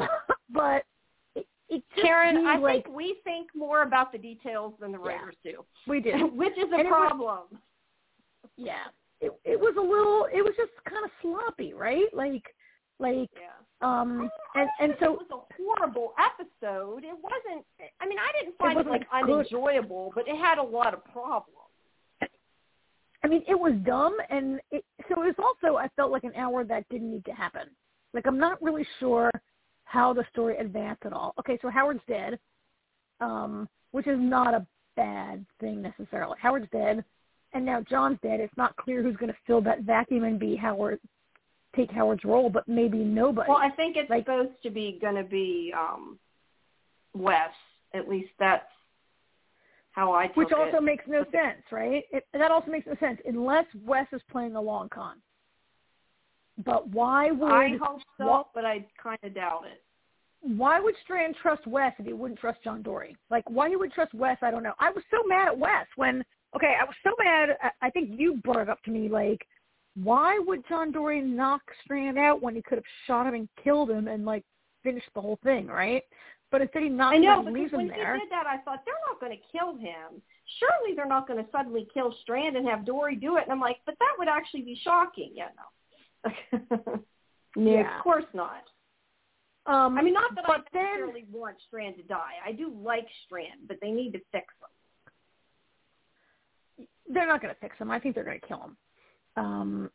[0.51, 0.85] but
[1.35, 5.13] it, it Karen, I like think we think more about the details than the Yeah.
[5.13, 7.39] writers do, we do, which is a And it was- problem.
[8.57, 8.85] yeah,
[9.21, 10.27] it it was a little.
[10.33, 12.13] It was just kind of sloppy, right?
[12.13, 12.45] Like,
[12.99, 13.58] like, yeah.
[13.81, 17.05] Um, and and so it was a horrible episode.
[17.05, 17.65] It wasn't.
[18.01, 19.35] I mean, I didn't find it, wasn't like good.
[19.35, 21.55] unenjoyable, but it had a lot of problems.
[23.25, 25.77] I mean, it was dumb, and it, so it was also.
[25.77, 27.69] I felt like an hour that didn't need to happen.
[28.15, 29.31] Like, I'm not really sure
[29.85, 31.35] how the story advanced at all.
[31.39, 32.39] Okay, so Howard's dead,
[33.21, 36.37] um, which is not a bad thing necessarily.
[36.41, 37.05] Howard's dead,
[37.53, 38.41] and now John's dead.
[38.41, 40.99] It's not clear who's going to fill that vacuum and be Howard,
[41.77, 43.49] take Howard's role, but maybe nobody.
[43.49, 46.19] Well, I think it's Like- supposed to be going to be um
[47.15, 47.51] Wes.
[47.95, 48.71] At least that's
[49.93, 50.83] how I took which also it.
[50.83, 52.05] makes no sense, right?
[52.13, 55.17] It, that also makes no sense unless Wes is playing a long con.
[56.65, 59.83] But why would I hope so, but I kind of doubt it.
[60.41, 63.17] why would Strand trust Wes if he wouldn't trust John Dorie?
[63.31, 64.75] Like, why he would trust Wes, I don't know.
[64.79, 66.25] I was so mad at Wes when,
[66.55, 67.57] okay, I was so mad.
[67.81, 69.47] I think you brought it up to me, like,
[70.03, 73.91] why would John Dorie knock Strand out when he could have shot him and killed
[73.91, 74.45] him and, like,
[74.83, 76.03] finished the whole thing, right?
[76.51, 78.15] But instead he knocks I know, him and leaves when him there.
[78.15, 80.23] he did that, I thought, they're not going to kill him.
[80.59, 83.43] Surely they're not going to suddenly kill Strand and have Dorie do it.
[83.43, 85.33] And I'm like, but that would actually be shocking.
[85.35, 85.49] Yeah,
[86.25, 87.05] no.
[87.57, 87.99] Yeah.
[87.99, 88.63] Of course not.
[89.67, 92.35] Um, I mean, not that I but then, necessarily want Strand to die.
[92.47, 94.47] I do like Strand, but they need to fix
[96.79, 96.87] him.
[97.13, 97.91] they're not going to fix him.
[97.91, 98.77] I think they're going to kill him.
[99.39, 99.91] Um,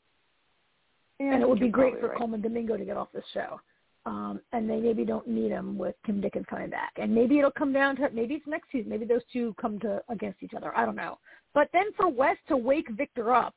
[1.19, 2.17] Yeah, and it would be great for right.
[2.17, 3.59] Colman Domingo to get off this show.
[4.05, 6.91] Um, and they maybe don't need him with Kim Dickens coming back.
[6.97, 8.89] And maybe it'll come down to maybe it's next season.
[8.89, 10.75] Maybe those two come to against each other.
[10.77, 11.19] I don't know.
[11.53, 13.55] But then for Wes to wake Victor up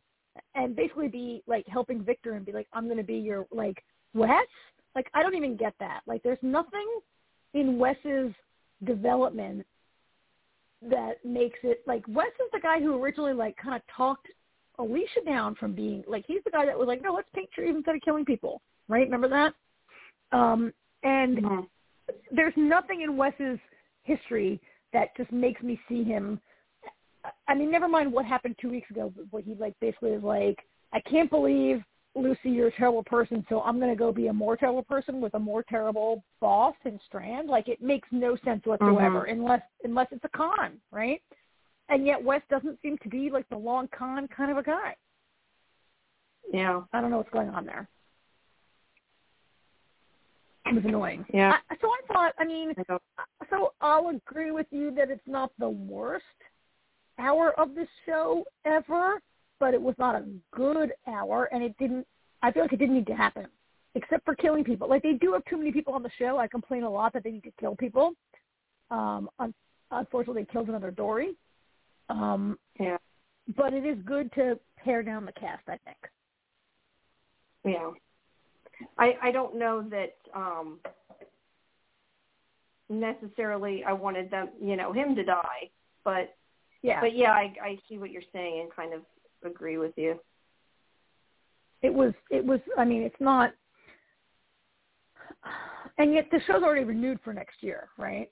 [0.54, 3.82] and basically be like helping Victor and be like, I'm going to be your like
[4.14, 4.46] Wes.
[4.94, 6.02] Like I don't even get that.
[6.06, 6.86] Like there's nothing
[7.54, 8.32] in Wes's
[8.84, 9.66] development
[10.82, 14.28] that makes it like Wes is the guy who originally like kind of talked
[14.78, 17.74] Alicia down from being like he's the guy that was like, no, let's paint trees
[17.74, 19.06] instead of killing people, right?
[19.06, 19.54] Remember that?
[20.36, 20.72] Um,
[21.02, 21.68] and Mhm.
[22.30, 23.58] there's nothing in Wes's
[24.02, 24.60] history
[24.92, 26.40] that just makes me see him.
[27.48, 30.22] I mean, never mind what happened two weeks ago, but what he like basically is
[30.22, 30.58] like,
[30.92, 31.84] I can't believe
[32.14, 35.34] Lucy, you're a terrible person, so I'm gonna go be a more terrible person with
[35.34, 37.48] a more terrible boss and Strand.
[37.48, 41.20] Like it makes no sense whatsoever, unless unless it's a con, right?
[41.88, 44.96] And yet Wes doesn't seem to be like the long con kind of a guy.
[46.52, 46.82] Yeah.
[46.92, 47.88] I don't know what's going on there.
[50.66, 51.24] It was annoying.
[51.32, 51.58] Yeah.
[51.70, 52.96] I, so I thought, I mean, I
[53.50, 56.24] so I'll agree with you that it's not the worst
[57.18, 59.20] hour of this show ever,
[59.60, 62.06] but it was not a good hour, and it didn't.
[62.42, 63.46] I feel like it didn't need to happen,
[63.94, 64.88] except for killing people.
[64.88, 66.38] Like they do have too many people on the show.
[66.38, 68.12] I complain a lot that they need to kill people.
[68.90, 69.30] Um,
[69.90, 71.36] unfortunately, they killed another Dorie.
[72.08, 72.98] Um, Yeah.
[73.56, 75.62] but it is good to pare down the cast.
[75.68, 75.98] I think.
[77.64, 77.90] Yeah.
[78.98, 80.80] I I don't know that um
[82.88, 85.70] necessarily I wanted them, you know, him to die,
[86.04, 86.36] but
[86.82, 87.00] Yeah.
[87.00, 89.02] but yeah, I I see what you're saying and kind of
[89.44, 90.20] agree with you.
[91.82, 93.52] it was it was i mean it's not
[95.98, 98.30] and yet the show's already renewed for next year right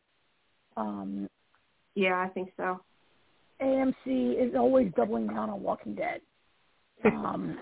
[0.79, 1.29] um
[1.95, 2.81] Yeah, I think so.
[3.63, 6.21] Amc is always doubling down on walking dead.
[7.05, 7.59] Um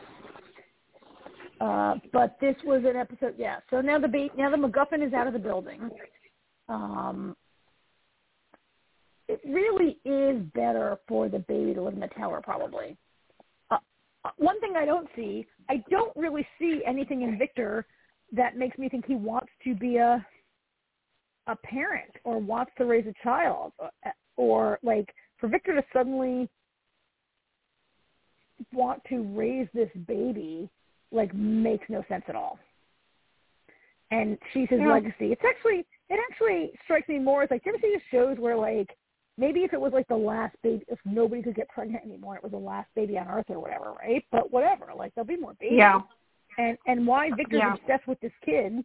[1.61, 3.59] uh but this was an episode yeah.
[3.71, 5.91] So now the bait now the macguffin is out of the building.
[6.69, 7.37] Um
[9.29, 12.97] it really is better for the baby to live in the tower probably.
[13.71, 13.79] Uh,
[14.37, 17.87] one thing I don't see, I don't really see anything in Victor
[18.33, 20.25] that makes me think he wants to be a
[21.49, 23.91] a parent or wants to raise a child or,
[24.37, 25.13] or like
[25.43, 26.49] for Victor to suddenly
[28.73, 30.71] want to raise this baby
[31.11, 32.59] like makes no sense at all.
[34.13, 34.93] And she's his Yeah.
[34.93, 35.33] legacy.
[35.33, 38.39] It's actually it actually strikes me more as like do you ever see these shows
[38.39, 38.97] where like
[39.37, 42.43] maybe if it was like the last baby if nobody could get pregnant anymore it
[42.43, 44.25] was the last baby on earth or whatever, right?
[44.31, 46.03] But whatever, like there'll be more babies Yeah.
[46.57, 47.75] and and why Victor's Yeah.
[47.75, 48.85] obsessed with this kid.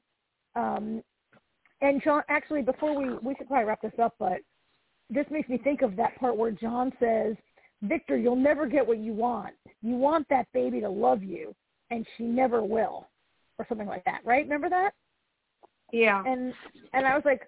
[0.56, 1.04] Um,
[1.82, 4.42] and John, actually, before we we should probably wrap this up, but
[5.10, 7.36] this makes me think of that part where John says,
[7.82, 9.54] "Victor, you'll never get what you want.
[9.82, 11.56] You want that baby to love you,
[11.92, 13.08] and she never will,"
[13.58, 14.44] or something like that, right?
[14.44, 14.94] Remember that?
[15.92, 16.24] Yeah.
[16.26, 16.54] And
[16.94, 17.48] and I was like,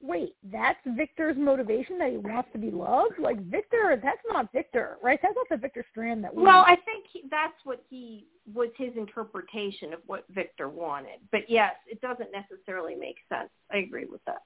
[0.00, 3.18] wait, that's Victor's motivation that he wants to be loved?
[3.18, 5.18] Like Victor, that's not Victor, right?
[5.22, 6.42] That's not the Victor Strand that we.
[6.42, 11.20] Well, I think he, that's what he was his interpretation of what Victor wanted.
[11.32, 13.50] But yes, it doesn't necessarily make sense.
[13.72, 14.42] I agree with that.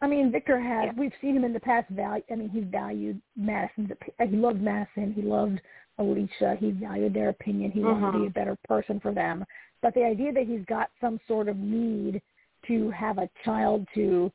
[0.00, 0.86] I mean, Victor has.
[0.86, 0.92] Yeah.
[0.96, 1.88] We've seen him in the past.
[1.90, 2.22] Value.
[2.30, 3.90] I mean, he's valued Madison's.
[4.28, 5.12] He loved Madison.
[5.12, 5.60] He loved
[5.98, 6.56] Alicia.
[6.60, 7.70] He valued their opinion.
[7.70, 8.26] He wanted to be Mhm.
[8.28, 9.44] a better person for them.
[9.80, 12.20] But the idea that he's got some sort of need
[12.66, 14.30] to have a child to,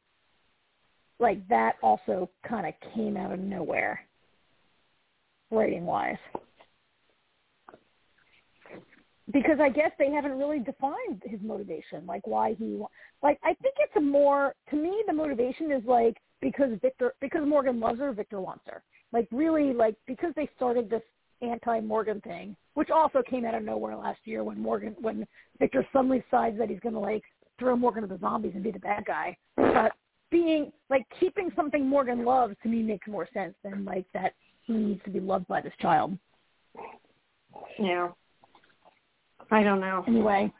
[1.19, 4.01] like that, also kind of came out of nowhere,
[5.51, 6.17] writing wise.
[9.31, 12.81] Because I guess they haven't really defined his motivation, like why he
[13.21, 17.47] like I think it's a more to me the motivation is like because Victor because
[17.47, 18.81] Morgan loves her, Victor wants her.
[19.13, 21.03] Like really like because they started this
[21.41, 25.27] anti Morgan thing, which also came out of nowhere last year when Morgan when
[25.59, 27.23] Victor suddenly decides that he's gonna like
[27.59, 29.37] throw Morgan to the zombies and be the bad guy.
[29.55, 29.93] But
[30.31, 34.33] being like keeping something Morgan loves to me makes more sense than like that
[34.63, 36.17] he needs to be loved by this child.
[37.77, 38.09] Yeah.
[39.51, 40.03] I don't know.
[40.07, 40.51] Anyway.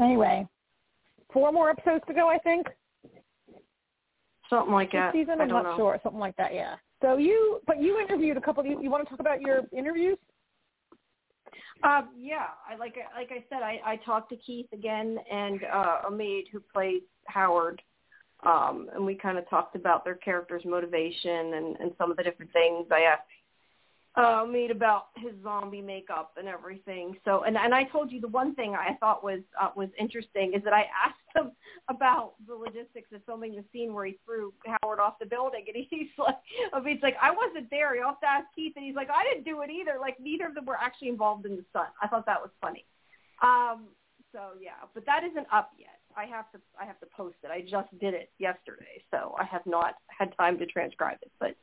[0.00, 0.46] Anyway.
[1.32, 2.66] Four more episodes to go I think.
[4.50, 5.12] Something like this that.
[5.12, 5.40] season.
[5.40, 5.76] I I'm don't not know.
[5.76, 6.00] sure.
[6.02, 6.54] Something like that.
[6.54, 6.76] Yeah.
[7.02, 8.62] So you, but you interviewed a couple.
[8.62, 10.18] Of, you, you want to talk about your interviews?
[11.84, 16.02] Um, yeah, I like like I said, I, I talked to Keith again and uh,
[16.10, 17.82] Omid who plays Howard,
[18.44, 22.22] um, and we kind of talked about their character's motivation and, and some of the
[22.22, 22.86] different things.
[22.90, 23.28] I asked
[24.16, 27.16] uh, Omid about his zombie makeup and everything.
[27.24, 30.54] So, and and I told you the one thing I thought was uh, was interesting
[30.54, 31.52] is that I asked him
[31.88, 35.86] about the logistics of filming the scene where he threw Howard off the building, and
[35.90, 36.36] he's like,
[36.72, 37.94] I mean, it's like I wasn't there.
[37.94, 39.98] You have to ask Keith, and he's like, I didn't do it either.
[40.00, 41.88] Like neither of them were actually involved in the stunt.
[42.02, 42.86] I thought that was funny.
[43.42, 43.88] Um,
[44.32, 46.00] so yeah, but that isn't up yet.
[46.16, 47.50] I have to I have to post it.
[47.50, 51.54] I just did it yesterday, so I have not had time to transcribe it, but.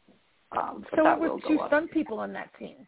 [0.57, 2.85] Um, but So it was will go two stunt people on that scene.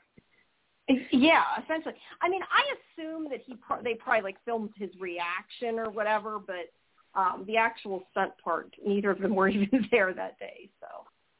[1.12, 1.96] Yeah, essentially.
[2.22, 6.40] I mean, I assume that he pro- they probably like filmed his reaction or whatever,
[6.40, 6.72] but
[7.20, 10.88] um the actual stunt part, neither of them were even there that day, so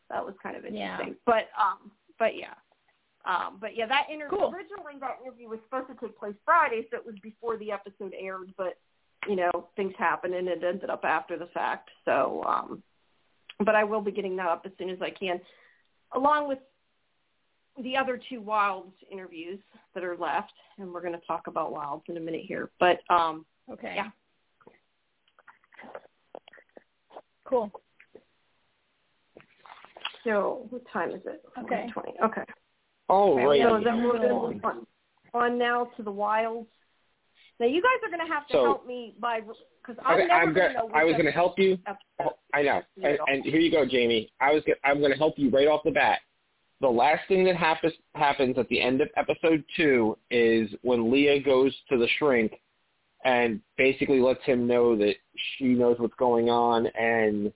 [0.10, 0.94] that was kind of Yeah.
[0.94, 1.16] interesting.
[1.26, 2.56] But um, but yeah.
[3.26, 4.54] Um, but yeah, that interview Cool.
[4.54, 8.14] originally that interview was supposed to take place Friday, so it was before the episode
[8.20, 8.52] aired.
[8.58, 8.78] But
[9.28, 11.90] you know, things happened and it ended up after the fact.
[12.06, 12.84] So, um,
[13.66, 15.40] but I will be getting that up as soon as I can,
[16.16, 16.60] along with
[17.84, 19.60] the other two Wilds interviews
[19.94, 22.70] that are left, and we're going to talk about Wilds in a minute here.
[22.80, 23.94] But um, Okay.
[23.96, 24.10] Yeah.
[27.46, 27.72] Cool.
[30.24, 31.44] so what time is it?
[31.64, 31.88] Okay.
[31.94, 32.14] 20.
[32.24, 32.42] Okay.
[33.08, 33.62] All Okay, right.
[33.62, 34.88] So then we're Moving going to on,
[35.34, 36.68] on now to the Wilds.
[37.60, 40.28] Now you guys are going to have to So- help me by because I'm Okay,
[40.28, 40.92] never going go- to know.
[40.94, 41.78] I was going to help you.
[42.20, 42.82] Oh, I know.
[43.02, 44.32] And, and here you go, Jamie.
[44.42, 44.64] I was.
[44.66, 46.20] go- I'm going to help you right off the bat.
[46.82, 51.40] The last thing that happens happens at the end of episode two is when Leah
[51.42, 52.60] goes to the shrink
[53.24, 55.16] and basically lets him know that
[55.58, 57.52] she knows what's going on and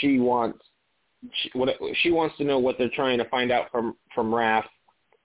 [0.00, 0.58] she wants
[1.32, 1.70] she, what
[2.02, 4.64] she wants to know what they're trying to find out from from Raph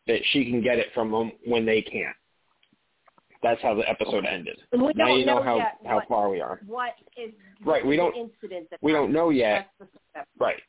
[0.07, 2.15] that she can get it from them when they can't.
[3.41, 4.59] That's how the episode ended.
[4.73, 6.59] And we now don't you know, know how yet how what- far we are.
[6.67, 7.31] What is
[7.65, 9.69] Right, we don't- incident that We don't know yet.
[9.79, 10.27] That's the step.
[10.39, 10.61] Right.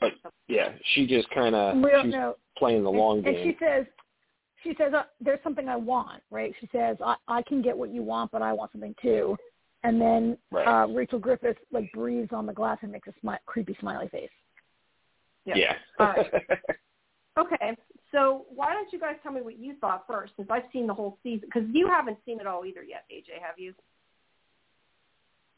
[0.00, 0.12] But
[0.48, 2.36] yeah, she just kind of we don't she's know.
[2.56, 3.86] playing the and, long and she says,
[4.62, 6.54] she says, uh, "There's something I want." Right?
[6.60, 9.36] She says, "I I can get what you want, but I want something too."
[9.82, 10.66] And then Right.
[10.66, 14.30] uh, Rachel Griffith like breathes on the glass and makes a smi- creepy smiley face.
[15.44, 15.76] yeah.
[15.98, 16.32] All right.
[17.36, 17.76] Okay,
[18.12, 20.94] so why don't you guys tell me what you thought first, since I've seen the
[20.94, 23.74] whole season, because you haven't seen it all either yet, AJ, have you?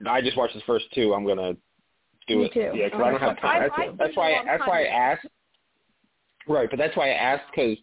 [0.07, 1.13] I just watched the first two.
[1.15, 1.55] I'm gonna
[2.29, 2.53] do Me it.
[2.53, 2.71] too.
[2.75, 3.57] Yeah, because I don't have time.
[3.57, 4.43] I- That's, I've that's why.
[4.45, 5.27] That's why I asked.
[6.49, 7.77] Right, but that's why I asked because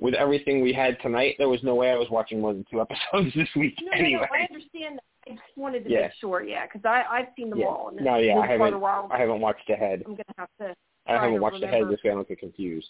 [0.00, 2.80] with everything we had tonight, there was no way I was watching more than two
[3.12, 3.74] episodes this week.
[3.82, 4.12] No, anyway.
[4.12, 5.04] no, no, I understand that.
[5.26, 6.00] I just wanted to Yeah.
[6.02, 7.66] make sure, yeah, because I I've seen them Yeah.
[7.66, 7.88] all.
[7.88, 8.74] And No, yeah, I haven't.
[9.10, 10.02] I haven't watched ahead.
[10.06, 10.74] I'm gonna have to.
[11.06, 12.10] I haven't watched ahead this way.
[12.10, 12.88] I don't get confused.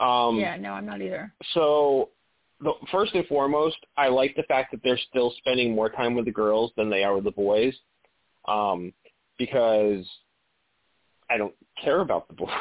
[0.00, 1.32] Um, yeah, no, I'm not either.
[1.54, 2.10] So,
[2.60, 6.24] the, first and foremost, I like the fact that they're still spending more time with
[6.24, 7.74] the girls than they are with the boys,
[8.46, 8.92] um,
[9.38, 10.06] because
[11.30, 12.52] I don't care about the boys.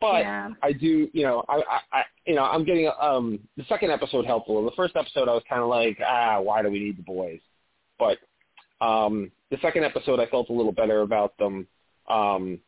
[0.00, 0.50] but yeah.
[0.62, 4.26] I do, you know, I, I, I, you know, I'm getting um the second episode
[4.26, 4.64] helpful.
[4.64, 7.40] The first episode, I was kind of like, ah, why do we need the boys?
[7.98, 8.18] But
[8.84, 11.66] um the second episode, I felt a little better about them.
[12.08, 12.58] Um,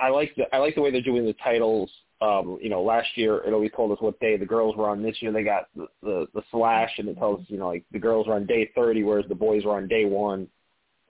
[0.00, 1.90] I like the I like the way they're doing the titles.
[2.20, 5.02] Um, you know, last year it always told us what day the girls were on.
[5.02, 7.98] This year they got the the, the slash, and it tells you know like the
[7.98, 10.48] girls were on day thirty, whereas the boys were on day one.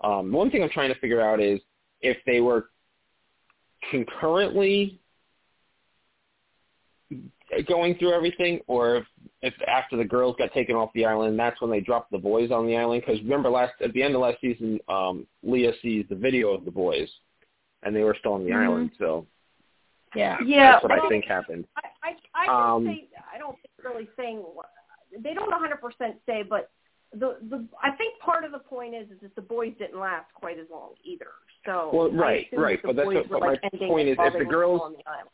[0.02, 1.60] Um, one thing I'm trying to figure out is
[2.00, 2.70] if they were
[3.90, 5.00] concurrently
[7.66, 9.04] going through everything, or if,
[9.42, 12.50] if after the girls got taken off the island, that's when they dropped the boys
[12.50, 13.02] on the island.
[13.04, 16.64] Because remember, last at the end of last season, um, Leah sees the video of
[16.64, 17.08] the boys,
[17.82, 18.64] and they were still on the Mhm.
[18.64, 18.90] island.
[18.98, 19.26] So
[20.14, 20.38] Yeah.
[20.42, 21.66] Yeah, that's what well, I think happened.
[21.76, 24.42] I I, I don't Um, say I don't think really saying
[25.18, 26.70] they don't 100% say, but
[27.12, 30.32] the the I think part of the point is is that the boys didn't last
[30.34, 31.30] quite as long either.
[31.66, 34.32] So Well, right, right, but that's boys what- but my like ending point is if
[34.32, 35.30] the girls- on the island.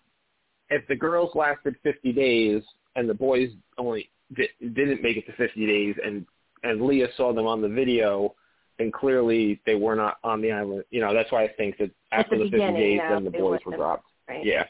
[0.71, 2.65] If the girls lasted 50 days
[2.97, 6.27] and the boys only di- didn't make it to 50 days, and
[6.65, 8.35] and Leah saw them on the video,
[8.79, 10.85] then clearly they were not on the island.
[10.91, 13.25] You know, that's why I think that At after the the 50 days, no, then
[13.25, 14.07] the boys were dropped.
[14.29, 14.45] Right.
[14.45, 14.65] Yeah.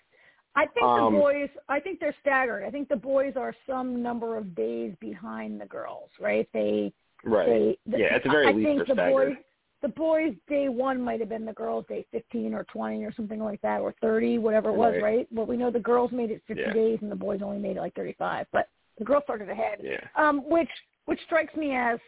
[0.56, 1.48] I think Um, the boys.
[1.68, 2.62] I think they're staggered.
[2.64, 6.10] I think the boys are some number of days behind the girls.
[6.20, 6.48] Right?
[6.52, 6.92] They.
[7.24, 7.46] Right.
[7.46, 7.78] They.
[7.86, 9.28] The, Yeah, at the very I least think they're the staggered.
[9.36, 9.44] boys.
[9.82, 13.42] The boys' day one might have been the girls' day 15 or 20 or something
[13.42, 15.02] like that, or 30, whatever it was, Right.
[15.02, 15.28] right?
[15.30, 16.72] Well, we know the girls made it 50 Yeah.
[16.72, 19.80] days and the boys only made it like 35, but the girls started ahead.
[19.82, 20.00] Yeah.
[20.16, 20.70] um, which
[21.06, 21.98] which strikes me as,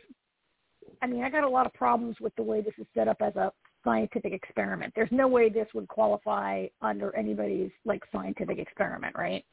[1.03, 3.19] I mean, I got a lot of problems with the way this is set up
[3.21, 3.53] as a
[3.85, 4.93] scientific experiment.
[4.97, 9.45] There's no way this would qualify under anybody's like scientific experiment, right?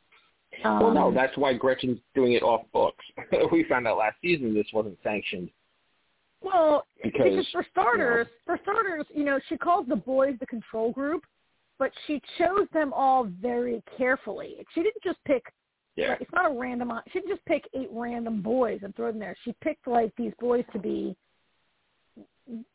[0.64, 3.04] Um, well, no, that's why Gretchen's doing it off books.
[3.52, 5.50] we found out last season this wasn't sanctioned.
[6.42, 10.36] Well, because, because for starters, you know, for starters, you know, she calls the boys
[10.40, 11.24] the control group,
[11.80, 14.58] but she chose them all very carefully.
[14.74, 15.44] She didn't just pick.
[15.96, 16.10] Yeah.
[16.10, 16.92] Like, it's not a random.
[17.12, 19.36] She didn't just pick eight random boys and throw them there.
[19.46, 21.16] She picked like these boys to be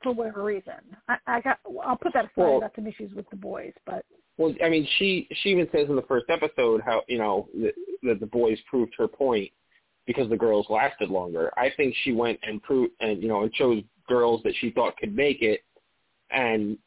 [0.03, 0.75] for whatever reason.
[1.09, 1.59] I, I got.
[1.85, 2.33] I'll put that aside.
[2.37, 4.05] Well, I got some issues with the boys, but
[4.39, 7.75] well, I mean, she she even says in the first episode how you know that,
[8.05, 9.51] that the boys proved her point
[10.07, 11.53] because the girls lasted longer.
[11.57, 14.97] I think she went and proved and you know and chose girls that she thought
[14.97, 15.61] could make it,
[16.31, 16.79] and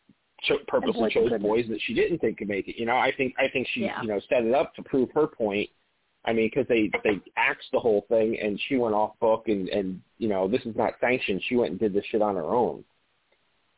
[0.44, 2.78] cho- purposely chose boys that she didn't think could make it.
[2.80, 4.02] You know, I think I think she Yeah.
[4.02, 5.70] you know set it up to prove her point.
[6.24, 9.68] I mean, because they they axed the whole thing, and she went off book, and
[9.70, 11.42] and you know this is not sanctioned.
[11.48, 12.84] She went and did this shit on her own.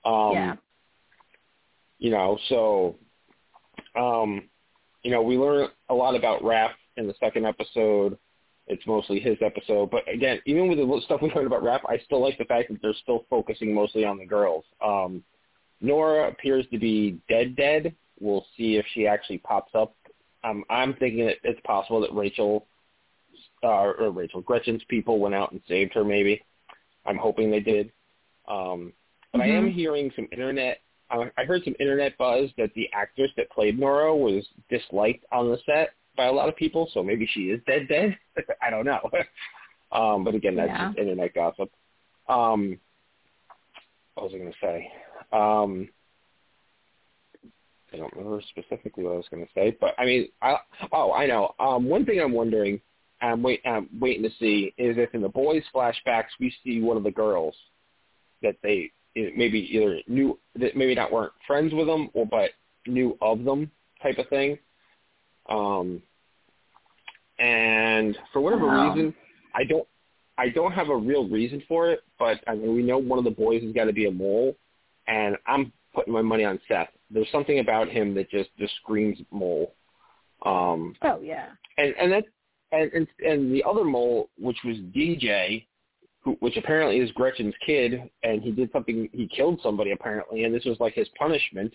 [0.06, 0.56] Um, yeah.
[2.00, 2.96] You know, so
[3.96, 4.50] um,
[5.04, 8.18] you know, we learn a lot about Raph in the second episode.
[8.68, 11.98] It's mostly his episode, but again, even with the stuff we learned about Raph, I
[12.06, 14.64] still like the fact that they're still focusing mostly on the girls.
[14.84, 15.22] Um,
[15.82, 17.94] Nora appears to be dead, dead.
[18.22, 19.96] We'll see if she actually pops up.
[20.44, 22.68] Um, I'm thinking that it's possible that Rachel,
[23.64, 26.04] uh, or Rachel, Gretchen's people went out and saved her.
[26.04, 26.42] Maybe.
[27.06, 27.92] I'm hoping they did.
[28.48, 28.94] Um,
[29.32, 29.74] but I am Mhm.
[29.74, 30.82] hearing some internet.
[31.10, 35.50] Uh, I heard some internet buzz that the actress that played Nora was disliked on
[35.50, 36.88] the set by a lot of people.
[36.94, 38.18] So maybe she is dead, dead.
[38.62, 39.10] I don't know.
[39.92, 40.88] um, but again, that's Yeah.
[40.88, 41.72] just internet gossip.
[42.28, 42.80] Um,
[44.16, 44.92] what was I going to say?
[45.32, 45.90] Um,
[47.94, 50.56] I don't remember specifically what I was going to say, but I mean, I,
[50.92, 51.54] oh, I know.
[51.60, 52.82] Um, one thing I'm wondering,
[53.22, 56.98] I'm wait, I'm waiting to see is if in the boys' flashbacks we see one
[56.98, 57.56] of the girls
[58.42, 62.52] that they maybe either knew that maybe not weren't friends with them or but
[62.88, 63.70] knew of them
[64.02, 64.58] type of thing.
[65.48, 66.02] Um,
[67.40, 68.94] and for whatever Wow.
[68.94, 69.14] reason,
[69.54, 69.88] I don't
[70.38, 73.26] I don't have a real reason for it, but I mean we know one of
[73.26, 74.56] the boys has got to be a mole,
[75.08, 76.90] and I'm putting my money on Seth.
[77.14, 79.74] There's something about him that just just screams mole.
[80.46, 81.50] Um, Oh yeah.
[81.78, 82.26] and and that
[82.72, 85.66] and, and and the other mole, which was DJ,
[86.22, 89.08] who, which apparently is Gretchen's kid, and he did something.
[89.14, 91.74] He killed somebody apparently, and this was like his punishment.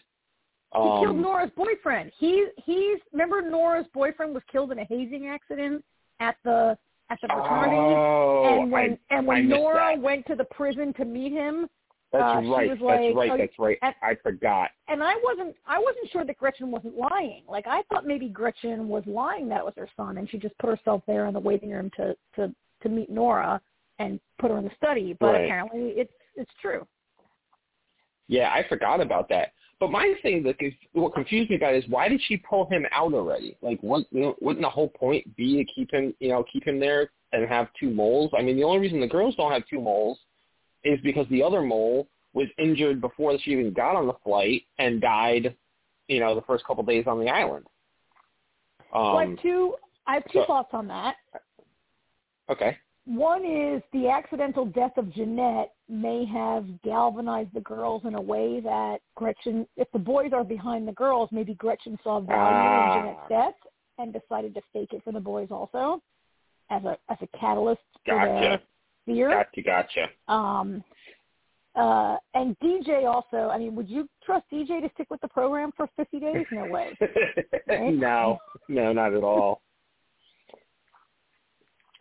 [0.74, 2.12] He killed Um, Nora's boyfriend.
[2.18, 5.82] He he's remember Nora's boyfriend was killed in a hazing accident
[6.20, 6.76] at the
[7.10, 7.76] at the fraternity.
[7.76, 10.02] oh, and when I, and when Nora that.
[10.02, 11.70] went to the prison to meet him,
[12.12, 12.68] That's uh, right.
[12.70, 13.30] that's like, right.
[13.30, 13.78] oh, That's right.
[13.82, 14.70] and- I forgot.
[14.88, 17.42] and I wasn't I wasn't sure that Gretchen wasn't lying.
[17.48, 20.56] Like I thought maybe Gretchen was lying that it was her son, and she just
[20.58, 23.60] put herself there in the waiting room to to to meet Nora
[23.98, 25.16] and put her in the study.
[25.20, 25.44] But Right.
[25.44, 26.86] apparently it's it's true.
[28.28, 29.52] Yeah, I forgot about that.
[29.80, 32.68] But my thing that is, what confused me about it is why did she pull
[32.68, 33.56] him out already?
[33.62, 36.66] Like, what, you know, wouldn't the whole point be to keep him, you know, keep
[36.66, 38.30] him there and have two moles?
[38.36, 40.18] I mean, the only reason the girls don't have two moles
[40.84, 45.00] is because the other mole was injured before she even got on the flight and
[45.00, 45.56] died,
[46.08, 47.66] you know, the first couple days on the island.
[48.94, 49.74] Um, so I have two
[50.06, 51.16] I have two so- thoughts on that.
[52.50, 52.76] okay.
[53.06, 58.60] One is the accidental death of Jeanette may have galvanized the girls in a way
[58.60, 62.98] that Gretchen, if the boys are behind the girls, maybe Gretchen saw value Ah.
[62.98, 63.54] in Jeanette's death
[63.96, 66.02] and decided to fake it for the boys also
[66.68, 68.60] as a as a catalyst for Gotcha.
[69.14, 69.30] Fear.
[69.30, 69.62] Gotcha.
[69.62, 70.32] Gotcha.
[70.32, 70.84] Um,
[71.74, 75.70] uh, and DJ also, I mean, would you trust DJ to stick with the program
[75.76, 76.46] for 50 days?
[76.52, 76.96] No way.
[77.68, 77.92] Right?
[77.94, 79.60] no, no, not at all.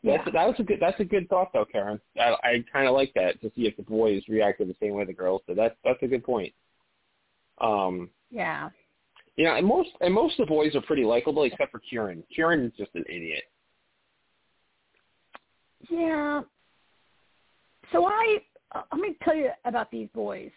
[0.02, 0.18] Yeah.
[0.18, 0.78] That's, that was a good.
[0.80, 2.00] That's a good thought, though, Karen.
[2.18, 5.04] I, I kind of like that to see if the boys reacted the same way
[5.04, 5.58] the girls did.
[5.58, 6.54] That's that's a good point.
[7.60, 8.70] Um, Yeah.
[9.38, 12.24] know, and most and most of the boys are pretty likable, except for Kirin.
[12.36, 13.44] Kirin is just an idiot.
[15.90, 16.42] Yeah.
[17.92, 18.38] So I,
[18.74, 20.52] uh, let me tell you about these boys,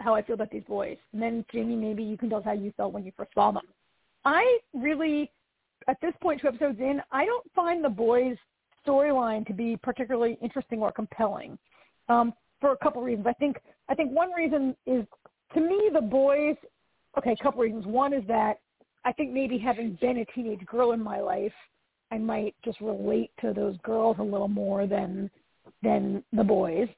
[0.00, 2.52] how I feel about these boys, and then Jamie, maybe you can tell us how
[2.52, 3.62] you felt when you first saw them.
[4.24, 5.30] I really,
[5.88, 8.36] at this point, two episodes in, I don't find the boys'
[8.86, 11.58] storyline to be particularly interesting or compelling,
[12.08, 13.26] um, for a couple reasons.
[13.26, 13.56] I think,
[13.88, 15.04] I think one reason is,
[15.54, 16.56] to me, the boys.
[17.16, 17.86] Okay, a couple reasons.
[17.86, 18.60] One is that
[19.04, 21.52] I think maybe having been a teenage girl in my life,
[22.10, 25.30] I might just relate to those girls a little more than
[25.82, 26.88] than the boys.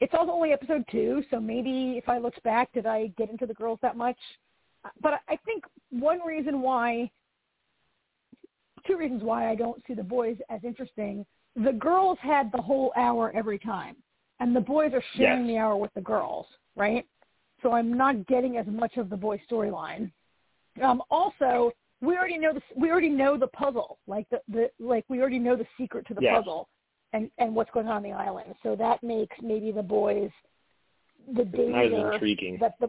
[0.00, 3.46] It's also only episode two, so maybe if I looked back, did I get into
[3.46, 4.18] the girls that much?
[5.00, 7.10] But I think one reason why,
[8.86, 11.24] two reasons why I don't see the boys as interesting.
[11.56, 13.96] The girls had the whole hour every time,
[14.38, 15.48] and the boys are sharing Yes.
[15.54, 17.06] the hour with the girls, right?
[17.62, 20.10] so I'm not getting as much of the boy storyline.
[20.82, 21.72] Um, also,
[22.02, 25.38] we already know the we already know the puzzle, like the, the like we already
[25.38, 26.34] know the secret to the Yes.
[26.36, 26.68] puzzle,
[27.12, 28.54] and and what's going on on the island.
[28.62, 30.30] So that makes maybe the boys
[31.34, 32.58] the as danger intriguing.
[32.60, 32.88] that the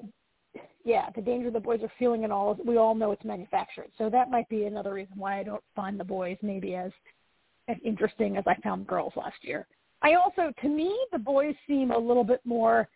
[0.86, 2.58] yeah the danger the boys are feeling and all.
[2.66, 6.00] We all know it's manufactured, so that might be another reason why I don't find
[6.00, 6.92] the boys maybe as
[7.68, 9.68] as interesting as I found girls last year.
[10.02, 12.88] I also, to me, the boys seem a little bit more.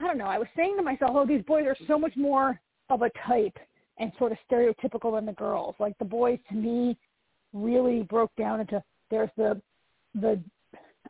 [0.00, 0.26] I don't know.
[0.26, 2.60] I was saying to myself, oh, these boys are so much more
[2.90, 3.56] of a type
[3.98, 5.74] and sort of stereotypical than the girls.
[5.78, 6.98] Like the boys, to me,
[7.52, 9.60] really broke down into there's the
[10.20, 10.40] the.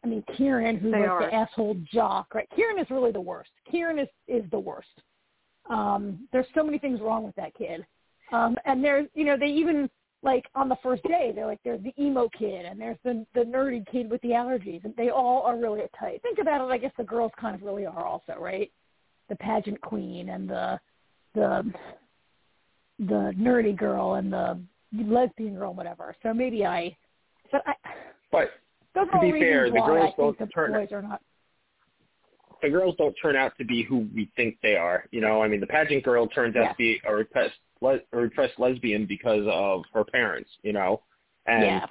[0.04, 1.20] I mean, Kirin, who's They like are.
[1.22, 2.48] the asshole jock, right?
[2.56, 3.50] Kirin is really the worst.
[3.72, 4.88] Kirin is is the worst.
[5.68, 7.84] Um, there's so many things wrong with that kid.
[8.32, 9.88] Um, and there's, you know, they even
[10.22, 13.40] like on the first day, they're like, there's the emo kid and there's the the
[13.40, 16.20] nerdy kid with the allergies, and they all are really a type.
[16.22, 16.72] Think about it.
[16.72, 18.70] I guess the girls kind of really are also, right?
[19.28, 20.80] The pageant queen and the
[21.34, 21.72] the
[22.98, 24.60] the nerdy girl and the
[24.96, 26.14] lesbian girl, whatever.
[26.22, 26.96] So maybe I,
[27.52, 27.74] but I.
[28.32, 28.50] But
[28.96, 31.20] Those To be fair, the girls don't the turn- boys are not.
[32.62, 35.04] the girls don't turn out to be who we think they are.
[35.10, 36.68] You know, I mean, the pageant girl turns out Yeah.
[36.72, 40.50] to be a repressed, le- a repressed lesbian because of her parents.
[40.62, 41.02] You know,
[41.44, 41.86] and yeah.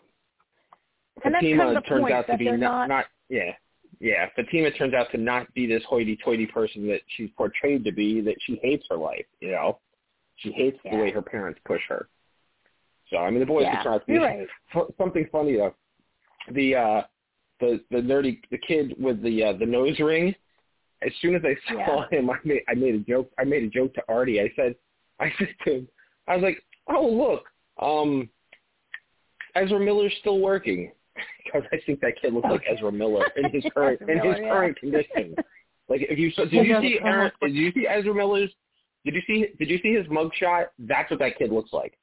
[1.24, 3.56] And that's Fatima kind of turns point, out to be not, not- not yeah
[4.00, 8.20] yeah Fatima turns out to not be this hoity-toity person that she's portrayed to be.
[8.22, 9.26] That she hates her life.
[9.42, 9.80] You know,
[10.38, 12.10] she hates the way her parents push her.
[13.12, 14.48] So I mean, the boys Yeah, can turn out to be right.
[14.98, 15.76] Something funny though.
[16.54, 17.02] The uh
[17.60, 20.34] the the nerdy the kid with the uh, the nose ring.
[21.02, 23.30] As soon as I saw him, I made I made a joke.
[23.40, 24.42] I made a joke to Artie.
[24.42, 24.76] I said,
[25.20, 25.88] I said to him,
[26.28, 27.46] I was like, "Oh look,
[27.82, 28.30] um,
[29.56, 30.92] Ezra Miller's still working,"
[31.44, 34.50] because I think that kid looks like Ezra Miller in his current in his yeah.
[34.50, 35.36] current condition.
[35.88, 37.32] Like if you saw, did you see Aaron?
[37.42, 38.52] Did you see Ezra Miller's?
[39.06, 40.66] Did you see Did you see his mugshot?
[40.80, 41.98] That's what that kid looks like.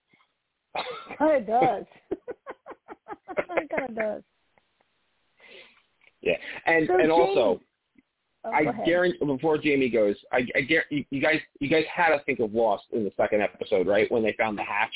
[1.21, 1.85] Oh, it does.
[2.11, 4.23] it kind of does.
[6.23, 6.37] Yeah,
[6.67, 7.61] and So and also.
[8.45, 12.09] Oh, I go guarantee before Jamie goes, I, I guarantee you guys you guys had
[12.09, 14.11] to think of Lost in the second episode, right?
[14.11, 14.95] When they found the hatch.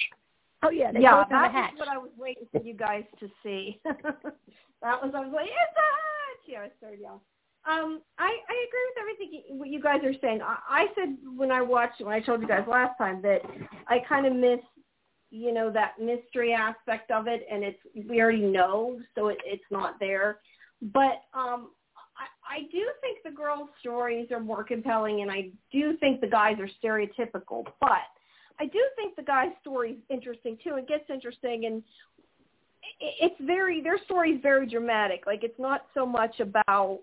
[0.64, 1.72] Oh yeah, they yeah, both in the hatch.
[1.74, 3.80] was what I was waiting for you guys to see.
[3.84, 6.44] that was I was like, it's a hatch.
[6.48, 7.20] Yeah, I started yelling.
[7.68, 10.40] Um, I I agree with everything you, what you guys are saying.
[10.42, 13.42] I, I said when I watched when I told you guys last time that
[13.86, 14.60] I kind of miss
[15.30, 17.78] you know that mystery aspect of it, and it's
[18.08, 20.38] we already know, so it, it's not there.
[20.82, 21.70] But um,
[22.16, 26.26] I, I do think the girls' stories are more compelling, and I do think the
[26.26, 27.98] guys are stereotypical, but.
[28.58, 30.76] I do think the guy's story is interesting too.
[30.76, 31.82] It gets interesting, and
[33.00, 35.24] it's very their story is very dramatic.
[35.26, 37.00] Like it's not so much about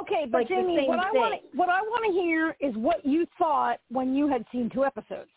[0.00, 3.26] Okay, but like Jamie, what I want what I want to hear is what you
[3.38, 5.30] thought when you had seen two episodes.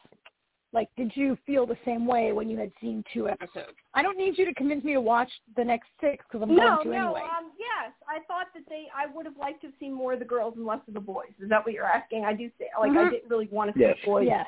[0.75, 3.77] Like, did you feel the same way when you had seen two episodes?
[3.93, 6.83] I don't need you to convince me to watch the next six because I'm no,
[6.83, 7.05] going to no.
[7.05, 7.21] anyway.
[7.21, 8.87] Um, yes, I thought that they.
[8.93, 10.99] I would have liked to have seen more of the girls and less of the
[10.99, 11.31] boys.
[11.41, 12.25] Is that what you're asking?
[12.25, 13.09] I do say like I Mhm.
[13.09, 13.97] didn't really want to see Yes.
[14.01, 14.27] the boys.
[14.27, 14.43] Yeah,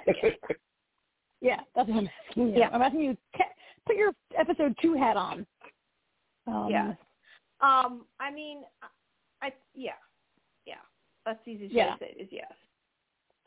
[1.39, 2.59] yeah, that's what I'm asking you.
[2.59, 2.69] Yeah.
[2.73, 3.53] I'm asking you ca-
[3.85, 5.47] put your episode two hat on.
[6.45, 6.93] Um, Yeah.
[7.61, 8.65] Um, I mean,
[9.41, 9.91] I yeah,
[10.65, 10.75] yeah.
[11.25, 11.93] That's easy easiest way Yeah.
[11.93, 12.51] to say it is yes.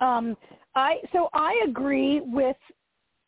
[0.01, 0.37] Um,
[0.75, 2.57] I so I agree with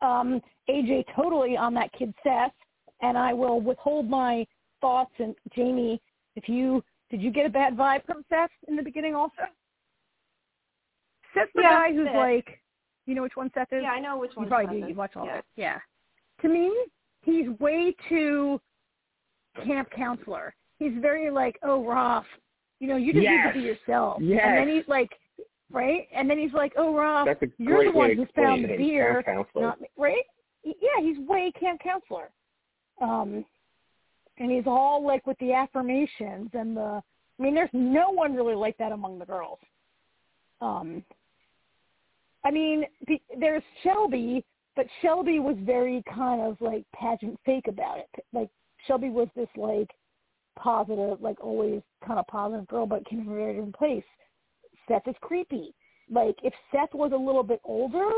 [0.00, 0.40] um,
[0.70, 2.52] AJ totally on that kid Seth,
[3.00, 4.46] and I will withhold my
[4.80, 5.12] thoughts.
[5.18, 6.00] And Jamie,
[6.36, 9.42] if you did you get a bad vibe from Seth in the beginning also?
[11.34, 12.16] Seth's the Yeah, guy who's Seth.
[12.16, 12.60] like,
[13.06, 13.82] you know which one Seth is?
[13.82, 14.46] Yeah, I know which one.
[14.46, 14.88] you probably Seth do.
[14.88, 15.34] You watch all yeah.
[15.36, 15.44] that.
[15.56, 15.78] Yeah.
[16.42, 16.72] To me,
[17.22, 18.60] he's way too
[19.64, 20.54] camp counselor.
[20.78, 22.24] He's very like, oh, Roth,
[22.80, 23.46] you know, you just Yes.
[23.46, 24.20] need to be yourself.
[24.20, 24.40] Yes.
[24.44, 25.10] And then he's like,
[25.72, 26.08] right?
[26.14, 26.92] And then he's like, oh,
[27.26, 29.24] That's you're the one who found the beer,
[29.56, 30.24] not me, right?
[30.64, 32.30] Yeah, he's way camp counselor.
[33.00, 33.44] Um,
[34.38, 37.02] and he's all like with the affirmations and the.
[37.38, 39.58] I mean, there's no one really like that among the girls.
[40.60, 41.02] Um,
[42.44, 44.44] I mean, the, there's Shelby,
[44.76, 48.24] but Shelby was very kind of like pageant fake about it.
[48.32, 48.48] Like
[48.86, 49.90] Shelby was this like
[50.56, 54.04] positive, like always kind of positive girl, but came from a very different place.
[54.88, 55.74] Seth is creepy.
[56.10, 58.09] Like if Seth was a little bit older,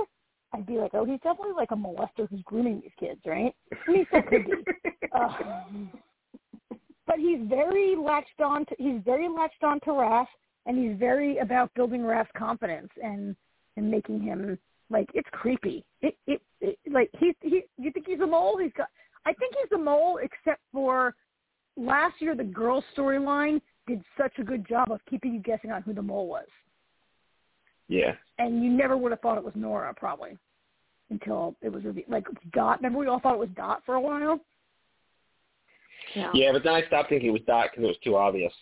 [0.52, 3.54] I'd be like, oh, he's definitely like a molester who's grooming these kids, right?
[3.72, 4.52] I mean, Seth could be.
[5.14, 5.28] Uh,
[7.06, 10.26] but he's very latched on to he's very latched on to Raph,
[10.66, 13.36] and he's very about building Raph's confidence and
[13.76, 14.58] and making him
[14.90, 15.84] like it's creepy.
[16.00, 18.58] It it, it like he he you think he's a mole?
[18.60, 18.88] He's got
[19.24, 21.14] I think he's a mole except for
[21.76, 25.82] last year the girl storyline did such a good job of keeping you guessing on
[25.82, 26.46] who the mole was.
[27.88, 28.14] Yeah.
[28.38, 30.36] And you never would have thought it was Nora, probably,
[31.10, 32.08] until it was revealed.
[32.08, 32.78] Like Dot.
[32.78, 34.40] Remember, we all thought it was Dot for a while.
[36.14, 36.30] Yeah.
[36.32, 38.52] Yeah, but then I stopped thinking it was Dot because it was too obvious.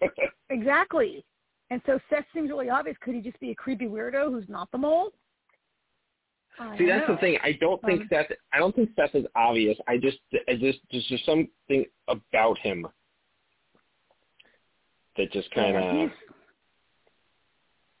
[0.50, 1.24] Exactly.
[1.70, 2.96] And so Seth seems really obvious.
[3.00, 5.12] Could he just be a creepy weirdo who's not the mole?
[6.58, 7.14] I See, that's know.
[7.14, 7.38] the thing.
[7.42, 8.30] I don't think Um, Seth.
[8.52, 9.76] I don't think Seth is obvious.
[9.88, 10.18] I just,
[10.48, 12.86] I just, there's just something about him
[15.16, 16.10] that just kind of, he's,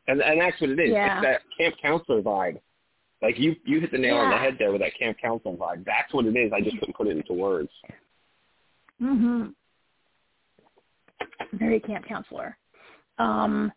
[0.08, 0.90] and and that's what it is.
[0.92, 1.16] Yeah.
[1.18, 2.60] It's that camp counselor vibe.
[3.22, 5.84] Like you, you hit the nail on the head there with that camp counselor vibe.
[5.86, 6.52] That's what it is.
[6.54, 7.70] I just couldn't put it into words.
[8.98, 9.46] hmm
[11.54, 12.56] Very camp counselor.
[13.18, 13.72] Um,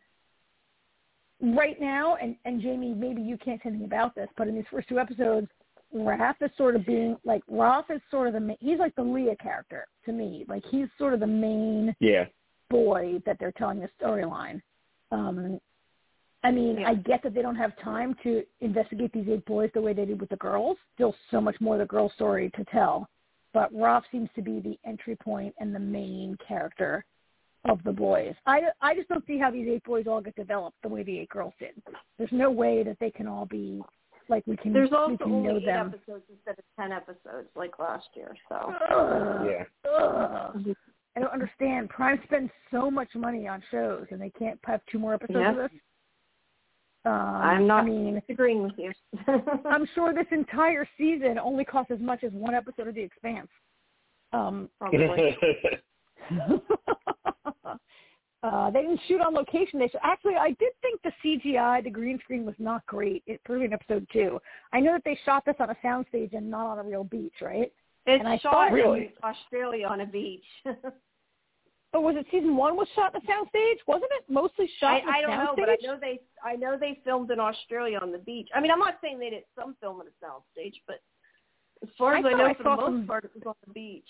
[1.41, 4.66] right now, and, and Jamie, maybe you can't say anything about this, but in these
[4.70, 5.48] first two episodes,
[5.95, 9.02] Raph is sort of being like Raph is sort of the ma- he's like the
[9.02, 10.45] Leah character to me.
[10.48, 12.26] Like he's sort of the main Yeah.
[12.70, 14.62] Boy that they're telling the storyline.
[15.12, 15.60] Um,
[16.44, 16.90] I mean, Yeah.
[16.90, 20.06] I get that they don't have time to investigate these eight boys the way they
[20.06, 20.78] did with the girls.
[20.96, 23.10] Still, so much more of the girl story to tell.
[23.54, 27.04] But Rolf seems to be the entry point and the main character
[27.66, 28.36] of the boys.
[28.46, 31.20] I I just don't see how these eight boys all get developed the way the
[31.20, 31.72] eight girls did.
[32.18, 33.82] There's no way that they can all be
[34.30, 34.72] like we can.
[34.72, 35.88] There's we also can only know eight them.
[35.94, 38.34] episodes instead of ten episodes like last year.
[38.48, 39.48] So Ugh.
[39.50, 39.91] Yeah.
[39.91, 40.76] Ugh.
[41.20, 41.90] I don't understand.
[41.90, 45.50] Prime spends so much money on shows, and they can't have two more episodes Yeah.
[45.52, 45.72] of this.
[47.04, 48.94] Um, I'm not I mean, agreeing with you.
[49.66, 53.50] I'm sure this entire season only costs as much as one episode of The Expanse.
[54.32, 55.38] Um, Probably.
[58.44, 59.78] uh, they didn't shoot on location.
[59.80, 63.24] They actually, I did think the CGI, the green screen, was not great.
[63.28, 64.40] It proved in episode two.
[64.72, 67.36] I know that they shot this on a soundstage and not on a real beach,
[67.41, 67.72] right?
[68.06, 70.46] It's And I shot thought- in Australia on a beach.
[71.94, 73.78] Oh, was it season one was shot in a soundstage?
[73.88, 76.99] Wasn't it mostly shot I, I don't know, but I know they I know they
[77.03, 78.48] filmed in Australia on the beach.
[78.53, 81.02] I mean, I'm not saying they did some film at a soundstage, but
[81.82, 83.56] as far as I, thought know, I for the most some- part, it was on
[83.66, 84.10] the beach.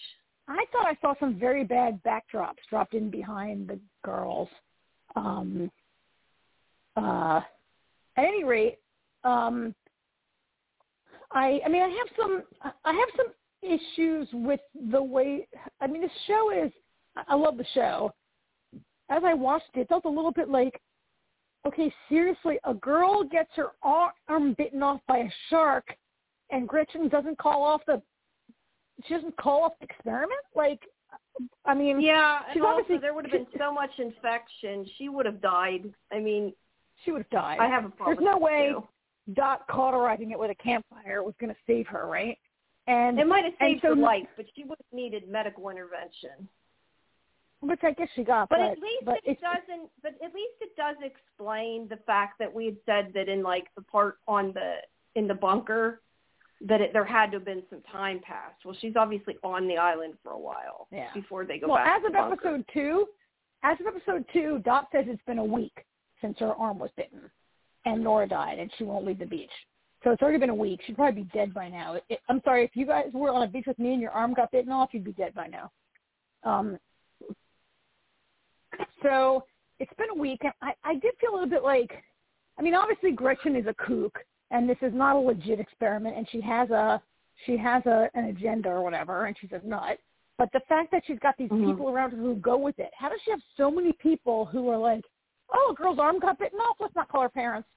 [0.50, 4.50] I thought I saw some very bad backdrops dropped in behind the girls.
[5.16, 5.72] Um,
[6.98, 7.42] uh,
[8.18, 8.80] at any rate,
[9.24, 9.76] um,
[11.32, 12.44] I I mean I have some
[12.84, 13.28] I have some
[13.62, 14.60] issues with
[14.92, 15.48] the way
[15.80, 16.72] I mean the show is
[17.28, 18.12] I love the show.
[19.10, 20.80] As I watched it, it felt a little bit like
[21.68, 25.94] okay, seriously, a girl gets her arm bitten off by a shark
[26.52, 28.02] and Gretchen doesn't call off the
[29.08, 30.40] she doesn't call off the experiment?
[30.56, 30.82] Like
[31.66, 34.86] I mean Yeah, and also obviously- there would have been so much infection.
[34.98, 35.94] She would have died.
[36.12, 36.54] I mean,
[37.04, 37.60] she would have died.
[37.60, 38.18] I have a problem.
[38.18, 38.88] There's no way too.
[39.34, 42.38] Dot cauterizing it with a campfire was going to save her, right?
[42.88, 46.50] And It might have saved so- her life, but she would have needed medical intervention.
[47.62, 49.90] Which I guess she got, But, but, at least but it doesn't.
[50.02, 53.68] But at least it does explain the fact that we had said that in like
[53.76, 54.76] the part on the
[55.16, 56.02] in the bunker
[56.62, 58.64] that it, there had to have been some time passed.
[58.66, 61.08] Well, she's obviously on the island for a while Yeah.
[61.14, 63.08] before they go well, back as to of episode two,
[63.64, 65.86] as of episode two, Dot says it's been a week
[66.22, 67.30] since her arm was bitten,
[67.86, 69.52] and Nora died, and she won't leave the beach.
[70.04, 70.82] So it's already been a week.
[70.86, 71.96] She'd probably be dead by now.
[71.96, 74.12] It, it, I'm sorry if you guys were on a beach with me and your
[74.12, 75.72] arm got bitten off, you'd be dead by now.
[76.44, 76.78] Um,
[79.04, 79.46] so
[79.80, 81.92] it's been a week, and I, I did feel a little bit like,
[82.58, 84.18] I mean, obviously Gretchen is a kook,
[84.52, 87.02] and this is not a legit experiment, and she has a
[87.46, 89.98] she has a an agenda or whatever, and she's a nut.
[90.38, 91.66] But the fact that she's got these Mhm.
[91.66, 94.70] people around her who go with it, how does she have so many people who
[94.70, 95.06] are like,
[95.54, 97.68] oh, a girl's arm got bitten off, let's not call her parents.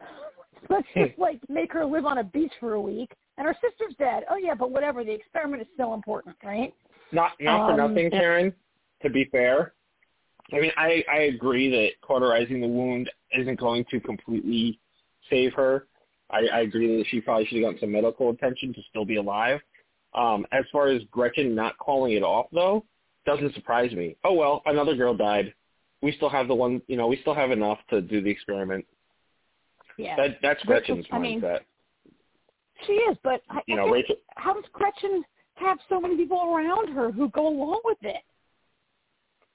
[0.68, 3.94] Let's just like make her live on a beach for a week, and her sister's
[3.96, 4.24] dead.
[4.30, 5.04] Oh yeah, but whatever.
[5.04, 6.72] The experiment is so important, right?
[7.10, 8.54] Not not for Um, nothing, Karen.
[9.02, 9.74] To be fair,
[10.52, 14.78] I mean, I I agree that cauterizing the wound isn't going to completely
[15.30, 15.86] save her.
[16.30, 19.16] I, I agree that she probably should have gotten some medical attention to still be
[19.16, 19.60] alive.
[20.14, 22.84] Um, as far as Gretchen not calling it off, though,
[23.26, 24.16] doesn't surprise me.
[24.24, 25.54] Oh well, another girl died.
[26.02, 28.84] We still have the one, you know, we still have enough to do the experiment.
[29.96, 31.60] Yeah, That that's Rachel- Gretchen's I mean, mindset.
[32.86, 33.16] she is.
[33.22, 34.16] But I, You know, Rachel.
[34.36, 35.22] how does Gretchen
[35.54, 38.22] have so many people around her who go along with it?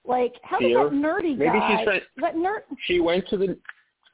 [0.08, 0.90] Like, how Fear?
[0.90, 1.78] does that nerdy Maybe guy?
[1.78, 2.02] she's trying.
[2.18, 2.62] that nerd.
[2.86, 3.58] She went to the.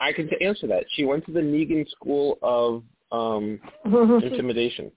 [0.01, 0.85] I can answer that.
[0.93, 4.91] She went to the Negan School of um, Intimidation.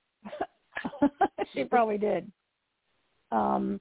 [1.55, 2.31] she probably did.
[3.31, 3.81] Um,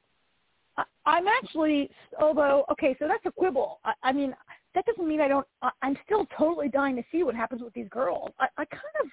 [0.78, 1.90] I, I'm actually,
[2.20, 3.80] although okay, so that's a quibble.
[3.86, 4.36] I, I mean,
[4.76, 5.48] that doesn't mean I don't.
[5.62, 8.32] I, I'm still totally dying to see what happens with these girls.
[8.40, 9.08] I, I kind of,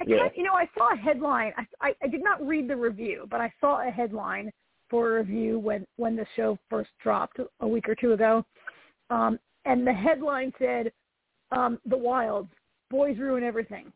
[0.00, 0.18] I Yeah.
[0.20, 1.52] kind, you know, I saw a headline.
[1.58, 4.50] I, I I did not read the review, but I saw a headline
[4.92, 8.44] for review when when the show first dropped a week or two ago,
[9.08, 10.92] um, and the headline said,
[11.50, 12.52] um, "The Wilds:
[12.90, 13.90] Boys Ruin Everything."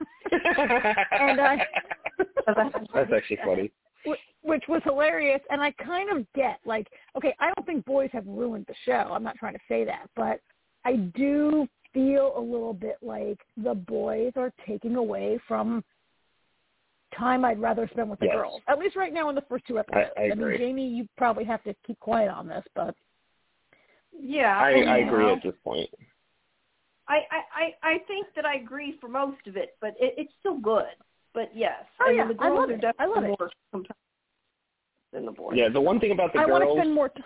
[0.32, 1.58] and I
[2.94, 3.70] that's actually funny.
[4.44, 8.26] Which was hilarious, and I kind of get like, okay, I don't think boys have
[8.26, 9.12] ruined the show.
[9.12, 10.40] I'm not trying to say that, but
[10.84, 15.84] I do feel a little bit like the boys are taking away from
[17.18, 18.34] time I'd rather spend with the yes.
[18.34, 18.60] girls.
[18.68, 20.10] At least right now in the first two episodes.
[20.16, 22.94] I, I, I mean, Jamie, you probably have to keep quiet on this, but
[24.18, 25.88] yeah, I, and, I agree know, at this point.
[27.08, 30.32] I, I, I I think that I agree for most of it, but it, it's
[30.40, 30.84] still good.
[31.34, 32.96] But yes, Oh, I mean, yeah, the I girls love are it.
[32.98, 33.28] I love it.
[33.40, 33.96] more compelling
[35.12, 35.54] than the boys.
[35.56, 37.08] Yeah, the one thing about the I want to girls spend more.
[37.08, 37.22] T-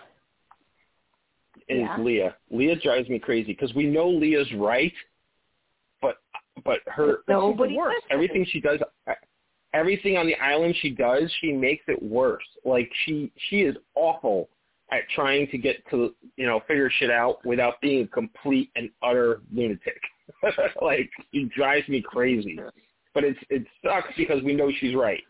[1.69, 1.97] is Yeah.
[1.99, 2.35] Leah.
[2.49, 4.93] Leah drives me crazy because we know Leah's right,
[6.01, 6.17] but
[6.63, 8.05] but her But she's the Nobody worst.
[8.09, 8.79] everything she does
[9.77, 14.49] everything on the island she does she makes it worse like she she is awful
[14.91, 18.89] at trying to get to you know figure shit out without being a complete and
[19.03, 20.01] utter lunatic
[20.81, 22.59] like it drives me crazy
[23.13, 25.23] but it's it sucks because we know she's right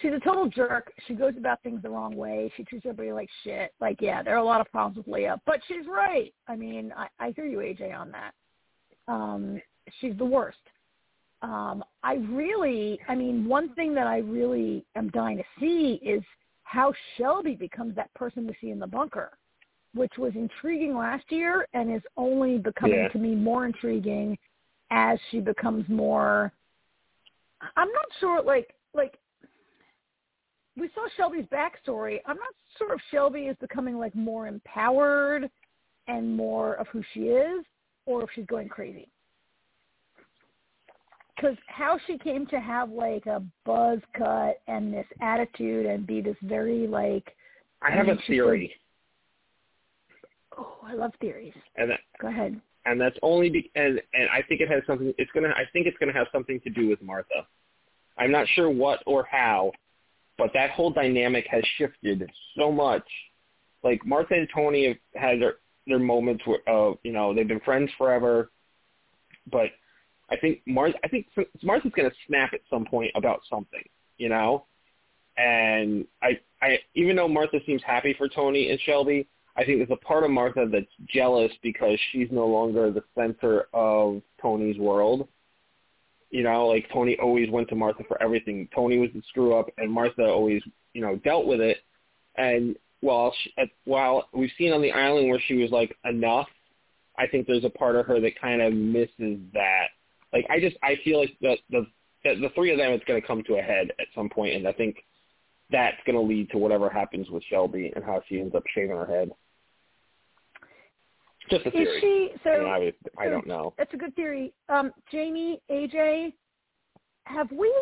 [0.00, 0.92] she's a total jerk.
[1.06, 2.52] She goes about things the wrong way.
[2.56, 3.72] She treats everybody like shit.
[3.80, 6.32] Like, yeah, there are a lot of problems with Leah, but she's right.
[6.48, 8.32] I mean, I, I hear you, AJ, on that.
[9.06, 9.60] Um,
[10.00, 10.58] she's the worst.
[11.44, 16.22] Um, I really, I mean, one thing that I really am dying to see is
[16.62, 19.36] how Shelby becomes that person we see in the bunker,
[19.92, 23.08] which was intriguing last year and is only becoming Yeah.
[23.08, 24.38] to me more intriguing
[24.90, 26.50] as she becomes more.
[27.76, 29.18] I'm not sure, like, like
[30.76, 32.20] we saw Shelby's backstory.
[32.24, 35.50] I'm not sure if Shelby is becoming like more empowered
[36.08, 37.66] and more of who she is,
[38.06, 39.08] or if she's going crazy.
[41.36, 46.20] Because how she came to have like a buzz cut and this attitude and be
[46.20, 47.34] this very like,
[47.82, 48.74] i have a mean, she's theory
[50.56, 51.52] oh, I love theories.
[51.76, 52.60] and that, Go ahead.
[52.86, 55.12] and that's only be, and and I think it has something.
[55.18, 55.48] It's gonna.
[55.48, 57.46] I think it's gonna have something to do with Martha.
[58.18, 59.72] I'm not sure what or how,
[60.38, 63.04] but that whole dynamic has shifted so much.
[63.82, 65.54] Like Martha and Toni have had their
[65.86, 68.50] their moments where, uh, you know, they've been friends forever,
[69.50, 69.66] but
[70.30, 71.26] I think Mar- I think
[71.62, 73.82] Martha's gonna snap at some point about something,
[74.18, 74.66] you know.
[75.36, 79.26] And I, I, even though Martha seems happy for Toni and Shelby,
[79.56, 83.66] I think there's a part of Martha that's jealous because she's no longer the center
[83.72, 85.28] of Toni's world.
[86.30, 88.68] You know, like Toni always went to Martha for everything.
[88.74, 91.78] Toni was the screw up, and Martha always, you know, dealt with it.
[92.36, 93.52] And while she,
[93.84, 96.48] while we've seen on the island where she was like enough,
[97.16, 99.88] I think there's a part of her that kind of misses that.
[100.34, 101.86] Like I just I feel like the the
[102.24, 104.66] the, three of them it's going to come to a head at some point, and
[104.68, 104.96] I think
[105.70, 108.96] that's going to lead to whatever happens with Shelby and how she ends up shaving
[108.96, 109.30] her head.
[111.50, 111.84] Just a theory.
[111.84, 112.50] Is she so?
[112.66, 113.74] I, mean, I, I so don't know.
[113.78, 114.52] That's a good theory.
[114.68, 116.32] Um, Jamie, AJ,
[117.24, 117.72] have we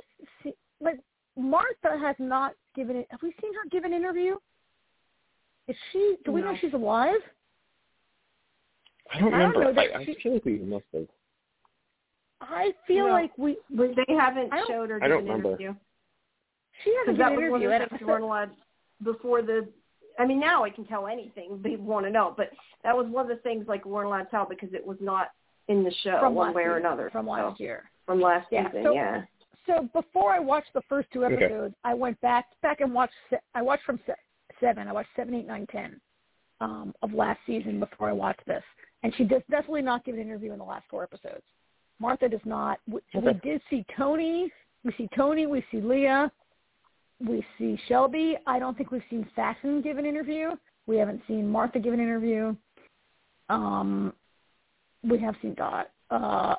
[0.42, 0.98] see, like
[1.38, 3.06] Martha has not given it?
[3.10, 4.34] Have we seen her give an interview?
[5.68, 6.16] Is she?
[6.24, 6.58] Do we know No.
[6.60, 7.20] she's alive?
[9.14, 9.64] I don't I don't remember.
[9.64, 11.06] know that I, I she- feel like we must have.
[12.42, 13.12] I feel No.
[13.12, 13.56] like we.
[13.70, 15.48] But they haven't I showed her I don't give an remember.
[15.50, 15.74] interview.
[16.84, 18.50] She hasn't Because given that was one of the things I- we weren't allowed
[19.02, 19.68] before the.
[20.18, 22.50] I mean, now I can tell anything people want to know, but
[22.84, 24.98] that was one of the things like we weren't allowed to tell because it was
[25.00, 25.30] not
[25.68, 27.08] in the show from one last way or another.
[27.10, 27.90] From So, last year.
[28.04, 29.22] from last Yeah, season, so- yeah.
[29.66, 31.36] So before I watched the first two Okay.
[31.44, 33.14] episodes, I went back back and watched.
[33.30, 34.16] se- I watched from se-
[34.58, 34.88] seven.
[34.88, 36.00] I watched seven, eight, nine, ten
[36.60, 38.64] um, of last season before I watched this,
[39.02, 41.44] and she does definitely not give an interview in the last four episodes.
[42.02, 42.80] Martha does not.
[42.90, 44.50] We, we did see Toni.
[44.84, 45.46] We see Toni.
[45.46, 46.32] We see Leah.
[47.24, 48.36] We see Shelby.
[48.44, 50.50] I don't think we've seen Fatin give an interview.
[50.88, 52.56] We haven't seen Martha give an interview.
[53.48, 54.12] Um,
[55.04, 55.90] we have seen Dot.
[56.10, 56.56] Uh,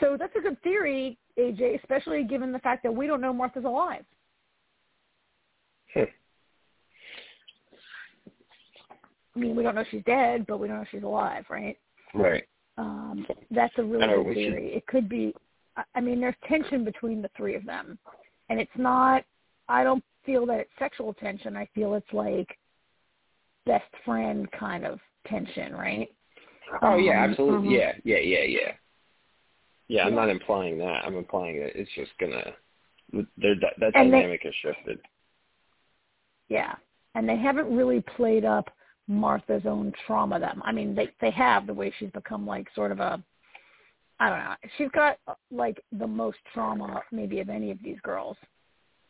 [0.00, 3.64] so that's a good theory, AJ, especially given the fact that we don't know Martha's
[3.64, 4.04] alive.
[5.94, 6.02] Hmm.
[9.34, 11.78] I mean, we don't know she's dead, but we don't know she's alive, right?
[12.12, 12.44] Right.
[12.78, 14.74] Um, that's a really good should- theory.
[14.74, 15.34] It could be.
[15.94, 17.98] I- mean, there's tension between the three of them,
[18.48, 19.24] and it's not.
[19.68, 21.56] I don't feel that it's sexual tension.
[21.56, 22.56] I feel it's like
[23.66, 26.08] best friend kind of tension, right?
[26.82, 27.68] Oh yeah, Um, absolutely.
[27.68, 27.78] mhm.
[27.78, 28.72] Yeah, yeah, yeah, yeah.
[29.88, 30.20] Yeah, I'm Yeah.
[30.20, 31.04] not implying that.
[31.04, 32.54] I'm implying that it's just gonna.
[33.12, 35.00] Their that And they- dynamic has shifted.
[36.48, 36.76] Yeah,
[37.14, 38.70] and they haven't really played up
[39.08, 40.38] Martha's own trauma.
[40.38, 43.22] Them, I mean, they they have the way she's become like sort of a,
[44.20, 44.54] I don't know.
[44.76, 45.18] She's got
[45.50, 48.36] like the most trauma maybe of any of these girls.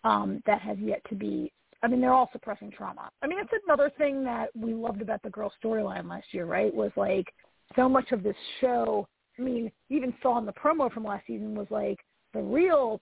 [0.05, 1.53] um, that has yet to be.
[1.83, 3.11] I mean, they're all suppressing trauma.
[3.23, 6.75] I mean, that's another thing that we loved about the girl storyline last year, right?
[6.75, 7.27] Was like
[7.77, 9.07] so much of this show.
[9.39, 11.99] I mean, even saw in the promo from last season was like
[12.35, 13.01] the real,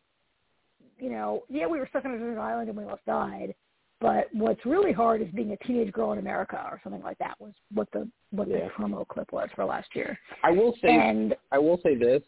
[0.98, 3.54] you know, yeah, we were stuck on a desert island and we almost died,
[4.00, 7.34] but what's really hard is being a teenage girl in America or something like that
[7.40, 8.64] was what the what Yeah.
[8.64, 10.18] the promo clip was for last year.
[10.42, 12.22] I will say And I will say this.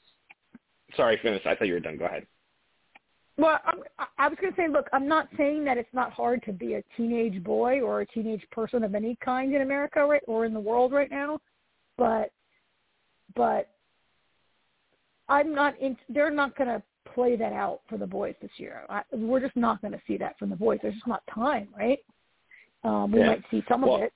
[0.97, 1.45] Sorry, finish.
[1.45, 1.99] I thought you were done.
[1.99, 2.27] Go ahead.
[3.37, 3.83] Well, I'm,
[4.19, 6.75] I- was going to say, look, I'm not saying that it's not hard to be
[6.75, 10.53] a teenage boy or a teenage person of any kind in America right or in
[10.55, 11.39] the world right now,
[11.97, 12.33] but
[13.37, 13.69] but
[15.29, 15.79] I'm not.
[15.79, 16.83] In, they're not going to
[17.19, 18.83] play that out for the boys this year.
[18.89, 20.79] I, we're just not going to see that from the boys.
[20.81, 21.99] There's just not time, right?
[22.85, 23.27] Um, we Yeah.
[23.27, 24.13] might see some Well, of it.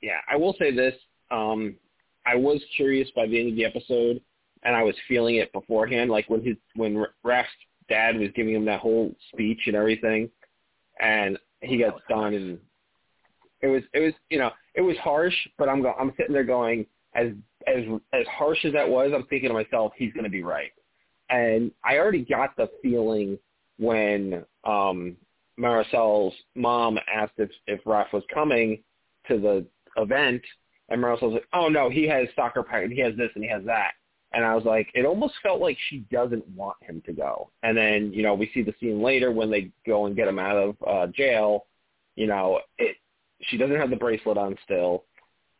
[0.00, 0.94] yeah, I will say this.
[1.30, 1.76] Um,
[2.24, 4.22] I was curious by the end of the episode,
[4.62, 6.10] and I was feeling it beforehand.
[6.10, 7.50] Like when his when Raph's
[7.90, 10.30] dad was giving him that whole speech and everything,
[10.98, 12.58] and he got done, and
[13.60, 16.44] it was it was you know it was harsh, but I'm go, I'm sitting there
[16.44, 17.32] going as
[17.66, 17.84] as
[18.14, 20.72] as harsh as that was, I'm thinking to myself he's going to be right,
[21.30, 23.38] and I already got the feeling
[23.78, 25.16] when um
[25.58, 28.82] Marisol's mom asked if if Raph was coming
[29.26, 29.66] to the
[30.00, 30.42] event,
[30.88, 33.64] and Marisol like, "Oh no, he has soccer practice, he has this and he has
[33.64, 33.92] that,"
[34.32, 37.50] and I was like, it almost felt like she doesn't want him to go.
[37.62, 40.38] And then you know we see the scene later when they go and get him
[40.38, 41.66] out of uh, jail.
[42.14, 42.96] You know, it
[43.42, 45.04] she doesn't have the bracelet on still.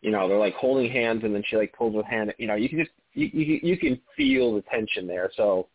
[0.01, 2.33] You know, they're like holding hands, and then she like pulls her hand.
[2.39, 5.31] You know, you can just you you, you can feel the tension there.
[5.37, 5.69] So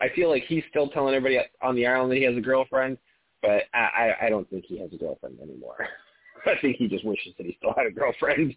[0.00, 2.96] I feel like he's still telling everybody on the island that he has a girlfriend,
[3.42, 5.76] but I I don't think he has a girlfriend anymore.
[6.46, 8.56] I think he just wishes that he still had a girlfriend.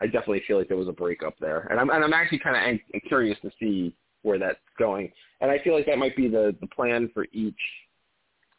[0.00, 2.80] I definitely feel like there was a breakup there, and I'm and I'm actually kind
[2.94, 5.10] of curious to see where that's going.
[5.40, 7.54] And I feel like that might be the the plan for each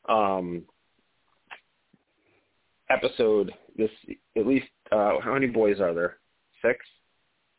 [0.10, 0.64] um
[2.90, 3.54] episode.
[3.78, 3.92] This
[4.36, 6.18] at least uh how many boys are there?
[6.62, 6.80] Six.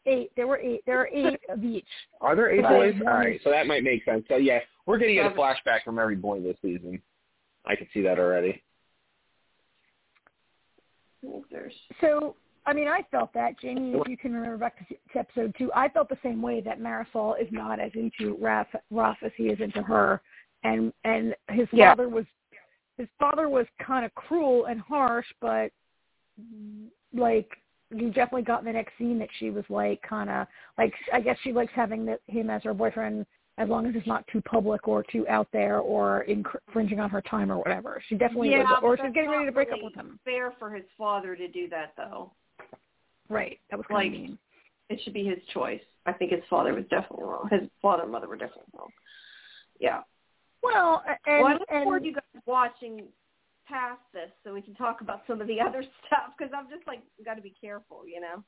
[0.07, 0.31] Eight.
[0.37, 0.83] There were eight.
[0.87, 1.87] There are eight of each.
[2.21, 2.95] Are there eight boys?
[3.07, 4.25] All right, so that might make sense.
[4.29, 7.01] So yeah, we're gonna get a flashback from every boy this season.
[7.65, 8.63] I can see that already.
[11.27, 12.37] I think there's So,
[12.67, 13.93] I mean, I felt that, Jamie.
[13.95, 16.81] If you can remember back to, to episode two, I felt the same way that
[16.81, 20.21] Marisol is not as into Raph, Raph as he is into her,
[20.65, 21.91] and and his Yeah.
[21.91, 22.27] father was
[22.99, 25.71] his father was kind of cruel and harsh, but
[27.13, 27.49] like
[27.95, 30.47] you definitely got in the next scene that she was like kind of
[30.79, 33.27] like I guess she likes having the, him as her boyfriend
[33.57, 37.23] as long as it's not too public or too out there or infringing on her
[37.23, 38.03] time or whatever.
[38.09, 40.19] She definitely yeah, was, or she's getting ready to break really up with him.
[40.25, 42.33] Fair for his father to do that though.
[43.29, 43.59] Right.
[43.71, 44.39] That was Like- mean.
[44.91, 45.81] It should be his choice.
[46.05, 47.49] I think his father was definitely wrong.
[47.51, 48.91] His father and mother were definitely wrong.
[49.81, 50.03] Yeah.
[50.63, 53.05] Well, and, well, I look forward to you guys watching
[53.69, 56.87] past this so we can talk about some of the other stuff because I'm just
[56.87, 58.43] like got to be careful, you know.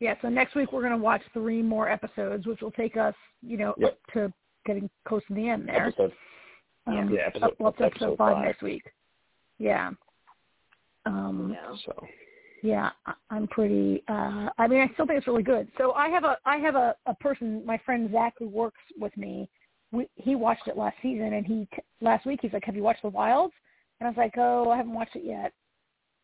[0.00, 3.14] yeah, so next week we're going to watch three more episodes, which will take us,
[3.42, 3.90] you know, Yep.
[3.92, 4.32] up to
[4.64, 5.86] getting close to the end there.
[5.88, 6.12] Episode
[6.86, 8.44] Um, yeah, episode, up, up to episode episode five, five.
[8.44, 8.82] next week.
[9.58, 9.90] Yeah.
[11.04, 11.74] Um, Yeah.
[11.84, 12.06] So
[12.62, 14.02] yeah, I- I'm pretty.
[14.08, 15.68] uh I mean, I still think it's really good.
[15.78, 19.16] So I have a I have a a person, my friend Zach, who works with
[19.16, 19.48] me.
[19.92, 22.82] We, he watched it last season, and he t- last week he's like, "Have you
[22.82, 23.54] watched The Wilds?"
[24.00, 25.52] And I was like, "Oh, I haven't watched it yet."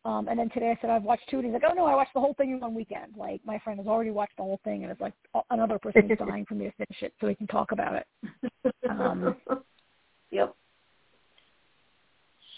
[0.05, 1.95] Um, and then today I said I've watched two, and he's like, "Oh no, I
[1.95, 4.59] watched the whole thing in one weekend." Like my friend has already watched the whole
[4.63, 5.13] thing, and it's like
[5.49, 8.73] another person is dying for me to finish it so we can talk about it.
[8.89, 9.35] Um,
[10.31, 10.53] yep.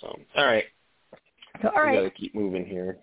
[0.01, 0.65] so all right,
[1.61, 2.97] So all we right, gotta keep moving here.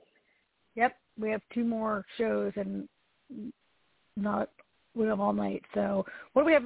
[0.75, 2.89] Yep, we have two more shows and
[4.17, 4.51] not
[4.95, 5.63] we have all night.
[5.73, 6.65] So what do we have?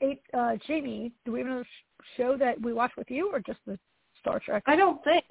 [0.00, 0.22] Eight.
[0.32, 3.58] Uh, Jamie, do we have another sh- show that we watch with you, or just
[3.66, 3.76] the
[4.20, 4.62] Star Trek?
[4.66, 5.24] I don't think.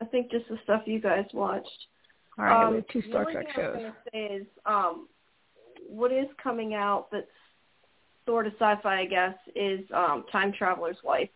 [0.00, 1.68] I think just the stuff you guys watched.
[2.38, 3.92] All right, um, we have two Star only Trek thing I was shows.
[4.12, 5.08] say is um,
[5.88, 7.26] what is coming out that's
[8.26, 11.28] sort of sci-fi, I guess, is um, Time Traveler's Wife.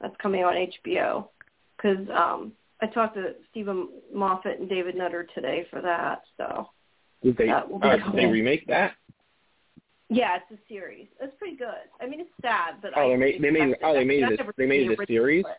[0.00, 1.28] That's coming on HBO.
[1.76, 2.52] Because um,
[2.82, 6.22] I talked to Steven Moffat and David Nutter today for that.
[6.36, 6.68] So
[7.22, 8.92] Did they That will be uh, did they remake that?
[10.08, 11.06] yeah, it's a series.
[11.20, 11.66] It's pretty good.
[12.00, 14.24] I mean, it's sad, but Oh, I they made they made expected oh they made
[14.24, 15.44] I've this they made the this series.
[15.44, 15.58] but-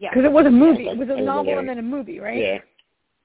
[0.00, 0.10] Yeah.
[0.10, 0.84] Because it was a movie.
[0.84, 2.38] Yeah, It was a novel and then a movie, right?
[2.38, 2.58] Yeah.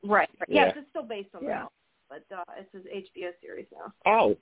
[0.04, 0.30] Right.
[0.40, 0.50] right.
[0.50, 0.82] Yes, Yeah.
[0.82, 1.64] it's still based on Yeah.
[1.64, 3.94] that, but uh, it's an HBO series now.
[4.06, 4.36] Oh,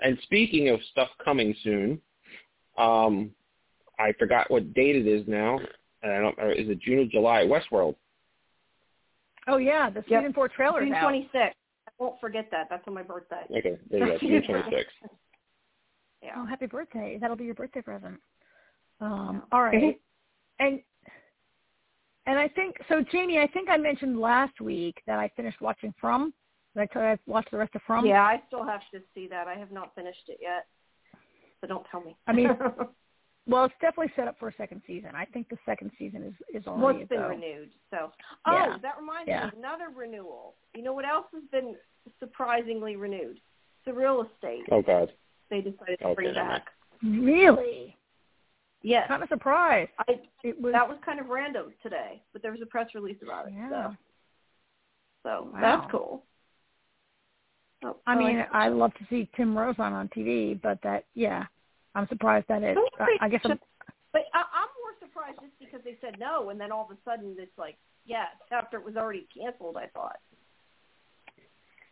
[0.00, 2.00] and speaking of stuff coming soon,
[2.78, 3.30] um,
[3.98, 5.60] I forgot what date it is now.
[6.02, 6.38] And I don't.
[6.38, 7.44] Or is it June or July?
[7.44, 7.96] Westworld.
[9.46, 10.20] Oh yeah, the Yep.
[10.22, 11.08] season four trailer June now.
[11.08, 11.34] 26th.
[11.34, 12.68] I won't forget that.
[12.70, 13.42] That's on my birthday.
[13.50, 14.18] Okay, there you go.
[14.18, 14.94] June twenty sixth.
[16.36, 17.18] Oh, happy birthday!
[17.20, 18.20] That'll be your birthday present.
[19.00, 19.74] Um, all right.
[19.74, 20.64] Mm-hmm.
[20.64, 20.80] And
[22.28, 23.38] and I think so, Jamie.
[23.38, 26.32] I think I mentioned last week that I finished watching From.
[26.74, 28.04] Did I tell you I've watched the rest of From?
[28.06, 29.48] Yeah, I still have to see that.
[29.48, 30.66] I have not finished it yet,
[31.60, 32.14] so don't tell me.
[32.26, 32.50] I mean,
[33.48, 35.10] well, it's definitely set up for a second season.
[35.14, 37.28] I think the second season is is well, it's been though.
[37.28, 37.70] renewed.
[37.90, 38.12] So,
[38.46, 38.76] oh, Yeah.
[38.82, 39.44] that reminds Yeah.
[39.46, 40.54] me, of another renewal.
[40.74, 41.74] You know what else has been
[42.20, 43.40] surprisingly renewed?
[43.86, 44.64] The real estate.
[44.70, 45.10] Oh God.
[45.48, 46.62] They decided to Okay, bring never mind.
[46.62, 46.72] back.
[47.02, 47.96] Really?
[48.82, 49.90] Yes, Kind of surprised.
[49.98, 50.72] I It was.
[50.72, 53.54] that was kind of random today, but there was a press release about it.
[53.56, 53.68] yeah.
[53.70, 53.96] So,
[55.24, 55.60] so Wow.
[55.60, 56.22] that's cool.
[57.84, 61.46] Oh, I mean, like- I love to see Tim Rosen on TV, but that yeah,
[61.94, 62.76] I'm surprised that it.
[62.98, 63.58] I, I guess I'm,
[64.12, 66.98] But I, I'm more surprised just because they said no, and then all of a
[67.04, 67.76] sudden it's like,
[68.06, 69.76] yes, after it was already canceled.
[69.76, 70.18] I thought.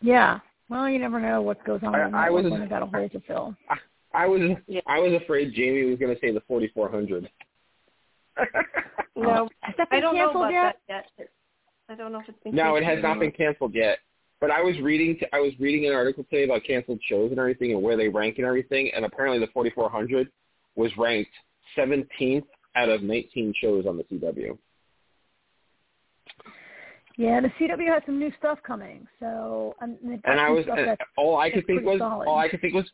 [0.00, 0.38] yeah.
[0.68, 2.82] Well, you never know what goes on I- in I that was- when they got
[2.82, 3.56] a hole to fill.
[3.70, 3.76] I
[4.24, 4.80] was Yeah.
[4.86, 7.28] I was afraid Jamie was going to say the 4400.
[9.16, 10.76] No, Has that I been don't know canceled about yet?
[10.88, 11.28] that yet.
[11.88, 12.54] I don't know if it's been.
[12.54, 13.98] no, it has not been canceled yet.
[14.40, 17.72] But I was reading I was reading an article today about canceled shows and everything
[17.72, 20.30] and where they rank and everything, and apparently the 4400
[20.76, 21.30] was ranked
[21.76, 22.44] 17th
[22.74, 24.56] out of 19 shows on the CW.
[27.16, 30.98] Yeah, the CW has some new stuff coming, so um, And I was stuff and
[31.16, 32.28] all I could think was solid.
[32.28, 32.84] all I could think was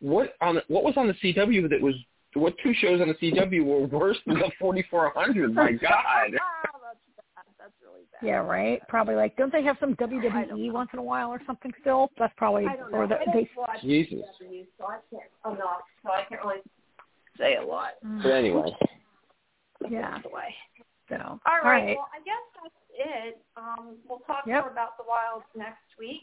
[0.00, 1.94] what on what was on the CW that was
[2.34, 5.54] what two shows on the CW were worse than the 4400?
[5.54, 5.80] My God.
[5.82, 7.44] That's bad.
[7.58, 8.26] That's really bad.
[8.26, 8.80] yeah, right.
[8.88, 12.10] Probably like, don't they have some WWE once in a while or something still?
[12.18, 12.98] That's probably I don't know.
[12.98, 13.50] or the, I don't they.
[13.56, 14.20] watch Jesus.
[14.42, 15.22] CW, so I can't.
[15.44, 15.82] I'm not.
[16.04, 16.60] So I can't really
[17.36, 17.92] say a lot.
[18.22, 18.70] But anyway,
[19.90, 20.18] Yeah.
[20.22, 20.54] That's.
[21.08, 21.84] So All all right.
[21.84, 21.96] right.
[21.96, 23.42] Well, I guess that's it.
[23.56, 24.62] Um, we'll talk Yep.
[24.62, 26.22] more about the wilds next week.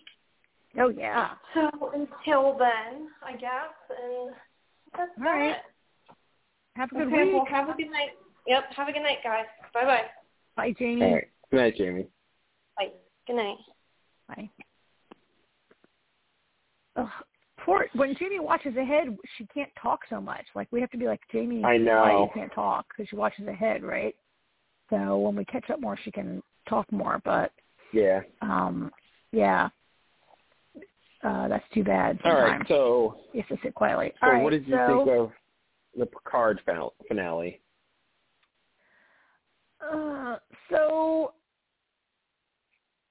[0.79, 1.31] Oh yeah.
[1.53, 4.35] So until then, I guess, and
[4.97, 5.49] that's All about right.
[5.51, 5.57] it.
[6.75, 7.33] Have a good Okay, week.
[7.33, 8.11] well, have a good night.
[8.45, 9.45] Yep, have a good night, guys.
[9.73, 10.03] Bye-bye.
[10.55, 11.03] Bye, Jamie.
[11.03, 11.27] all right.
[11.51, 12.07] Good night, Jamie.
[12.77, 12.91] Bye.
[13.25, 13.57] Good night.
[14.27, 14.49] Bye.
[16.97, 17.07] Ugh,
[17.59, 20.45] poor when Jamie watches ahead, she can't talk so much.
[20.55, 21.63] Like we have to be like Jamie.
[21.63, 22.23] I why know.
[22.23, 24.15] you can't talk because she watches ahead, right?
[24.89, 27.21] So when we catch up more, she can talk more.
[27.25, 27.51] But
[27.91, 28.21] Yeah.
[28.41, 28.91] um,
[29.31, 29.69] yeah,
[31.23, 32.19] uh, that's too bad.
[32.23, 32.67] All Sometimes right.
[32.67, 34.13] So, you have to sit quietly.
[34.19, 35.31] so All right, what did you so, think of
[35.97, 36.61] the Picard
[37.07, 37.61] finale?
[39.81, 40.37] Uh,
[40.69, 41.33] so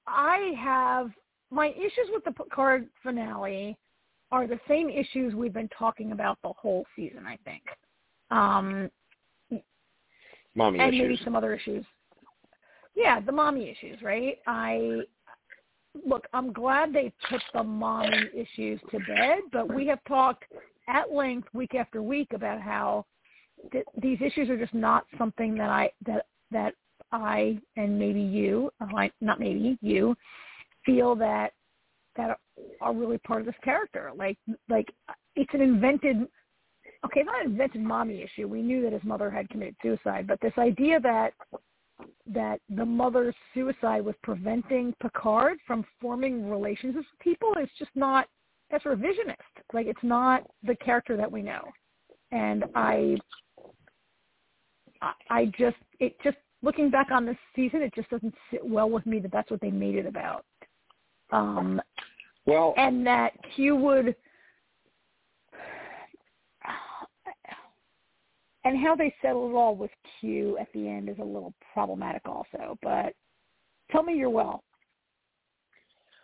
[0.05, 1.11] I have
[1.51, 3.77] my issues with the Picard finale
[4.31, 7.25] are the same issues we've been talking about the whole season.
[7.25, 7.63] I think,
[8.31, 8.89] um,
[10.55, 11.01] Mommy and issues.
[11.01, 11.85] maybe some other issues.
[12.95, 14.39] Yeah, the mommy issues, right?
[14.47, 15.01] I
[16.05, 16.25] look.
[16.33, 20.45] I'm glad they put the mommy issues to bed, but we have talked
[20.87, 23.05] at length week after week about how
[23.71, 26.73] th- these issues are just not something that I that that
[27.11, 30.15] I and maybe you, uh, not maybe you,
[30.85, 31.53] feel that
[32.15, 32.37] that
[32.81, 34.11] are really part of this character.
[34.15, 34.37] Like
[34.69, 34.93] like
[35.35, 36.27] it's an invented
[37.05, 38.47] okay, it's not an invented mommy issue.
[38.47, 41.33] We knew that his mother had committed suicide, but this idea that
[42.27, 48.27] that the mother's suicide was preventing Picard from forming relationships with people is just not
[48.69, 49.35] that's revisionist.
[49.73, 51.61] Like it's not the character that we know.
[52.31, 53.17] And I
[55.01, 58.89] I- I just it just looking back on this season, it just doesn't sit well
[58.89, 60.45] with me that that's what they made it about.
[61.31, 61.81] Um,
[62.45, 64.15] Well, and that Q would
[68.67, 72.23] and how they settle it all with Q at the end is a little problematic
[72.27, 72.77] also.
[72.83, 73.13] But
[73.91, 74.63] tell me you're well.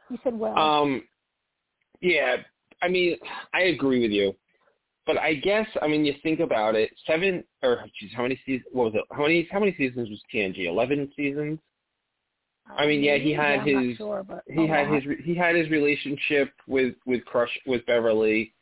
[0.09, 0.57] You said well.
[0.57, 1.03] um,
[2.01, 2.37] yeah.
[2.81, 3.15] I mean,
[3.53, 4.35] I agree with you,
[5.07, 6.91] but I guess I mean you think about it.
[7.07, 8.67] Seven or geez, how many seasons?
[8.73, 9.03] What was it?
[9.15, 9.47] How many?
[9.49, 10.65] How many seasons was TNG?
[10.67, 11.59] Eleven seasons.
[12.77, 15.01] I mean, yeah, he had I'm not his- sure, but he a had lot.
[15.01, 18.53] his he had his relationship with with Crush with Beverly,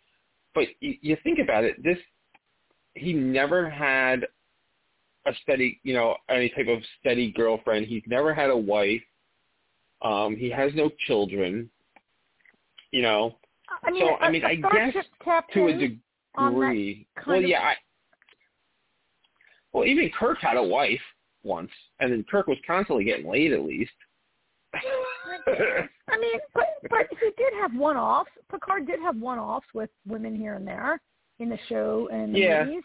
[0.54, 1.98] but you, you think about it, this
[2.96, 4.28] he never had
[5.26, 7.86] a steady, you know, any type of steady girlfriend.
[7.86, 9.02] He's never had a wife.
[10.02, 11.70] Um, he has no children.
[12.92, 13.38] You know,
[13.84, 15.06] I mean, so, I mean, I guess
[15.54, 17.08] to a degree.
[17.26, 17.62] Well, yeah.
[17.62, 17.74] I,
[19.72, 21.00] well, even Kirk had a wife
[21.44, 23.92] once, and then Kirk was constantly getting laid, at least.
[24.74, 28.32] I mean, but but he did have one offs.
[28.50, 31.00] Picard did have one offs with women here and there
[31.42, 32.64] in the show and the Yeah.
[32.64, 32.84] movies.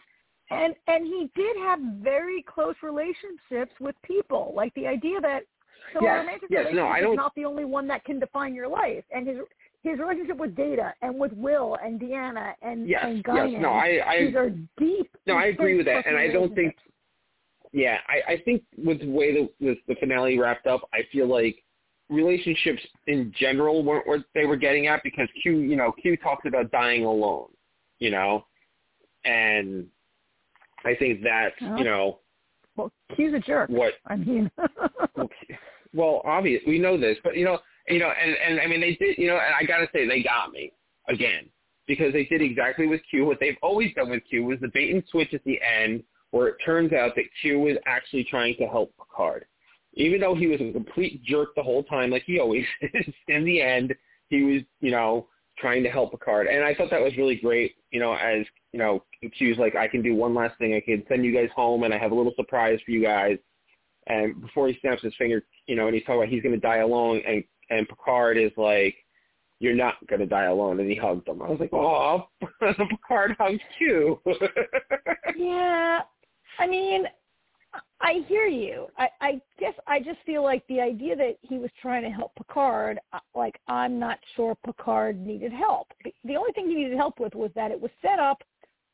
[0.51, 4.53] And and he did have very close relationships with people.
[4.55, 5.43] Like the idea that
[5.93, 8.19] so Yes, romantic yes, no, relationship I is don't- not the only one that can
[8.19, 9.05] define your life.
[9.11, 9.39] And his
[9.83, 13.53] his relationship with Data and with Will and Deanna and yes, and Guinan.
[13.53, 15.17] yes, no, I, I, these are deep.
[15.27, 16.75] no, I agree with that, and I don't think,
[17.73, 21.27] yeah, I, I think with the way the, the the finale wrapped up, I feel
[21.29, 21.63] like
[22.09, 26.47] relationships in general weren't what they were getting at because Q, you know, Q talks
[26.47, 27.49] about dying alone,
[27.99, 28.45] you know,
[29.25, 29.87] and
[30.85, 31.23] I think
[31.61, 32.19] Well, you know
[32.77, 33.71] Well, Q's a jerk.
[33.71, 34.51] what I mean,
[35.95, 36.63] well, obvious.
[36.67, 37.59] We know this, but you know,
[37.89, 40.23] you know, and and I mean, they did, you know, and I gotta say, they
[40.23, 40.73] got me
[41.09, 41.49] again
[41.87, 44.93] because they did exactly with Q what they've always done with Q was the bait
[44.93, 48.67] and switch at the end, where it turns out that Q was actually trying to
[48.67, 49.47] help Picard,
[49.95, 53.07] even though he was a complete jerk the whole time, like he always is.
[53.29, 53.95] In the end,
[54.29, 55.29] he was, you know,
[55.59, 57.77] trying to help Picard, and I thought that was really great.
[57.91, 59.03] You know, as you know,
[59.39, 60.75] Q's like, I can do one last thing.
[60.75, 63.39] I can send you guys home, and I have a little surprise for you guys.
[64.09, 66.61] And before he snaps his finger, you know, and he's talking about he's going to
[66.61, 68.95] die alone, and and Picard is like,
[69.59, 71.43] "You're not going to die alone," and he hugged him.
[71.43, 72.29] I was like, "Oh,
[72.61, 74.21] Picard hugs Q."
[75.37, 76.03] yeah.
[76.59, 77.05] I mean,
[78.01, 78.87] I hear you.
[78.99, 82.35] I, I guess I just feel like the idea that he was trying to help
[82.37, 85.89] Picard, uh, like I'm not sure Picard needed help.
[86.05, 88.43] The- The only thing he needed help with was that it was set up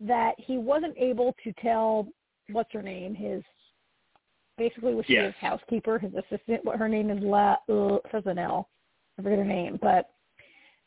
[0.01, 2.09] that he wasn't able to tell
[2.51, 3.43] what's her name, his
[4.59, 5.27] basically was she Yes.
[5.27, 6.65] his housekeeper, his assistant.
[6.65, 8.69] What her name is, La uh, says an L.
[9.19, 10.11] I forget her name, but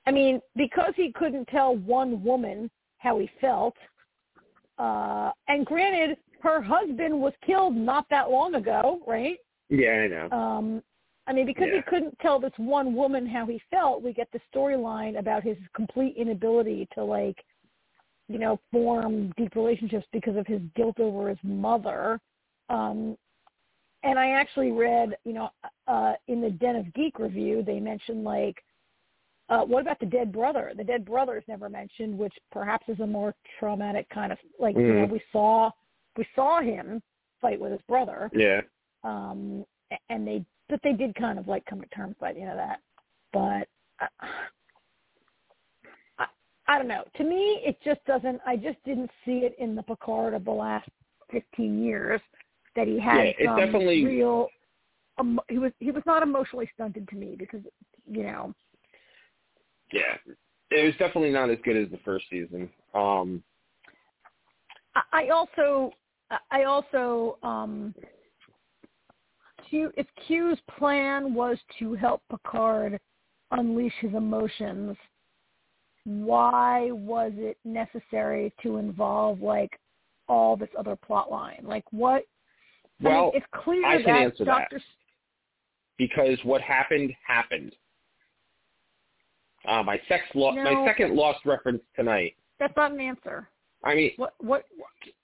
[0.08, 2.70] I mean, because he couldn't tell one woman
[3.00, 3.76] how he felt,
[4.78, 9.38] uh, and granted, her husband was killed not that long ago, right?
[9.70, 10.30] yeah, I know.
[10.32, 10.84] Um,
[11.28, 11.78] I mean, because Yeah.
[11.78, 15.58] he couldn't tell this one woman how he felt, we get the storyline about his
[15.74, 17.44] complete inability to like,
[18.28, 22.20] you know, form deep relationships because of his guilt over his mother.
[22.70, 23.18] Um,
[24.04, 25.50] and I actually read, you know,
[25.88, 28.64] uh, in the Den of Geek review, they mentioned like,
[29.50, 30.74] uh, what about the dead brother?
[30.78, 34.76] The dead brother is never mentioned, which perhaps is a more traumatic kind of like,
[34.76, 35.12] you know, Mhm.
[35.12, 35.72] we saw
[36.18, 37.02] we saw him
[37.42, 38.30] fight with his brother.
[38.34, 38.62] Yeah,
[39.04, 39.66] um
[40.10, 42.58] and they but they did kind of like come to terms by the end of
[42.58, 42.80] that.
[43.34, 43.68] But
[44.02, 44.28] uh,
[46.20, 46.26] I,
[46.68, 47.04] I don't know.
[47.18, 50.52] To me it just doesn't i just didn't see it in the picard of the
[50.52, 50.90] last
[51.32, 52.22] 15 years
[52.76, 54.50] that he had Yeah, it some definitely- real
[55.18, 57.62] um, he was he was not emotionally stunted to me because
[58.10, 58.54] you know.
[59.94, 60.18] Yeah.
[60.72, 62.70] It was definitely not as good as the first season.
[62.94, 63.42] Um,
[65.14, 65.92] I also
[66.52, 67.94] I also um
[69.70, 73.00] Q if Q's plan was to help Picard
[73.52, 74.98] unleash his emotions,
[76.06, 79.80] why was it necessary to involve like
[80.28, 81.62] all this other plot line?
[81.64, 82.24] Like what
[83.02, 84.70] I well, mean, it's clear I can that answer that.
[84.70, 84.82] Dr.
[85.98, 87.76] because what happened happened.
[89.68, 90.64] Uh, my sex lo- No.
[90.64, 92.36] my second lost reference tonight.
[92.60, 93.50] That's not an answer.
[93.84, 94.66] I mean, What what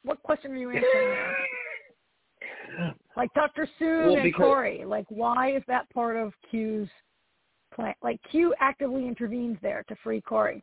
[0.04, 1.34] what question are you answering now?
[3.18, 3.68] Like Dr.
[3.80, 6.88] Soong Well, and Kore, like why is that part of Q's
[7.76, 7.94] plan?
[8.02, 10.62] Like Q actively intervenes there to free Kore.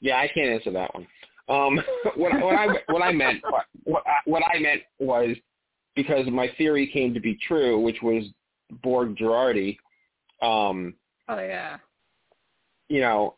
[0.00, 1.06] yeah, I can't answer that one.
[1.48, 1.80] Um,
[2.16, 3.42] what, what I what I meant
[3.84, 5.36] what I, what I meant was
[5.94, 8.24] because my theory came to be true, which was
[8.82, 9.78] Borg Jurati.
[10.42, 10.94] Um,
[11.28, 11.78] Oh yeah.
[12.88, 13.34] you know,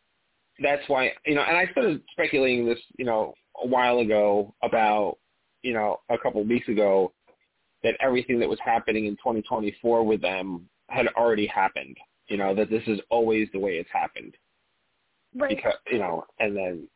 [0.60, 5.18] that's why you know, and I started speculating this, you know, a while ago about,
[5.62, 7.12] you know, a couple of weeks ago
[7.82, 11.96] that everything that was happening in 2024 with them had already happened.
[12.28, 14.36] You know, that this is always the way it's happened
[15.34, 15.56] Right.
[15.56, 16.88] because you know, and then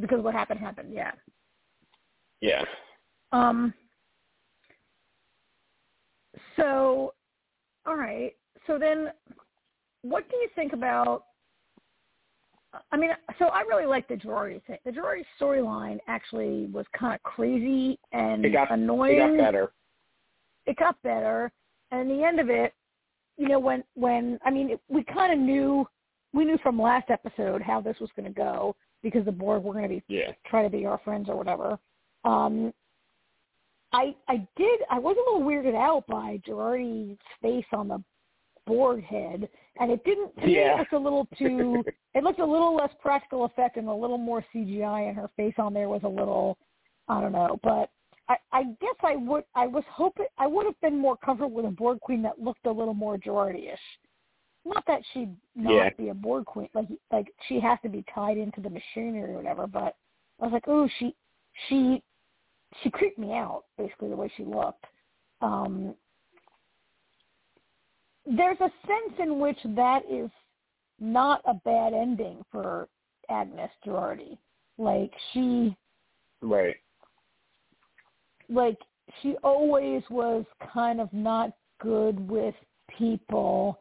[0.00, 1.12] because what happened happened, yeah.
[2.40, 2.64] yeah,
[3.32, 3.74] Um
[6.56, 7.14] so
[7.86, 8.34] all right.
[8.66, 9.08] So then
[10.02, 11.24] what do you think about
[12.92, 14.76] I mean, so I really like the Jurati thing.
[14.84, 19.18] The Jurati storyline actually was kind of crazy and it got annoying.
[19.18, 19.72] it got better.
[20.66, 21.50] it got better
[21.90, 22.74] and in the end of it
[23.38, 25.86] you know when when i mean it, we kind of knew
[26.34, 29.72] we knew from last episode how this was going to go because the Borg were
[29.72, 31.78] going to be Yeah, try to be our friends or whatever
[32.24, 32.72] um
[33.92, 38.02] i i did i was a little weirded out by Jurati's face on the
[38.66, 39.48] Borg head
[39.80, 40.74] and it didn't to me Yeah.
[40.74, 41.84] it looked a little too
[42.14, 45.54] it looked a little less practical effect and a little more cgi and her face
[45.58, 46.58] on there was a little
[47.08, 47.90] i don't know but
[48.30, 49.44] I, I guess I would.
[49.54, 52.66] I was hoping I would have been more comfortable with a Borg queen that looked
[52.66, 53.78] a little more Jurati-ish.
[54.66, 55.90] Not that she'd not Yeah.
[55.96, 59.36] be a Borg queen, like like she has to be tied into the machinery or
[59.38, 59.66] whatever.
[59.66, 59.96] But
[60.40, 61.14] I was like, oh, she
[61.68, 62.02] she
[62.82, 64.84] she creeped me out basically the way she looked.
[65.40, 65.94] Um,
[68.36, 70.30] there's a sense in which that is
[71.00, 72.88] not a bad ending for
[73.30, 74.38] Agnes Jurati.
[74.76, 75.76] Like she
[76.40, 76.76] Right.
[78.48, 78.78] like
[79.22, 82.54] she always was kind of not good with
[82.96, 83.78] people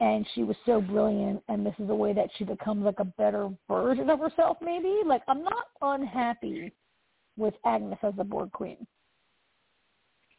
[0.00, 3.04] and she was so brilliant and this is a way that she becomes like a
[3.04, 5.00] better version of herself maybe.
[5.04, 6.72] Like I'm not unhappy
[7.36, 8.86] with Agnes as the Borg Queen.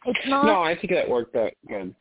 [0.05, 1.93] It's not No, I think that worked out good.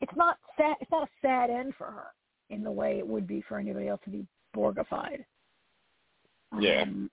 [0.00, 2.06] It's not sad it's not a sad end for her
[2.50, 5.24] in the way it would be for anybody else to be Borgified.
[6.58, 6.82] Yeah.
[6.82, 7.10] Um,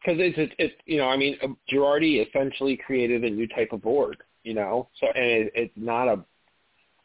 [0.00, 3.72] Because it's, it's, it's, you know, I mean, uh, Jurati essentially created a new type
[3.72, 6.24] of Borg, you know, so, and it, it's not a,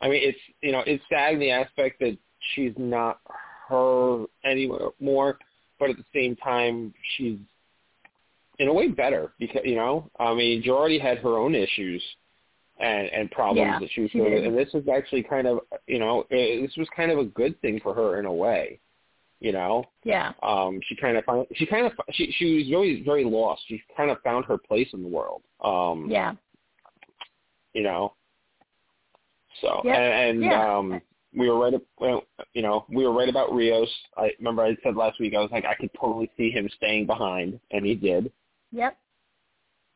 [0.02, 2.18] I mean, it's, you know, it's sad in the aspect that
[2.54, 3.20] she's not
[3.68, 5.38] her anymore,
[5.80, 7.38] but at the same time, she's
[8.60, 12.02] in a way better because, you know, I mean, Jurati had her own issues
[12.80, 14.46] and, and problems Yeah, that she was she going did.
[14.46, 17.60] and this was actually kind of, you know, eh, this was kind of a good
[17.62, 18.80] thing for her in a way,
[19.40, 20.34] you know, yeah.
[20.44, 23.82] um she kind of found she kind of she she was very very lost she
[23.96, 26.34] kind of found her place in the world um Yeah.
[27.74, 28.14] you know
[29.62, 30.78] so and, and Yeah.
[30.78, 31.02] um
[31.36, 31.74] we were right
[32.54, 35.52] you know we were right about rios i remember i said last week i was
[35.52, 38.32] like i could totally see him staying behind and he did
[38.72, 38.98] Yep.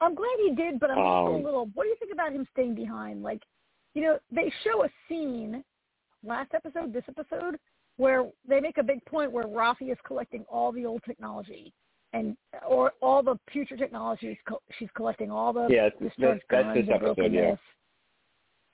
[0.02, 1.66] I'm glad he did, but I'm also Um, a little.
[1.74, 3.22] What do you think about him staying behind?
[3.24, 3.42] Like,
[3.94, 5.64] you know, they show a scene
[6.24, 7.60] last episode, this episode,
[7.98, 11.74] where they make a big point where Raffi is collecting all the old technology
[12.14, 12.36] and
[12.68, 14.38] or all the future technologies.
[14.48, 16.40] Co- she's collecting all the yeah that's that's,
[16.74, 17.56] this and episode yeah.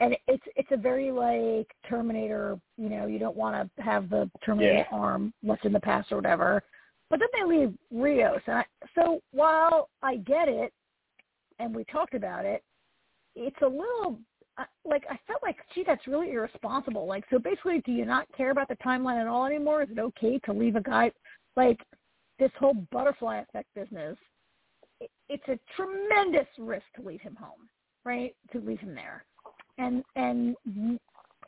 [0.01, 2.59] And it's it's a very like Terminator.
[2.77, 4.97] You know, you don't want to have the Terminator Yeah.
[4.97, 6.61] arm left in the past or whatever.
[7.09, 8.65] But then they leave Rios, and I,
[8.95, 10.73] so while I get it,
[11.59, 12.63] and we talked about it,
[13.35, 14.19] it's a little
[14.57, 17.05] I- like I felt like, gee, that's really irresponsible.
[17.05, 19.81] Like, so basically, do you not care about the timeline at all anymore?
[19.83, 21.11] Is it okay to leave a guy
[21.57, 21.79] like
[22.39, 24.17] this whole butterfly effect business?
[25.01, 27.67] It, it's a tremendous risk to leave him home,
[28.05, 28.33] right?
[28.53, 29.25] To leave him there,
[29.77, 30.55] and and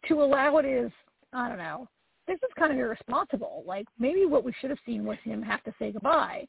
[0.07, 0.91] to allow it is,
[1.31, 1.87] I don't know.
[2.27, 3.63] This is kind of irresponsible.
[3.65, 6.45] Like maybe what we should have seen was him have to say goodbye,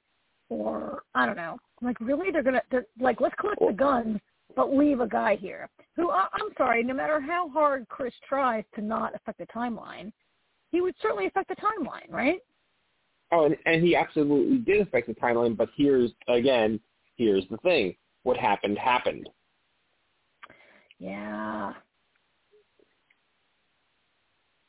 [0.48, 1.58] or I don't know.
[1.82, 4.18] Like really, they're gonna they're like let's collect the guns,
[4.56, 6.82] but leave a guy here who I, I'm sorry.
[6.82, 10.12] No matter how hard Chris tries to not affect the timeline,
[10.70, 12.40] he would certainly affect the timeline, right?
[13.30, 16.80] oh and, and he absolutely did affect the timeline but here's again
[17.16, 19.28] here's the thing what happened happened
[20.98, 21.74] Yeah.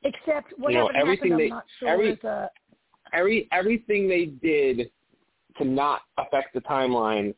[0.03, 2.49] Except what You know, happened everything happened, they- I'm not sure every- is a
[3.13, 4.91] every everything they did
[5.57, 7.33] to not affect the timeline,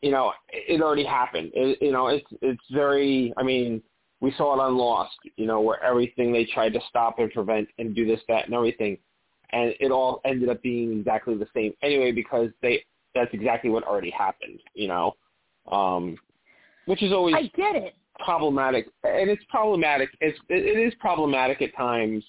[0.00, 1.50] you know, it already happened.
[1.54, 3.32] It, you know, it's it's very.
[3.36, 3.82] I mean,
[4.20, 7.68] we saw it on Lost, you know, where everything they tried to stop and prevent
[7.78, 8.98] and do this, that, and everything,
[9.50, 12.84] and it all ended up being exactly the same anyway because they
[13.14, 15.14] that's exactly what already happened, you know,
[15.70, 16.16] um,
[16.86, 17.94] which is always I get it.
[18.20, 20.08] problematic, and it's problematic.
[20.20, 22.24] It's it, it is problematic at times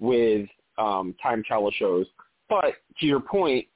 [0.00, 0.48] with
[0.78, 2.06] um, time travel shows.
[2.48, 3.66] But to your point,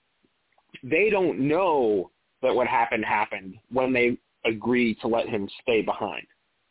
[0.82, 2.10] they don't know
[2.42, 6.26] that what happened happened when they agree to let him stay behind.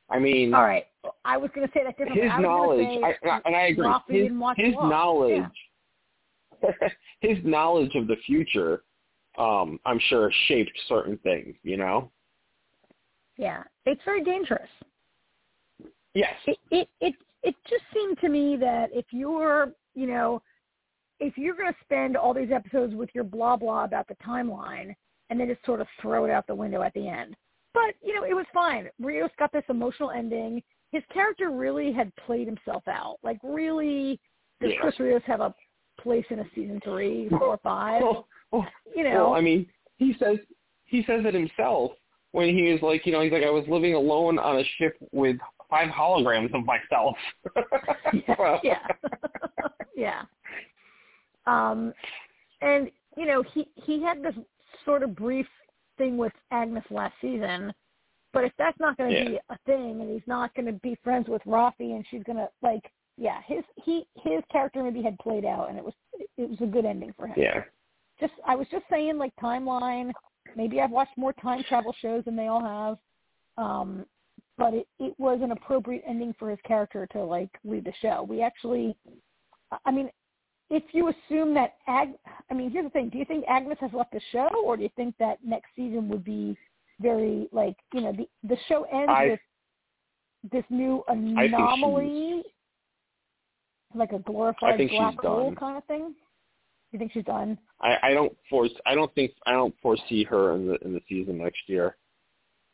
[0.10, 0.86] I mean, All right.
[1.26, 2.24] I was going to say that differently.
[2.24, 3.90] his I knowledge, say I, I, and I agree.
[4.08, 5.44] His, his knowledge,
[6.64, 6.88] Yeah.
[7.20, 8.84] his knowledge of the future,
[9.38, 11.56] um, I'm sure shaped certain things.
[11.64, 12.12] You know.
[13.38, 13.64] Yeah.
[13.86, 14.70] It's very dangerous.
[16.14, 16.34] Yes.
[16.48, 20.42] it it it it just seemed to me that if you're you know
[21.20, 24.96] if you're going to spend all these episodes with your blah blah about the timeline
[25.30, 27.36] and then just sort of throw it out the window at the end.
[27.74, 28.90] But you know it was fine.
[29.00, 30.62] Rios got this emotional ending.
[30.92, 33.18] His character really had played himself out.
[33.24, 34.20] Like really
[34.62, 34.82] does Yeah.
[34.82, 35.54] chris rios have a
[36.00, 38.02] place in a season three four five?
[38.02, 39.30] Well, well, you know?
[39.30, 39.68] Well, I mean,
[39.98, 40.38] he says
[40.86, 41.92] he says it himself
[42.32, 44.96] when he was like, you know, he's like, I was living alone on a ship
[45.12, 45.38] with
[45.70, 47.16] five holograms of myself.
[48.28, 48.88] yeah, yeah,
[49.96, 50.22] yeah.
[51.48, 51.94] Um,
[52.62, 54.36] and you know, he he had this
[54.86, 55.48] sort of brief
[55.98, 57.74] thing with Agnes last season,
[58.34, 59.26] but if that's not going to Yeah.
[59.30, 62.38] be a thing, and he's not going to be friends with Raffi, and she's going
[62.38, 65.94] to like, yeah, his he his character maybe had played out, and it was
[66.38, 67.36] it was a good ending for him.
[67.38, 67.64] yeah.
[68.20, 70.12] Just I was just saying, like timeline.
[70.56, 72.98] Maybe I've watched more time travel shows than they all have.
[73.64, 74.06] Um,
[74.58, 78.24] but it, it was an appropriate ending for his character to like leave the show.
[78.28, 78.96] We actually,
[79.86, 80.10] I mean,
[80.70, 82.10] if you assume that Ag,
[82.50, 84.84] I mean, here's the thing: do you think Agnes has left the show, or do
[84.84, 86.58] you think that next season would be
[87.00, 89.40] very like, you know, the the show ends I- with
[90.52, 92.44] this new anomaly,
[93.96, 96.08] like a glorified black hole kind of thing?
[96.10, 97.58] Do you think she's done?
[97.82, 98.72] I, I don't force.
[98.86, 99.34] I don't think.
[99.46, 101.98] I don't foresee her in the in the season next year.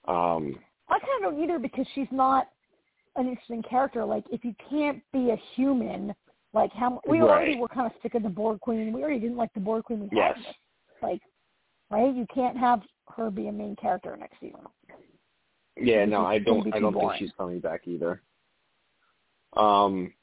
[0.08, 0.60] Um,
[0.90, 2.50] I kind of don't either because she's not
[3.16, 4.06] an interesting character.
[4.06, 6.14] Like if you can't be a human,
[6.54, 7.30] like how we right.
[7.30, 8.94] already were kind of sick of the Borg Queen.
[8.94, 10.02] We already didn't like the Borg Queen.
[10.02, 10.38] We yes.
[11.02, 11.22] Like,
[11.90, 12.14] right?
[12.14, 12.82] You can't have
[13.16, 14.62] her be a main character next season.
[15.76, 16.74] Yeah, no, I don't.
[16.74, 17.10] I don't boring.
[17.10, 18.22] think she's coming back either.
[19.58, 20.14] Um,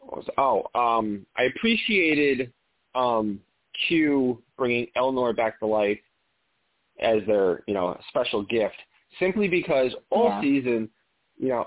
[0.00, 2.52] was, oh, um, I appreciated
[2.94, 3.40] um,
[3.88, 5.98] Q bringing Elnor back to life
[7.00, 8.76] as their, you know, special gift,
[9.18, 10.40] simply because all yeah.
[10.40, 10.88] season,
[11.38, 11.66] you know,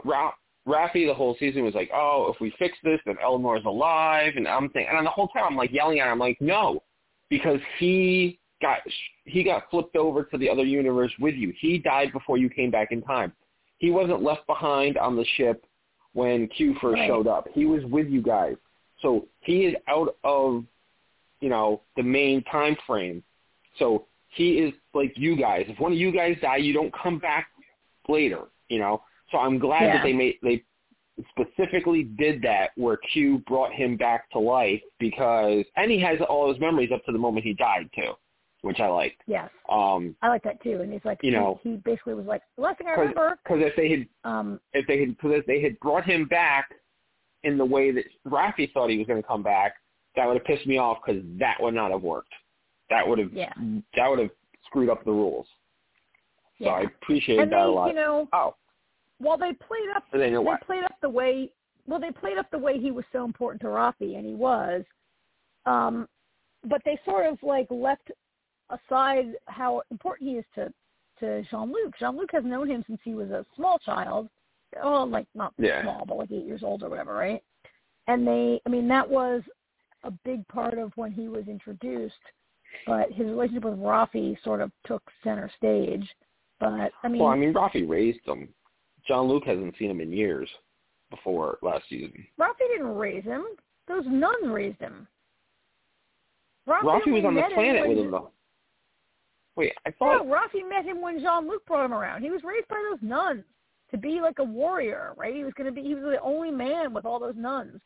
[0.68, 4.48] Raffi the whole season was like, oh, if we fix this, then Elnor's alive, and
[4.48, 6.84] I'm thinking, and the whole time I'm like yelling at him, I'm like, no,
[7.30, 8.80] because he got
[9.26, 11.54] he got flipped over to the other universe with you.
[11.60, 13.34] He died before you came back in time.
[13.80, 15.66] He wasn't left behind on the ship
[16.14, 17.08] when Q first right.
[17.08, 17.48] showed up.
[17.54, 18.56] He was with you guys.
[19.02, 20.64] So he is out of,
[21.42, 23.22] you know, the main time frame.
[23.78, 25.66] So he is like you guys.
[25.68, 27.48] If one of you guys die, you don't come back
[28.08, 29.02] later, you know.
[29.34, 29.94] So I'm glad yeah.
[29.94, 30.64] that they made they
[31.30, 36.52] specifically did that where Q brought him back to life because and he has all
[36.52, 38.14] his memories up to the moment he died too,
[38.62, 39.22] which I liked.
[39.26, 39.50] Yes.
[39.70, 40.82] Um I like that too.
[40.82, 43.40] And he's like you he, know he basically was like, the last thing I remember
[43.44, 46.70] because if they had um if they had cause if they had brought him back
[47.44, 49.76] in the way that Raffi thought he was going to come back,
[50.16, 52.32] that would have pissed me off because that would not have worked.
[52.90, 53.52] That would have yeah.
[53.96, 54.30] that would have
[54.68, 55.48] screwed up the rules.
[56.62, 56.70] So.
[56.70, 57.88] I appreciated and that they, a lot.
[57.88, 58.56] You know, oh,
[59.20, 60.04] well, they played up.
[60.12, 60.66] And then you know they what?
[60.66, 61.50] played up the way.
[61.88, 64.84] Well, they played up the way he was so important to Raffi, and he was.
[65.66, 66.08] Um,
[66.68, 68.12] but they sort of like left
[68.70, 70.74] aside how important he is to
[71.20, 71.98] to Jean Luc.
[72.00, 74.30] Jean Luc has known him since he was a small child.
[74.82, 75.84] Oh, like not Yeah.
[75.84, 77.44] small, but like eight years old or whatever, right?
[78.08, 79.44] And they, I mean, that was
[80.04, 82.16] a big part of when he was introduced.
[82.88, 86.10] But his relationship with Raffi sort of took center stage.
[86.60, 88.50] But I mean, well, I mean, Raffi raised him.
[89.08, 90.50] Jean Luc hasn't seen him in years
[91.10, 92.26] before last season.
[92.40, 93.46] Raffi didn't raise him.
[93.88, 95.08] Those nuns raised him.
[96.68, 98.32] Raffi was on the him planet with him though.
[99.56, 102.24] Wait, I thought No, Raffi met him when Jean Luc brought him around.
[102.24, 103.44] He was raised by those nuns
[103.92, 105.36] to be like a warrior, right?
[105.36, 105.88] He was going to be.
[105.88, 107.80] He was the only man with all those nuns.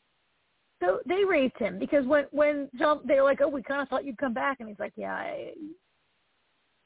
[0.80, 3.90] So they raised him because when when Jean, they were like, "Oh, we kind of
[3.90, 5.54] thought you'd come back," and he's like, "Yeah." I,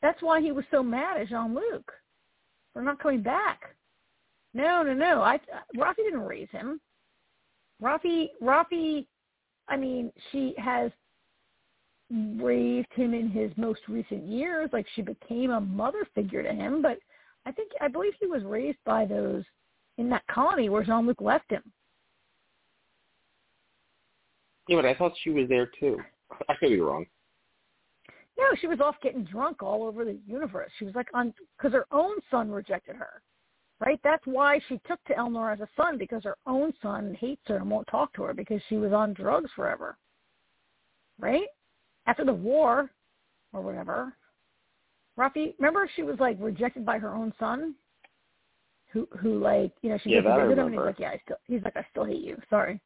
[0.01, 1.91] that's why he was so mad at Jean Luc
[2.73, 3.75] for not coming back.
[4.53, 5.21] No, no, no.
[5.21, 5.39] I
[5.77, 6.79] Raffi didn't raise him.
[7.81, 9.05] Raffi, Raffi.
[9.67, 10.91] I mean, she has
[12.37, 14.69] raised him in his most recent years.
[14.73, 16.97] Like she became a mother figure to him, but
[17.45, 19.43] I think I believe he was raised by those
[19.97, 21.63] in that colony where Jean Luc left him.
[24.67, 25.99] yeah, but I thought she was there too.
[26.49, 27.05] I could be wrong.
[28.37, 30.71] No, she was off getting drunk all over the universe.
[30.79, 33.21] She was like on because her own son rejected her,
[33.81, 33.99] right?
[34.03, 37.57] That's why she took to Elnor as a son because her own son hates her
[37.57, 39.97] and won't talk to her because she was on drugs forever,
[41.19, 41.47] right?
[42.05, 42.91] After the war
[43.51, 44.13] or whatever,
[45.17, 47.75] Raffi, remember she was like rejected by her own son,
[48.91, 50.99] who who like you know she Yeah, goes to that I him and he's like
[50.99, 52.79] yeah I still he's like I still hate you sorry.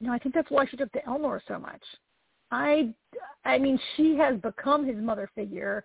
[0.00, 1.82] No, I think that's why she took to Elnor so much.
[2.50, 2.94] I
[3.44, 5.84] I mean she has become his mother figure,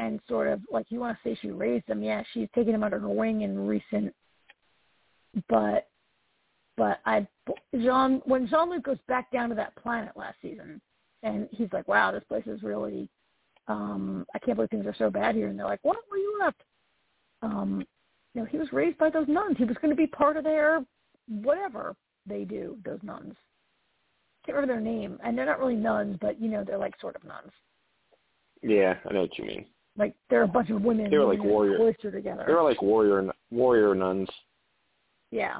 [0.00, 2.02] and sort of like you want to say she raised him.
[2.02, 4.14] Yeah, she's taken him under her wing in recent,
[5.48, 5.88] but
[6.76, 7.26] but I
[7.74, 10.80] Jean when Jean Luc goes back down to that planet last season,
[11.22, 13.08] and he's like, wow, this place is really
[13.68, 16.38] um I can't believe things are so bad here and they're like, What were you
[16.40, 16.62] left?
[17.42, 17.84] Um
[18.34, 19.56] you know, he was raised by those nuns.
[19.58, 20.82] He was gonna be part of their
[21.28, 21.94] whatever
[22.26, 23.34] they do, those nuns.
[24.46, 25.18] Can't remember their name.
[25.22, 27.52] And they're not really nuns, but you know, they're like sort of nuns.
[28.62, 29.66] Yeah, I know what you mean.
[30.00, 32.44] Like they're a bunch of women They were who like warrior- cloister together.
[32.46, 34.30] They were like warrior warrior nuns.
[35.30, 35.58] Yeah.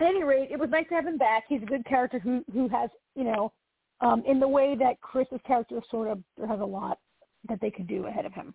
[0.00, 1.44] At any rate, it was nice to have him back.
[1.48, 3.52] He's a good character who who has, you know,
[4.00, 6.18] um, in the way that Chris's character sort of
[6.48, 6.98] has a lot
[7.48, 8.52] that they could do ahead of him.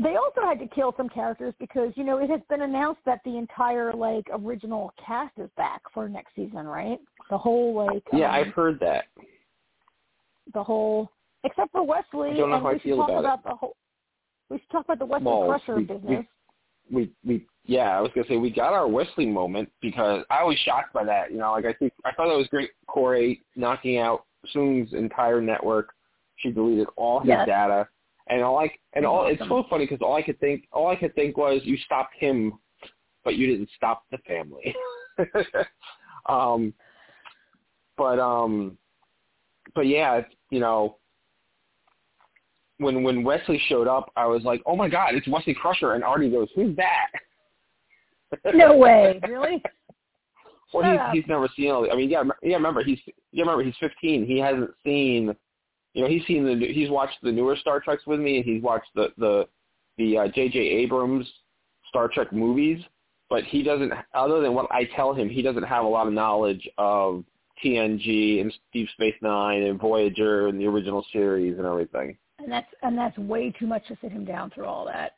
[0.00, 3.18] They also had to kill some characters because, you know, it has been announced that
[3.24, 7.00] the entire like original cast is back for next season, right?
[7.30, 9.06] The whole like Yeah, um, I've heard that.
[10.54, 11.10] The whole
[11.44, 13.44] except for Wesley I don't know and how I we should feel talk about it.
[13.44, 13.76] the whole
[14.50, 16.24] we should talk about the Wesley Well, Crusher we- business.
[16.90, 20.56] we we yeah, I was gonna say we got our Wesley moment because I was
[20.64, 21.30] shocked by that.
[21.30, 22.70] You know, like I think I thought that was great.
[22.86, 23.18] Kore
[23.56, 25.90] knocking out Soong's entire network.
[26.36, 27.46] She deleted all his Yes.
[27.46, 27.86] data,
[28.28, 30.96] And all I and all it's so funny because all I could think all I
[30.96, 32.58] could think was you stopped him,
[33.22, 34.74] but you didn't stop the family.
[36.26, 36.72] um,
[37.96, 38.78] but um,
[39.74, 40.96] but yeah, you know,
[42.78, 46.04] when when Wesley showed up, I was like, oh my god, it's Wesley Crusher, and
[46.04, 47.08] Artie goes, who's that?
[48.54, 49.62] no way, really?
[50.72, 51.12] well, Shut he's up.
[51.12, 51.82] he's never seen all.
[51.82, 52.56] The, I mean, yeah, yeah.
[52.56, 52.98] Remember, he's
[53.32, 53.42] yeah.
[53.42, 54.26] Remember, he's 15.
[54.26, 55.34] He hasn't seen.
[55.94, 58.44] You know, he's seen the new- he's watched the newer Star Treks with me, and
[58.44, 59.48] he's watched the the
[59.96, 60.58] the uh, J.J.
[60.58, 61.26] Abrams
[61.88, 62.82] Star Trek movies.
[63.30, 66.14] But he doesn't, other than what I tell him, he doesn't have a lot of
[66.14, 67.24] knowledge of
[67.64, 72.16] TNG and Deep Space Nine and Voyager and the original series and everything.
[72.38, 75.16] And that's and that's way too much to sit him down through all that.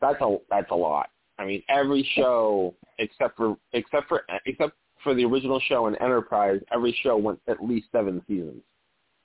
[0.00, 1.10] That's a that's a lot.
[1.38, 6.60] I mean, every show except for except for except for the original show and Enterprise,
[6.72, 8.62] every show went at least seven seasons.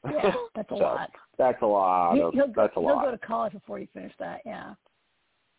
[0.05, 1.11] Yeah, that's a So, lot.
[1.37, 2.19] That's a lot.
[2.19, 3.05] Of, he'll that's a he'll lot.
[3.05, 4.41] go to college before he finished that.
[4.45, 4.73] Yeah.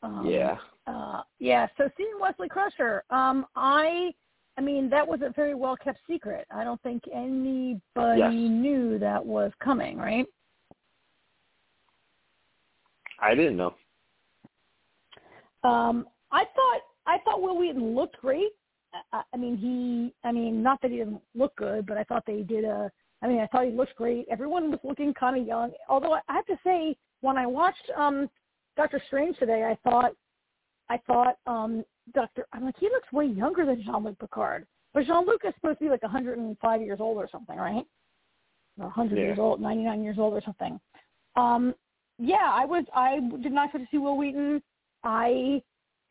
[0.02, 0.58] Um, yeah.
[0.86, 1.66] Uh, yeah.
[1.78, 4.12] So seeing Wesley Crusher, um, I,
[4.58, 6.46] I mean, that was a very well kept secret.
[6.54, 8.32] I don't think anybody Yes.
[8.32, 10.26] knew that was coming, right?
[13.18, 13.74] I didn't know.
[15.64, 18.50] Um, I thought I thought Wil Wheaton looked great.
[19.12, 20.14] I, I mean, he.
[20.26, 22.90] I mean, not that he didn't look good, but I thought they did a.
[23.22, 24.26] I mean, I thought he looked great.
[24.30, 25.72] Everyone was looking kind of young.
[25.88, 28.28] Although I I have to say, when I watched um
[28.76, 30.12] Doctor Strange today, I thought,
[30.88, 31.84] I thought um
[32.14, 32.46] Doctor.
[32.52, 34.66] I'm like, he looks way younger than Jean-Luc Picard.
[34.94, 37.84] But Jean-Luc is supposed to be like 105 years old or something, right?
[38.78, 39.24] Or 100 Yeah.
[39.24, 40.80] years old, 99 years old or something.
[41.36, 41.74] Um,
[42.18, 42.84] yeah, I was.
[42.94, 44.62] I did not get to see Wil Wheaton.
[45.02, 45.62] I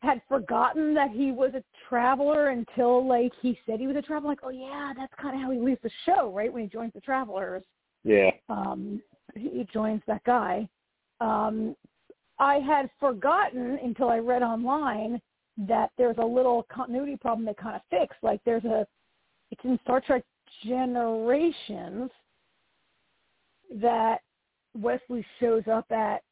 [0.02, 4.30] had forgotten that he was a traveler until like he said he was a traveler.
[4.30, 6.52] Like, oh yeah, that's kind of how he leaves the show, right?
[6.52, 7.62] When he joins the Travelers,
[8.02, 8.32] Yeah.
[8.48, 9.00] um,
[9.36, 10.68] he he joins that guy.
[11.20, 11.76] Um,
[12.38, 15.20] I had forgotten until I read online
[15.58, 18.18] that there's a little continuity problem they kind of fixed.
[18.22, 18.86] Like there's a,
[19.50, 20.22] it's in Star Trek
[20.64, 22.10] Generations
[23.80, 24.18] that
[24.74, 26.22] Wesley shows up at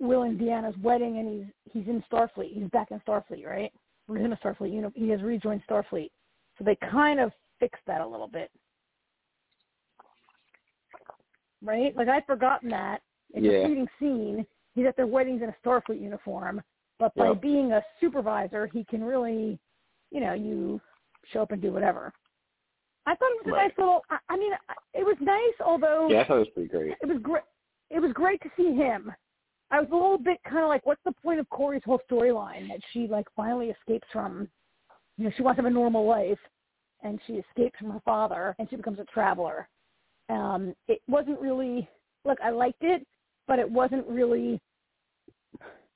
[0.00, 2.52] Will and Deanna's wedding, and he's he's in Starfleet.
[2.52, 3.72] He's back in Starfleet, right?
[4.08, 4.72] Or He's in a Starfleet.
[4.72, 6.10] You know, he has rejoined Starfleet.
[6.58, 8.50] So they kind of fixed that a little bit,
[11.62, 11.96] right?
[11.96, 13.02] Like I'd forgotten that.
[13.32, 13.52] It's Yeah.
[13.52, 14.46] a fleeting scene.
[14.74, 16.62] He's at their weddings in a Starfleet uniform,
[16.98, 17.40] but by Yep.
[17.40, 19.58] being a supervisor, he can really,
[20.10, 20.80] you know, you
[21.32, 22.12] show up and do whatever.
[23.06, 23.68] I thought it was a Right.
[23.68, 24.04] nice little.
[24.10, 24.52] I, I mean,
[24.94, 26.96] it was nice, although Yeah, I thought it was pretty great.
[27.00, 27.44] it was great.
[27.90, 29.12] It was great to see him.
[29.70, 32.68] I was a little bit kind of like, what's the point of Kore's whole storyline
[32.68, 34.48] that she like finally escapes from?
[35.16, 36.38] You know, she wants to have a normal life,
[37.02, 39.68] and she escapes from her father, and she becomes a traveler.
[40.28, 41.88] Um, it wasn't really.
[42.24, 43.06] Look, I liked it,
[43.46, 44.60] but it wasn't really.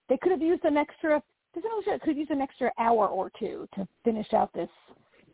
[0.08, 1.22] They could have used an extra.
[1.54, 4.68] This also could use an extra hour or two to finish out this.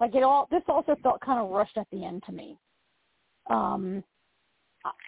[0.01, 0.48] Like it all.
[0.51, 2.59] This also felt kind of rushed at the end to me.
[3.48, 4.02] Um,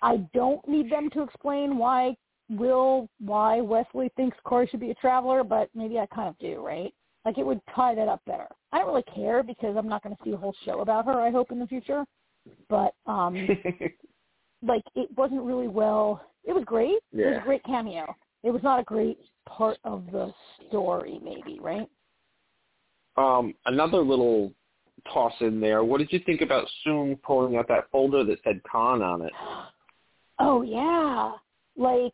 [0.03, 2.17] I- don't need them to explain why
[2.49, 6.65] Will, why Wesley thinks Kore should be a traveler, but maybe I kind of do,
[6.65, 6.95] right?
[7.25, 8.47] Like it would tie that up better.
[8.73, 11.21] I don't really care because I'm not going to see a whole show about her.
[11.21, 12.05] I hope in the future,
[12.69, 13.35] but um,
[14.63, 16.21] like it wasn't really well.
[16.45, 16.99] It was great.
[17.13, 18.15] It was a great cameo.
[18.43, 19.19] It was not a great
[19.49, 20.33] part of the
[20.69, 21.89] story, maybe, right?
[23.17, 24.53] um, another little
[25.13, 25.85] toss in there.
[25.85, 29.33] What did you think about Soong pulling out that folder that said Khan on it?
[30.39, 31.33] Oh yeah,
[31.79, 32.13] like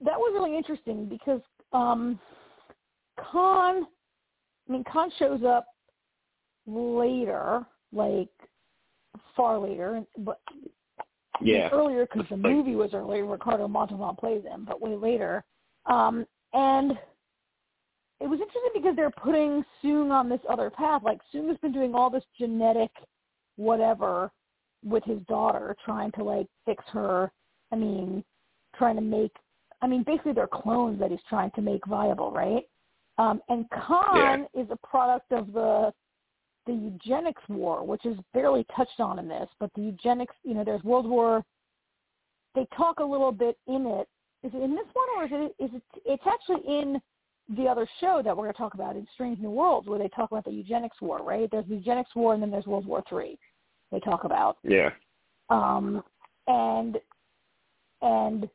[0.00, 1.40] that was really interesting because
[1.72, 2.18] um
[3.20, 3.86] Khan,
[4.68, 5.68] I mean Khan shows up
[6.66, 8.30] later, like
[9.36, 10.40] far later, but
[11.40, 11.68] Yeah.
[11.72, 13.26] earlier because the movie was earlier.
[13.26, 15.44] Ricardo Montalban plays him, but way later.
[15.86, 16.92] Um, and
[18.20, 21.02] it was interesting because they're putting Soong on this other path.
[21.04, 22.90] Like Soong has been doing all this genetic
[23.56, 24.30] whatever
[24.84, 27.30] with his daughter, trying to like fix her.
[27.72, 28.24] I mean,
[28.76, 29.32] trying to make.
[29.82, 32.62] I mean, basically they're clones that he's trying to make viable, right?
[33.18, 35.92] Um, and Khan is a product of the
[36.66, 40.64] the eugenics war, which is barely touched on in this, but the eugenics, you know,
[40.64, 41.44] there's World War.
[42.54, 44.08] They talk a little bit in it.
[44.42, 45.64] Is it in this one, or is it?
[45.64, 45.82] Is it?
[46.04, 47.00] It's actually in
[47.56, 50.08] the other show that we're going to talk about in Strange New Worlds, where they
[50.08, 51.18] talk about the eugenics war.
[51.22, 51.48] Right?
[51.50, 53.38] There's the eugenics war, and then there's World War Three.
[53.90, 54.90] They talk about, Yeah.
[55.50, 56.02] um,
[56.46, 56.98] and
[58.02, 58.48] and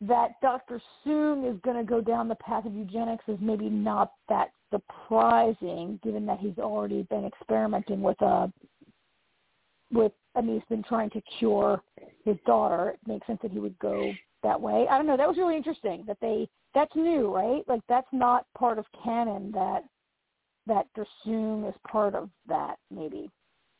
[0.00, 0.80] that Dr.
[1.04, 5.98] Soong is going to go down the path of eugenics is maybe not that surprising,
[6.02, 8.52] given that he's already been experimenting with a
[9.92, 10.12] with.
[10.34, 11.82] I mean, he's been trying to cure
[12.24, 12.90] his daughter.
[12.90, 14.12] It makes sense that he would go
[14.42, 14.86] that way.
[14.88, 15.16] I don't know.
[15.16, 16.04] That was really interesting.
[16.06, 17.62] That they that's new, right?
[17.66, 19.50] Like that's not part of canon.
[19.52, 19.84] That
[20.66, 21.06] that Dr.
[21.26, 23.30] Soong is part of that, maybe.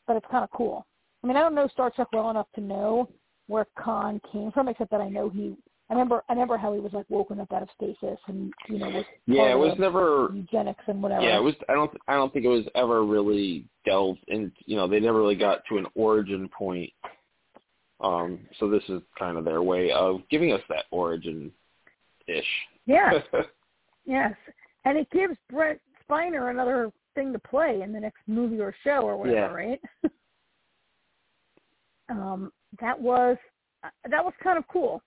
[0.07, 0.87] But it's kind of cool.
[1.23, 3.09] I mean, I don't know Star Trek well enough to know
[3.47, 5.57] where Khan came from, except that I know he.
[5.91, 6.23] I remember.
[6.29, 9.05] I remember how he was like woken up out of stasis, and you know was
[9.27, 9.53] yeah.
[9.53, 11.23] It was never eugenics and whatever.
[11.23, 11.55] Yeah, it was.
[11.69, 11.91] I don't.
[12.07, 14.53] I don't think it was ever really delved in.
[14.67, 16.93] You know, they never really got to an origin point.
[18.01, 18.41] Um.
[18.61, 21.51] So this is kind of their way of giving us that origin
[22.27, 22.45] ish.
[22.85, 23.15] Yes.
[24.05, 24.35] yes,
[24.85, 29.01] and it gives Brent Spiner another thing to play in the next movie or show
[29.01, 29.69] or whatever, yeah.
[29.69, 29.81] right?
[32.11, 33.39] um, that was
[33.85, 35.03] uh, that was kind of cool.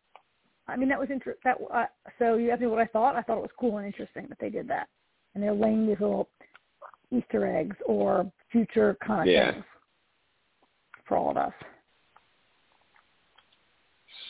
[0.72, 1.58] I mean, that was inter- that.
[1.74, 1.86] Uh,
[2.18, 3.16] so you asked me what I thought.
[3.16, 4.88] I thought it was cool and interesting that they did that,
[5.34, 6.30] and they're laying these little
[7.12, 9.52] Easter eggs or future kind of yeah.
[9.52, 9.66] things
[11.08, 11.54] for all of us.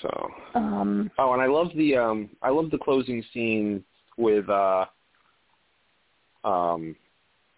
[0.02, 0.30] So.
[0.56, 3.84] Um, oh, and I love the um I love the closing scene
[4.18, 4.86] with uh
[6.44, 6.96] um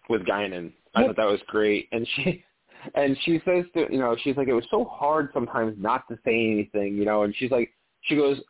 [0.08, 0.72] with Guinan.
[0.94, 2.44] I thought that was great, and she
[2.94, 6.18] and she says to you know she's like it was so hard sometimes not to
[6.24, 7.70] say anything you know and she's like
[8.02, 8.40] she goes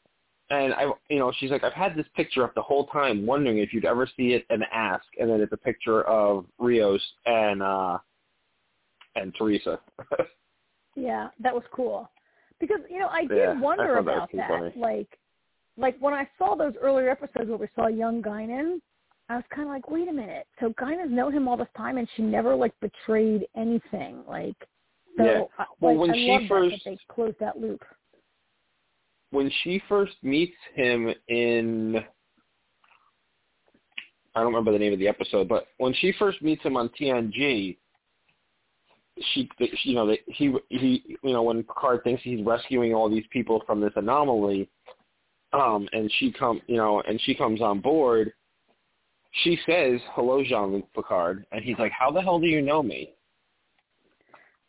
[0.50, 3.58] and I you know she's like I've had this picture up the whole time wondering
[3.58, 7.62] if you'd ever see it and ask and then it's a picture of Rios and
[7.62, 7.98] uh
[9.16, 9.78] and Teresa.
[10.96, 12.10] yeah, that was cool
[12.60, 15.08] because you know I did yeah, wonder I about that, that like
[15.76, 18.80] like when I saw those earlier episodes where we saw young Guinan
[19.28, 20.46] I was kind of like, wait a minute.
[20.60, 24.22] So Guinan's known him all this time, and she never like betrayed anything.
[24.28, 24.56] Like,
[25.16, 25.40] so yeah.
[25.80, 27.82] Well, like, when I she first that, that they closed that loop.
[29.34, 31.96] When she first meets him in,
[34.34, 36.88] I don't remember the name of the episode, but when she first meets him on
[37.00, 37.76] TNG,
[39.32, 39.48] she,
[39.84, 43.80] you know, he, he, you know, when Picard thinks he's rescuing all these people from
[43.80, 44.68] this anomaly,
[45.52, 48.32] um, and she come, you know, and she comes on board
[49.42, 51.44] she says, hello, Jean-Luc Picard.
[51.50, 53.14] And he's like, how the hell do you know me?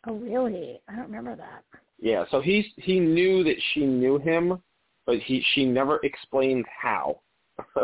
[0.07, 0.81] Oh, really?
[0.87, 1.63] I don't remember that.
[1.99, 4.61] Yeah, so he's he knew that she knew him,
[5.05, 7.21] but he she never explained how.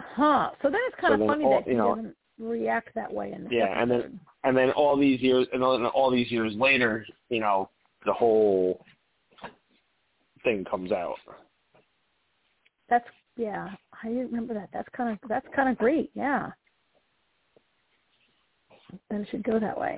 [0.00, 0.50] huh.
[0.62, 3.12] So then it's kind so of funny all, that he you know, doesn't react that
[3.12, 3.82] way in the Yeah, episode.
[3.82, 7.70] and then and then all these years and then all these years later, you know,
[8.06, 8.84] the whole
[10.44, 11.16] thing comes out.
[12.88, 13.06] That's
[13.36, 13.68] yeah,
[14.02, 14.68] I didn't remember that.
[14.72, 16.10] That's kind of that's kind of great.
[16.14, 16.50] Yeah,
[19.10, 19.96] then it should go that way.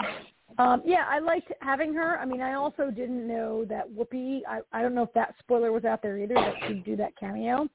[0.58, 2.18] Um, yeah, I liked having her.
[2.18, 4.40] I mean, I also didn't know that Whoopi.
[4.48, 7.16] I I don't know if that spoiler was out there either that she'd do that
[7.18, 7.68] cameo,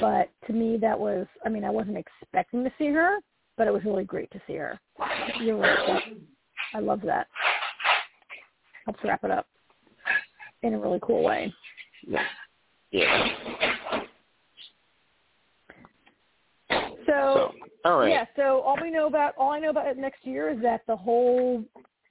[0.00, 1.26] but to me that was.
[1.44, 3.18] I mean, I wasn't expecting to see her,
[3.56, 4.78] but it was really great to see her.
[5.40, 6.02] You're right.
[6.74, 7.26] I love that.
[8.84, 9.46] Helps wrap it up
[10.62, 11.52] in a really cool way.
[12.06, 12.24] Yeah.
[12.90, 13.28] Yeah.
[17.06, 17.52] So,
[17.84, 18.10] all right.
[18.10, 20.82] yeah, so all we know about all I know about it next year is that
[20.86, 21.64] the whole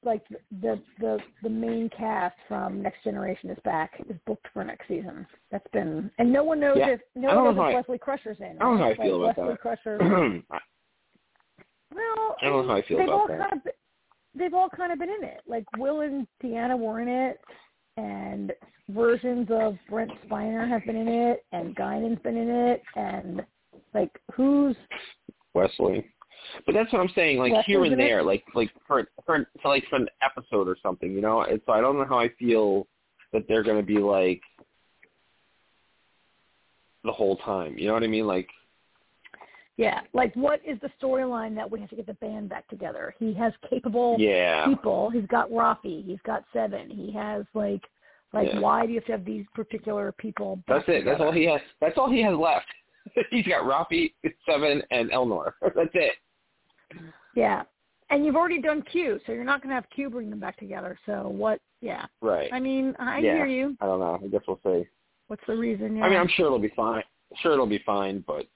[0.04, 0.24] like
[0.62, 5.26] the the the main cast from Next Generation is back is booked for next season.
[5.52, 6.90] That's been and no one knows Yeah.
[6.92, 8.58] if no one know knows if how I- Wesley Crusher's in.
[8.60, 8.98] I don't know how I right?
[9.02, 9.62] feel like about Wesley that.
[9.62, 10.42] Crusher.
[10.52, 10.60] I
[11.94, 13.40] well, I don't know how I feel they've about all that.
[13.50, 13.72] kind of
[14.36, 15.42] they've all kind of been in it.
[15.48, 17.40] Like Will and Deanna were in it,
[17.98, 18.54] and
[18.90, 23.42] versions of Brent Spiner have been in it, and Guinan's been in it, and
[23.94, 24.76] like who's
[25.54, 26.06] Wesley.
[26.66, 27.98] But that's what I'm saying, like here and it?
[27.98, 31.42] there, like like for for, for like for an episode or something, you know.
[31.42, 32.88] And so I don't know how I feel
[33.34, 34.42] that they're going to be like
[37.04, 37.78] the whole time.
[37.78, 38.28] You know what I mean?
[38.28, 38.50] Like
[39.78, 43.14] Yeah, like what is the storyline that we have to get the band back together?
[43.20, 45.10] He has capable yeah, people.
[45.10, 46.06] He's got Raffi.
[46.06, 46.90] He's got Seven.
[46.90, 47.84] He has like
[48.34, 48.60] like Yeah.
[48.60, 50.58] why do you have to have these particular people?
[50.68, 51.06] Back that's it.
[51.06, 51.62] That's all he has.
[51.82, 52.68] That's all he has left.
[53.32, 54.14] He's got Raffi,
[54.46, 55.54] Seven, and Elnor.
[55.62, 56.14] That's it.
[57.36, 57.64] Yeah,
[58.10, 60.58] and you've already done Q, so you're not going to have Q bring them back
[60.58, 60.98] together.
[61.06, 61.60] So what?
[61.82, 62.50] Yeah, Right.
[62.52, 63.36] I mean, I Yeah.
[63.36, 63.78] hear you.
[63.80, 64.20] I don't know.
[64.22, 64.88] I guess we'll see.
[65.28, 65.96] What's the reason?
[65.96, 66.06] Yeah.
[66.06, 67.04] I mean, I'm sure it'll be fine.
[67.38, 68.48] Sure, it'll be fine, but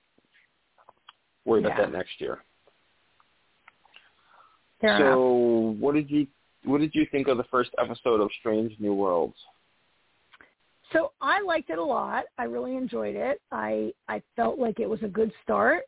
[1.46, 2.44] worry about that next year.
[4.82, 5.80] Fair so, enough.
[5.80, 6.28] what did you
[6.66, 9.36] what did you think of the first episode of Strange New Worlds?
[10.92, 12.26] So I liked it a lot.
[12.38, 13.42] I really enjoyed it.
[13.52, 15.84] I I felt like it was a good start.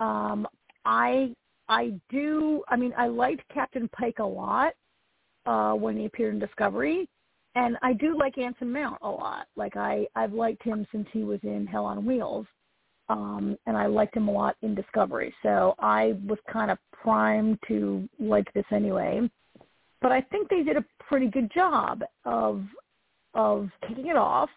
[0.00, 0.46] Um,
[0.84, 1.34] I
[1.68, 2.62] I do.
[2.68, 4.72] I mean, I liked Captain Pike a lot
[5.46, 7.08] uh, when he appeared in Discovery,
[7.54, 9.46] and I do like Anson Mount a lot.
[9.56, 12.46] Like I I've liked him since he was in Hell on Wheels,
[13.08, 15.34] um, and I liked him a lot in Discovery.
[15.42, 19.28] So I was kind of primed to like this anyway.
[20.00, 22.62] But I think they did a pretty good job of
[23.34, 24.50] of kicking it off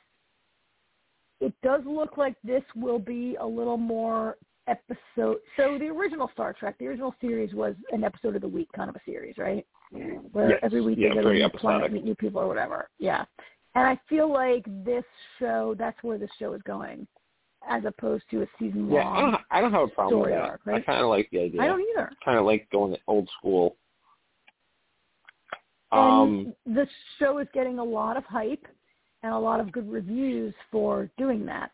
[1.42, 4.38] it does look like this will be a little more
[4.72, 5.38] episode.
[5.58, 8.90] So the original Star Trek, the original series was an episode of the week kind
[8.90, 9.66] of a series, right?
[10.32, 10.60] Where Yes.
[10.64, 12.90] every week Yeah, they go to very a new planet, meet new people or whatever.
[12.98, 13.26] Yeah.
[13.76, 15.04] And I feel like this
[15.40, 17.08] show, that's where this show is going,
[17.70, 19.32] as opposed to a season Yeah, I long.
[19.32, 19.42] don't.
[19.52, 20.42] I don't have a problem with that.
[20.42, 21.62] arc, I kind of like the idea.
[21.62, 22.12] I don't either.
[22.24, 23.76] kind of like going old school.
[25.92, 26.88] And Um, the
[27.20, 28.66] show is getting a lot of hype
[29.24, 31.72] and a lot of good reviews for doing that.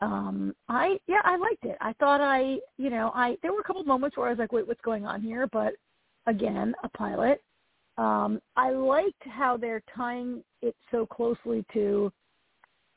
[0.00, 1.76] Um, I yeah, I liked it.
[1.80, 4.38] I thought I, you know, I there were a couple of moments where I was
[4.38, 5.46] like, wait, what's going on here?
[5.50, 5.74] But
[6.26, 7.42] again, a pilot.
[7.98, 12.12] Um, I liked how they're tying it so closely to,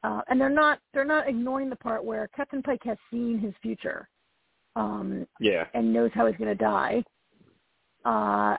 [0.03, 3.53] uh, and they're not they're not ignoring the part where Captain Pike has seen his
[3.61, 4.09] future.
[4.75, 7.03] Um, yeah, and knows how he's going to die.
[8.03, 8.57] Uh,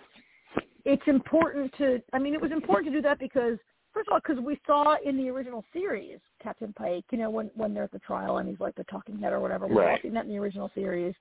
[0.84, 3.58] it's important to, I mean, it was important to do that because,
[3.92, 7.50] first of all, because we saw in the original series, Captain Pike, you know, when,
[7.54, 9.98] when they're at the trial and he's like the talking head or whatever, we all
[10.02, 11.14] seen that in the original series.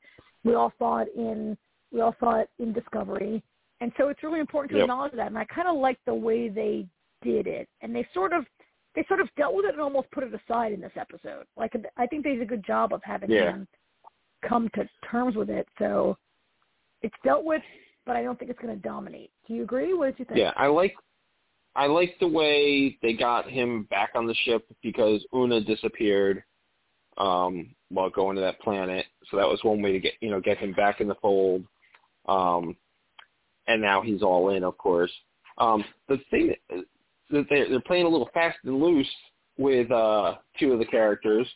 [0.44, 1.58] We all saw it in,
[1.92, 3.44] we all saw it in Discovery.
[3.82, 4.84] And so it's really important to Yep.
[4.86, 5.28] acknowledge that.
[5.28, 6.86] And I kind of like the way they
[7.22, 7.68] did it.
[7.82, 8.46] And they sort of,
[8.96, 11.46] they sort of dealt with it and almost put it aside in this episode.
[11.58, 13.52] Like, I think they did a good job of having Yeah.
[13.52, 13.68] him
[14.48, 15.68] come to terms with it.
[15.78, 16.18] So
[17.02, 17.62] it's dealt with,
[18.06, 19.32] but I don't think it's going to dominate.
[19.48, 19.94] Do you agree?
[19.94, 20.40] What did you think?
[20.40, 20.54] yeah.
[20.56, 20.96] I like.
[21.80, 26.44] I like the way they got him back on the ship because Una disappeared
[27.18, 29.06] um, while going to that planet.
[29.32, 31.64] So that was one way to get you know get him back in the fold.
[32.28, 32.76] Um,
[33.68, 35.12] and now he's all in, of course.
[35.58, 36.84] Um, the thing that
[37.32, 39.08] that they're, they're playing a little fast and loose
[39.58, 41.48] with uh, two of the characters.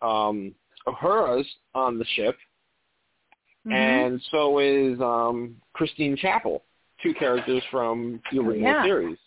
[0.00, 0.54] Um,
[0.86, 2.38] Uhura's on the ship,
[3.66, 3.74] Mhm.
[3.74, 6.64] and so is um, Christine Chapel,
[7.02, 8.84] two characters from the original yeah.
[8.84, 9.18] series,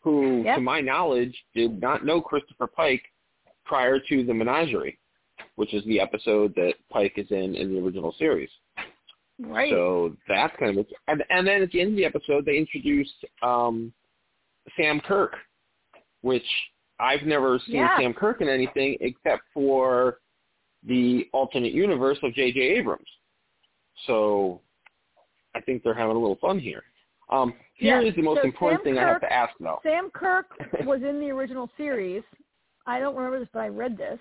[0.00, 0.56] who, Yep.
[0.56, 3.02] to my knowledge, did not know Christopher Pike
[3.64, 4.98] prior to the Menagerie,
[5.56, 8.50] which is the episode that Pike is in in the original series.
[9.40, 9.70] right.
[9.70, 13.24] So that's kind of and, and then at the end of the episode, they introduced
[13.42, 13.92] um,
[14.76, 15.34] Sam Kirk,
[16.22, 16.46] which
[16.98, 17.96] I've never seen Yeah.
[17.98, 20.18] Sam Kirk in anything except for
[20.86, 22.58] the alternate universe of J.J.
[22.60, 23.08] Abrams.
[24.06, 24.60] So
[25.54, 26.82] I think they're having a little fun here.
[27.30, 29.80] Um, here Yeah, is the most so important Sam thing I have to ask, though.
[29.82, 30.46] Sam Kirk
[30.84, 32.22] was in the original series.
[32.86, 34.18] I don't remember this, but I read this.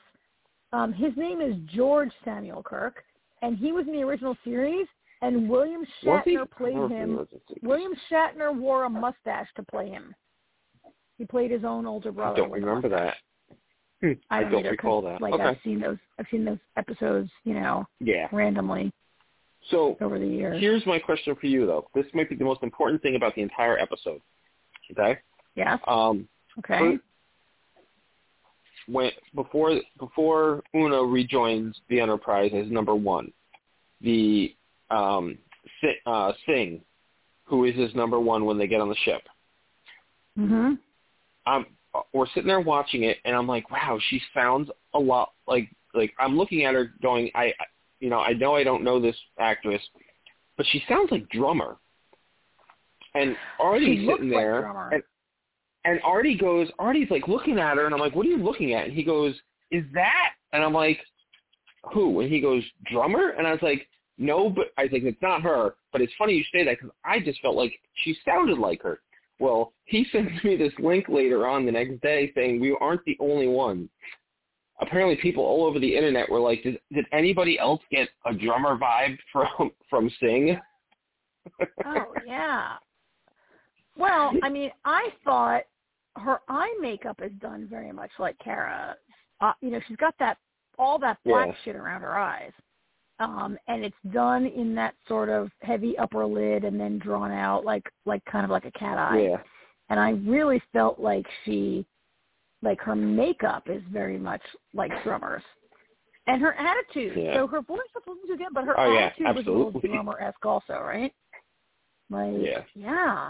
[0.71, 3.03] Um, his name is George Samuel Kirk,
[3.41, 4.87] and he was in the original series.
[5.21, 7.15] And William Shatner played him.
[7.15, 7.59] know if he was.
[7.61, 10.15] William Shatner wore a mustache to play him.
[11.17, 12.35] He played his own older brother.
[12.35, 13.15] I don't remember that.
[14.01, 15.19] Hmm, I, I don't, either, recall that.
[15.19, 15.43] Like okay.
[15.43, 15.97] I've seen those.
[16.17, 18.27] I've seen those episodes, you know, Yeah.
[18.31, 18.93] randomly
[19.69, 20.59] So over the years.
[20.59, 21.87] Here's my question for you, though.
[21.93, 24.21] This might be the most important thing about the entire episode.
[24.91, 25.19] Okay.
[25.55, 25.79] Yes.
[25.87, 26.27] Um,
[26.59, 26.77] Okay.
[26.79, 26.99] for-
[28.87, 33.31] when before before Una rejoins the Enterprise as number one,
[34.01, 34.55] the
[34.89, 35.37] um,
[36.07, 36.81] uh, Singh,
[37.43, 39.21] who is his number one when they get on the ship.
[40.37, 40.79] Mhm.
[41.45, 41.65] I'm
[42.13, 46.13] we're sitting there watching it, and I'm like, wow, she sounds a lot like like
[46.17, 47.53] I'm looking at her going, I-
[47.99, 49.81] you know, I know I don't know this actress,
[50.57, 51.77] but she sounds like drummer.
[53.15, 54.89] And Artie's sitting there, Drummer.
[54.93, 55.03] and
[55.85, 58.73] and Artie goes, Artie's like looking at her, and I'm like, what are you looking
[58.73, 58.85] at?
[58.85, 59.33] And he goes,
[59.71, 60.31] is that?
[60.53, 60.99] And I'm like,
[61.93, 62.19] who?
[62.19, 63.29] And he goes, drummer?
[63.29, 63.87] And I was like,
[64.17, 65.75] no, but I think it's not her.
[65.91, 68.99] But it's funny you say that because I just felt like she sounded like her.
[69.39, 73.17] Well, he sends me this link later on the next day saying we aren't the
[73.19, 73.89] only ones.
[74.81, 78.77] Apparently, people all over the internet were like, "Did, did anybody else get a drummer
[78.77, 80.59] vibe from from Singh?"
[81.85, 82.73] Oh yeah.
[83.97, 85.63] Well, I mean, I thought
[86.15, 88.95] her eye makeup is done very much like Cara.
[89.41, 90.37] Uh, you know, she's got that
[90.77, 91.53] all that black Yeah.
[91.65, 92.51] shit around her eyes,
[93.19, 97.65] um, and it's done in that sort of heavy upper lid and then drawn out
[97.65, 99.27] like like kind of like a cat eye.
[99.29, 99.37] Yeah,
[99.89, 101.85] And I really felt like she,
[102.61, 104.41] like her makeup is very much
[104.73, 105.43] like drummers.
[106.27, 107.17] And her attitude.
[107.17, 107.35] Yeah.
[107.35, 109.89] So her voice was too good, but her Oh, yeah, attitude was a little absolutely.
[109.89, 111.13] drummer esque also, right?
[112.09, 112.63] Like Yeah.
[112.75, 113.29] yeah.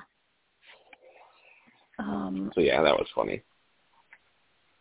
[2.00, 3.42] Um, so yeah, that was funny.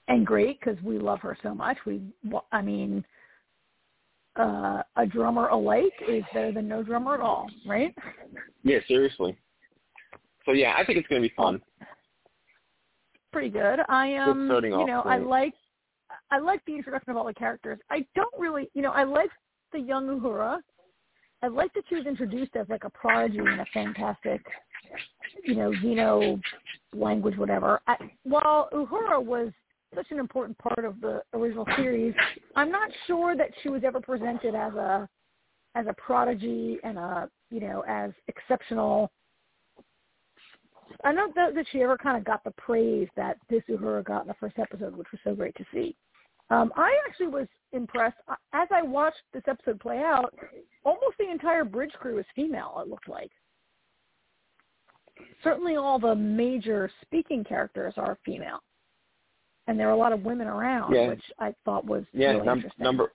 [0.08, 1.76] and great because we love her so much.
[1.84, 2.00] We,
[2.50, 3.04] I mean,
[4.36, 7.94] uh, a drummer alike is better than no drummer at all, right?
[8.62, 9.36] Yeah, seriously.
[10.46, 11.60] So yeah, I think it's going to be fun.
[13.32, 13.80] Pretty good.
[13.88, 15.54] I um, you know, I like,
[16.30, 17.78] I like the introduction of all the characters.
[17.90, 19.30] I don't really, you know, I like
[19.72, 20.58] the young Uhura.
[21.42, 24.44] I like that she was introduced as like a prodigy and a fantastic,
[25.44, 26.40] you know, Xeno
[26.92, 27.80] language, whatever.
[27.86, 29.52] I, while Uhura was
[29.94, 32.14] such an important part of the original series.
[32.56, 35.08] I'm not sure that she was ever presented as a
[35.74, 39.10] as a prodigy and a you know as exceptional.
[41.04, 44.22] I don't know that she ever kind of got the praise that this Uhura got
[44.22, 45.94] in the first episode, which was so great to see.
[46.50, 48.16] Um, I actually was impressed
[48.52, 50.34] as I watched this episode play out.
[50.84, 52.80] Almost the entire bridge crew is female.
[52.82, 53.30] It looked like.
[55.44, 58.60] Certainly, all the major speaking characters are female,
[59.66, 61.08] and there are a lot of women around, Yeah.
[61.08, 63.12] which I thought was Yeah, really num- number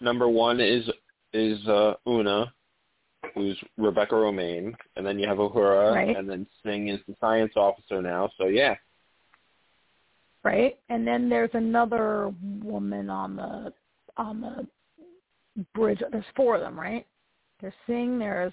[0.00, 0.88] number one is
[1.32, 2.52] is uh, Una,
[3.34, 6.16] who's Rebecca Romijn, and then you have Uhura, Right.
[6.16, 8.30] and then Singh is the science officer now.
[8.38, 8.76] So yeah,
[10.42, 10.78] right?
[10.88, 12.32] And then there's another
[12.62, 13.72] woman on the
[14.16, 14.66] on the
[15.74, 16.02] bridge.
[16.10, 17.06] There's four of them, right?
[17.60, 18.18] There's Singh.
[18.18, 18.52] There's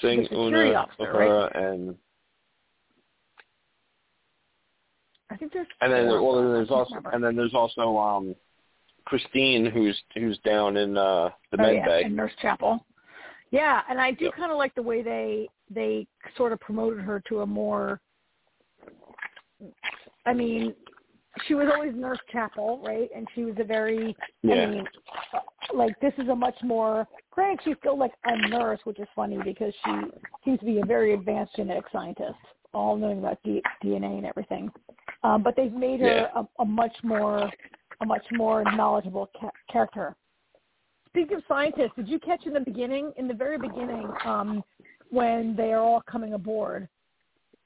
[0.00, 1.96] Singh, The Una, officer, Uhura, and
[5.30, 8.34] I think there's and then well, there's also and then there's also um
[9.08, 12.02] Christine, who's who's down in uh the oh, med yeah, bay.
[12.04, 12.84] and Nurse Chapel.
[13.50, 14.34] Yeah, and I do Yep.
[14.34, 16.06] kind of like the way they they
[16.36, 18.00] sort of promoted her to a more.
[20.26, 20.74] I mean,
[21.46, 23.08] she was always Nurse Chapel, right?
[23.16, 24.54] And she was a very Yeah.
[24.54, 24.84] I mean,
[25.74, 27.08] like this is a much more.
[27.30, 29.90] Granted, she's still like a nurse, which is funny because she
[30.44, 32.36] seems to be a very advanced genetic scientist,
[32.74, 34.70] all knowing about D- DNA and everything.
[35.22, 36.28] Um, but they've made her Yeah.
[36.42, 37.50] a, a much more,
[38.00, 40.16] a much more knowledgeable ca- character.
[41.06, 44.62] Speaking of scientists, did you catch in the beginning, in the very beginning, um,
[45.10, 46.88] when they are all coming aboard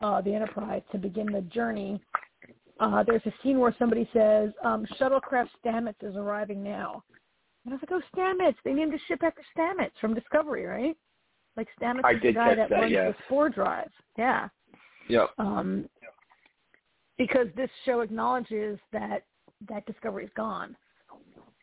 [0.01, 2.01] uh, the Enterprise to begin the journey?
[2.81, 7.05] Uh, there's a scene where somebody says, um, "Shuttlecraft Stamets is arriving now,"
[7.65, 8.57] and I was like, "Oh, Stamets!
[8.65, 10.97] They named the ship after Stamets from Discovery, right?
[11.57, 13.15] Like Stamets I is the guy that, that, runs yes.
[13.17, 13.91] the spore drive.
[14.17, 14.49] Yeah,
[15.09, 15.31] Yep.
[15.39, 15.89] um,
[17.19, 19.25] because this show acknowledges that
[19.69, 20.77] that discovery is gone.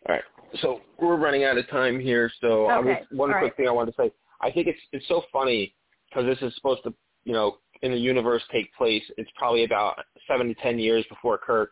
[0.07, 0.23] All right.
[0.61, 2.31] So we're running out of time here.
[2.41, 3.57] So I was, one All quick right.
[3.57, 4.11] thing I wanted to say.
[4.41, 5.75] I think it's it's so funny
[6.09, 6.93] because this is supposed to,
[7.25, 9.03] you know, in the universe take place.
[9.17, 11.71] It's probably about seven to ten years before Kirk.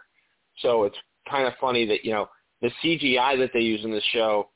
[0.60, 0.98] So it's
[1.30, 2.28] kind of funny that you know
[2.62, 4.50] the CGI that they use in this show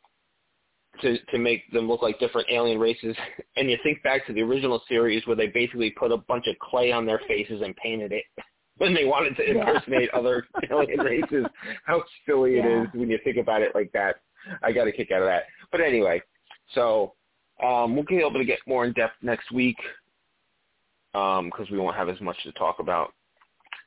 [1.01, 3.15] to to make them look like different alien races.
[3.57, 6.57] And you think back to the original series where they basically put a bunch of
[6.59, 8.23] clay on their faces and painted it
[8.81, 9.59] when they wanted to Yeah.
[9.59, 11.45] impersonate other alien races.
[11.85, 12.83] How silly it Yeah.
[12.83, 14.15] is when you think about it like that.
[14.63, 15.43] I got a kick out of that.
[15.71, 16.19] But anyway,
[16.73, 17.13] so
[17.63, 19.77] um, we'll be able to get more in depth next week
[21.13, 23.13] because we won't have as much to talk about.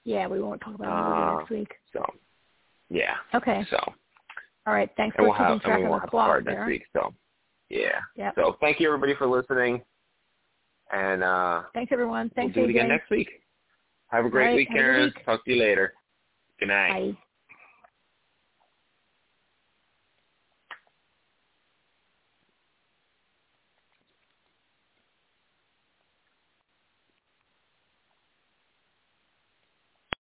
[0.05, 1.73] Yeah, we won't talk about Uh, next week.
[1.93, 2.05] So
[2.89, 3.15] yeah.
[3.35, 3.65] Okay.
[3.71, 3.79] So
[4.67, 4.91] All right.
[4.97, 6.55] Thanks for we'll keeping have and track we of the have a clock there.
[6.55, 6.85] next week.
[6.93, 7.13] So
[7.69, 7.99] yeah.
[8.17, 8.35] Yep.
[8.37, 9.83] So thank you everybody for listening,
[10.93, 12.31] and uh, Thanks everyone.
[12.37, 13.29] Thanks we'll do it again next week.
[14.15, 15.13] Have a great right, week, have a good Karen.
[15.25, 15.93] Talk to you later.
[16.61, 16.89] Good night.
[16.89, 17.19] Bye.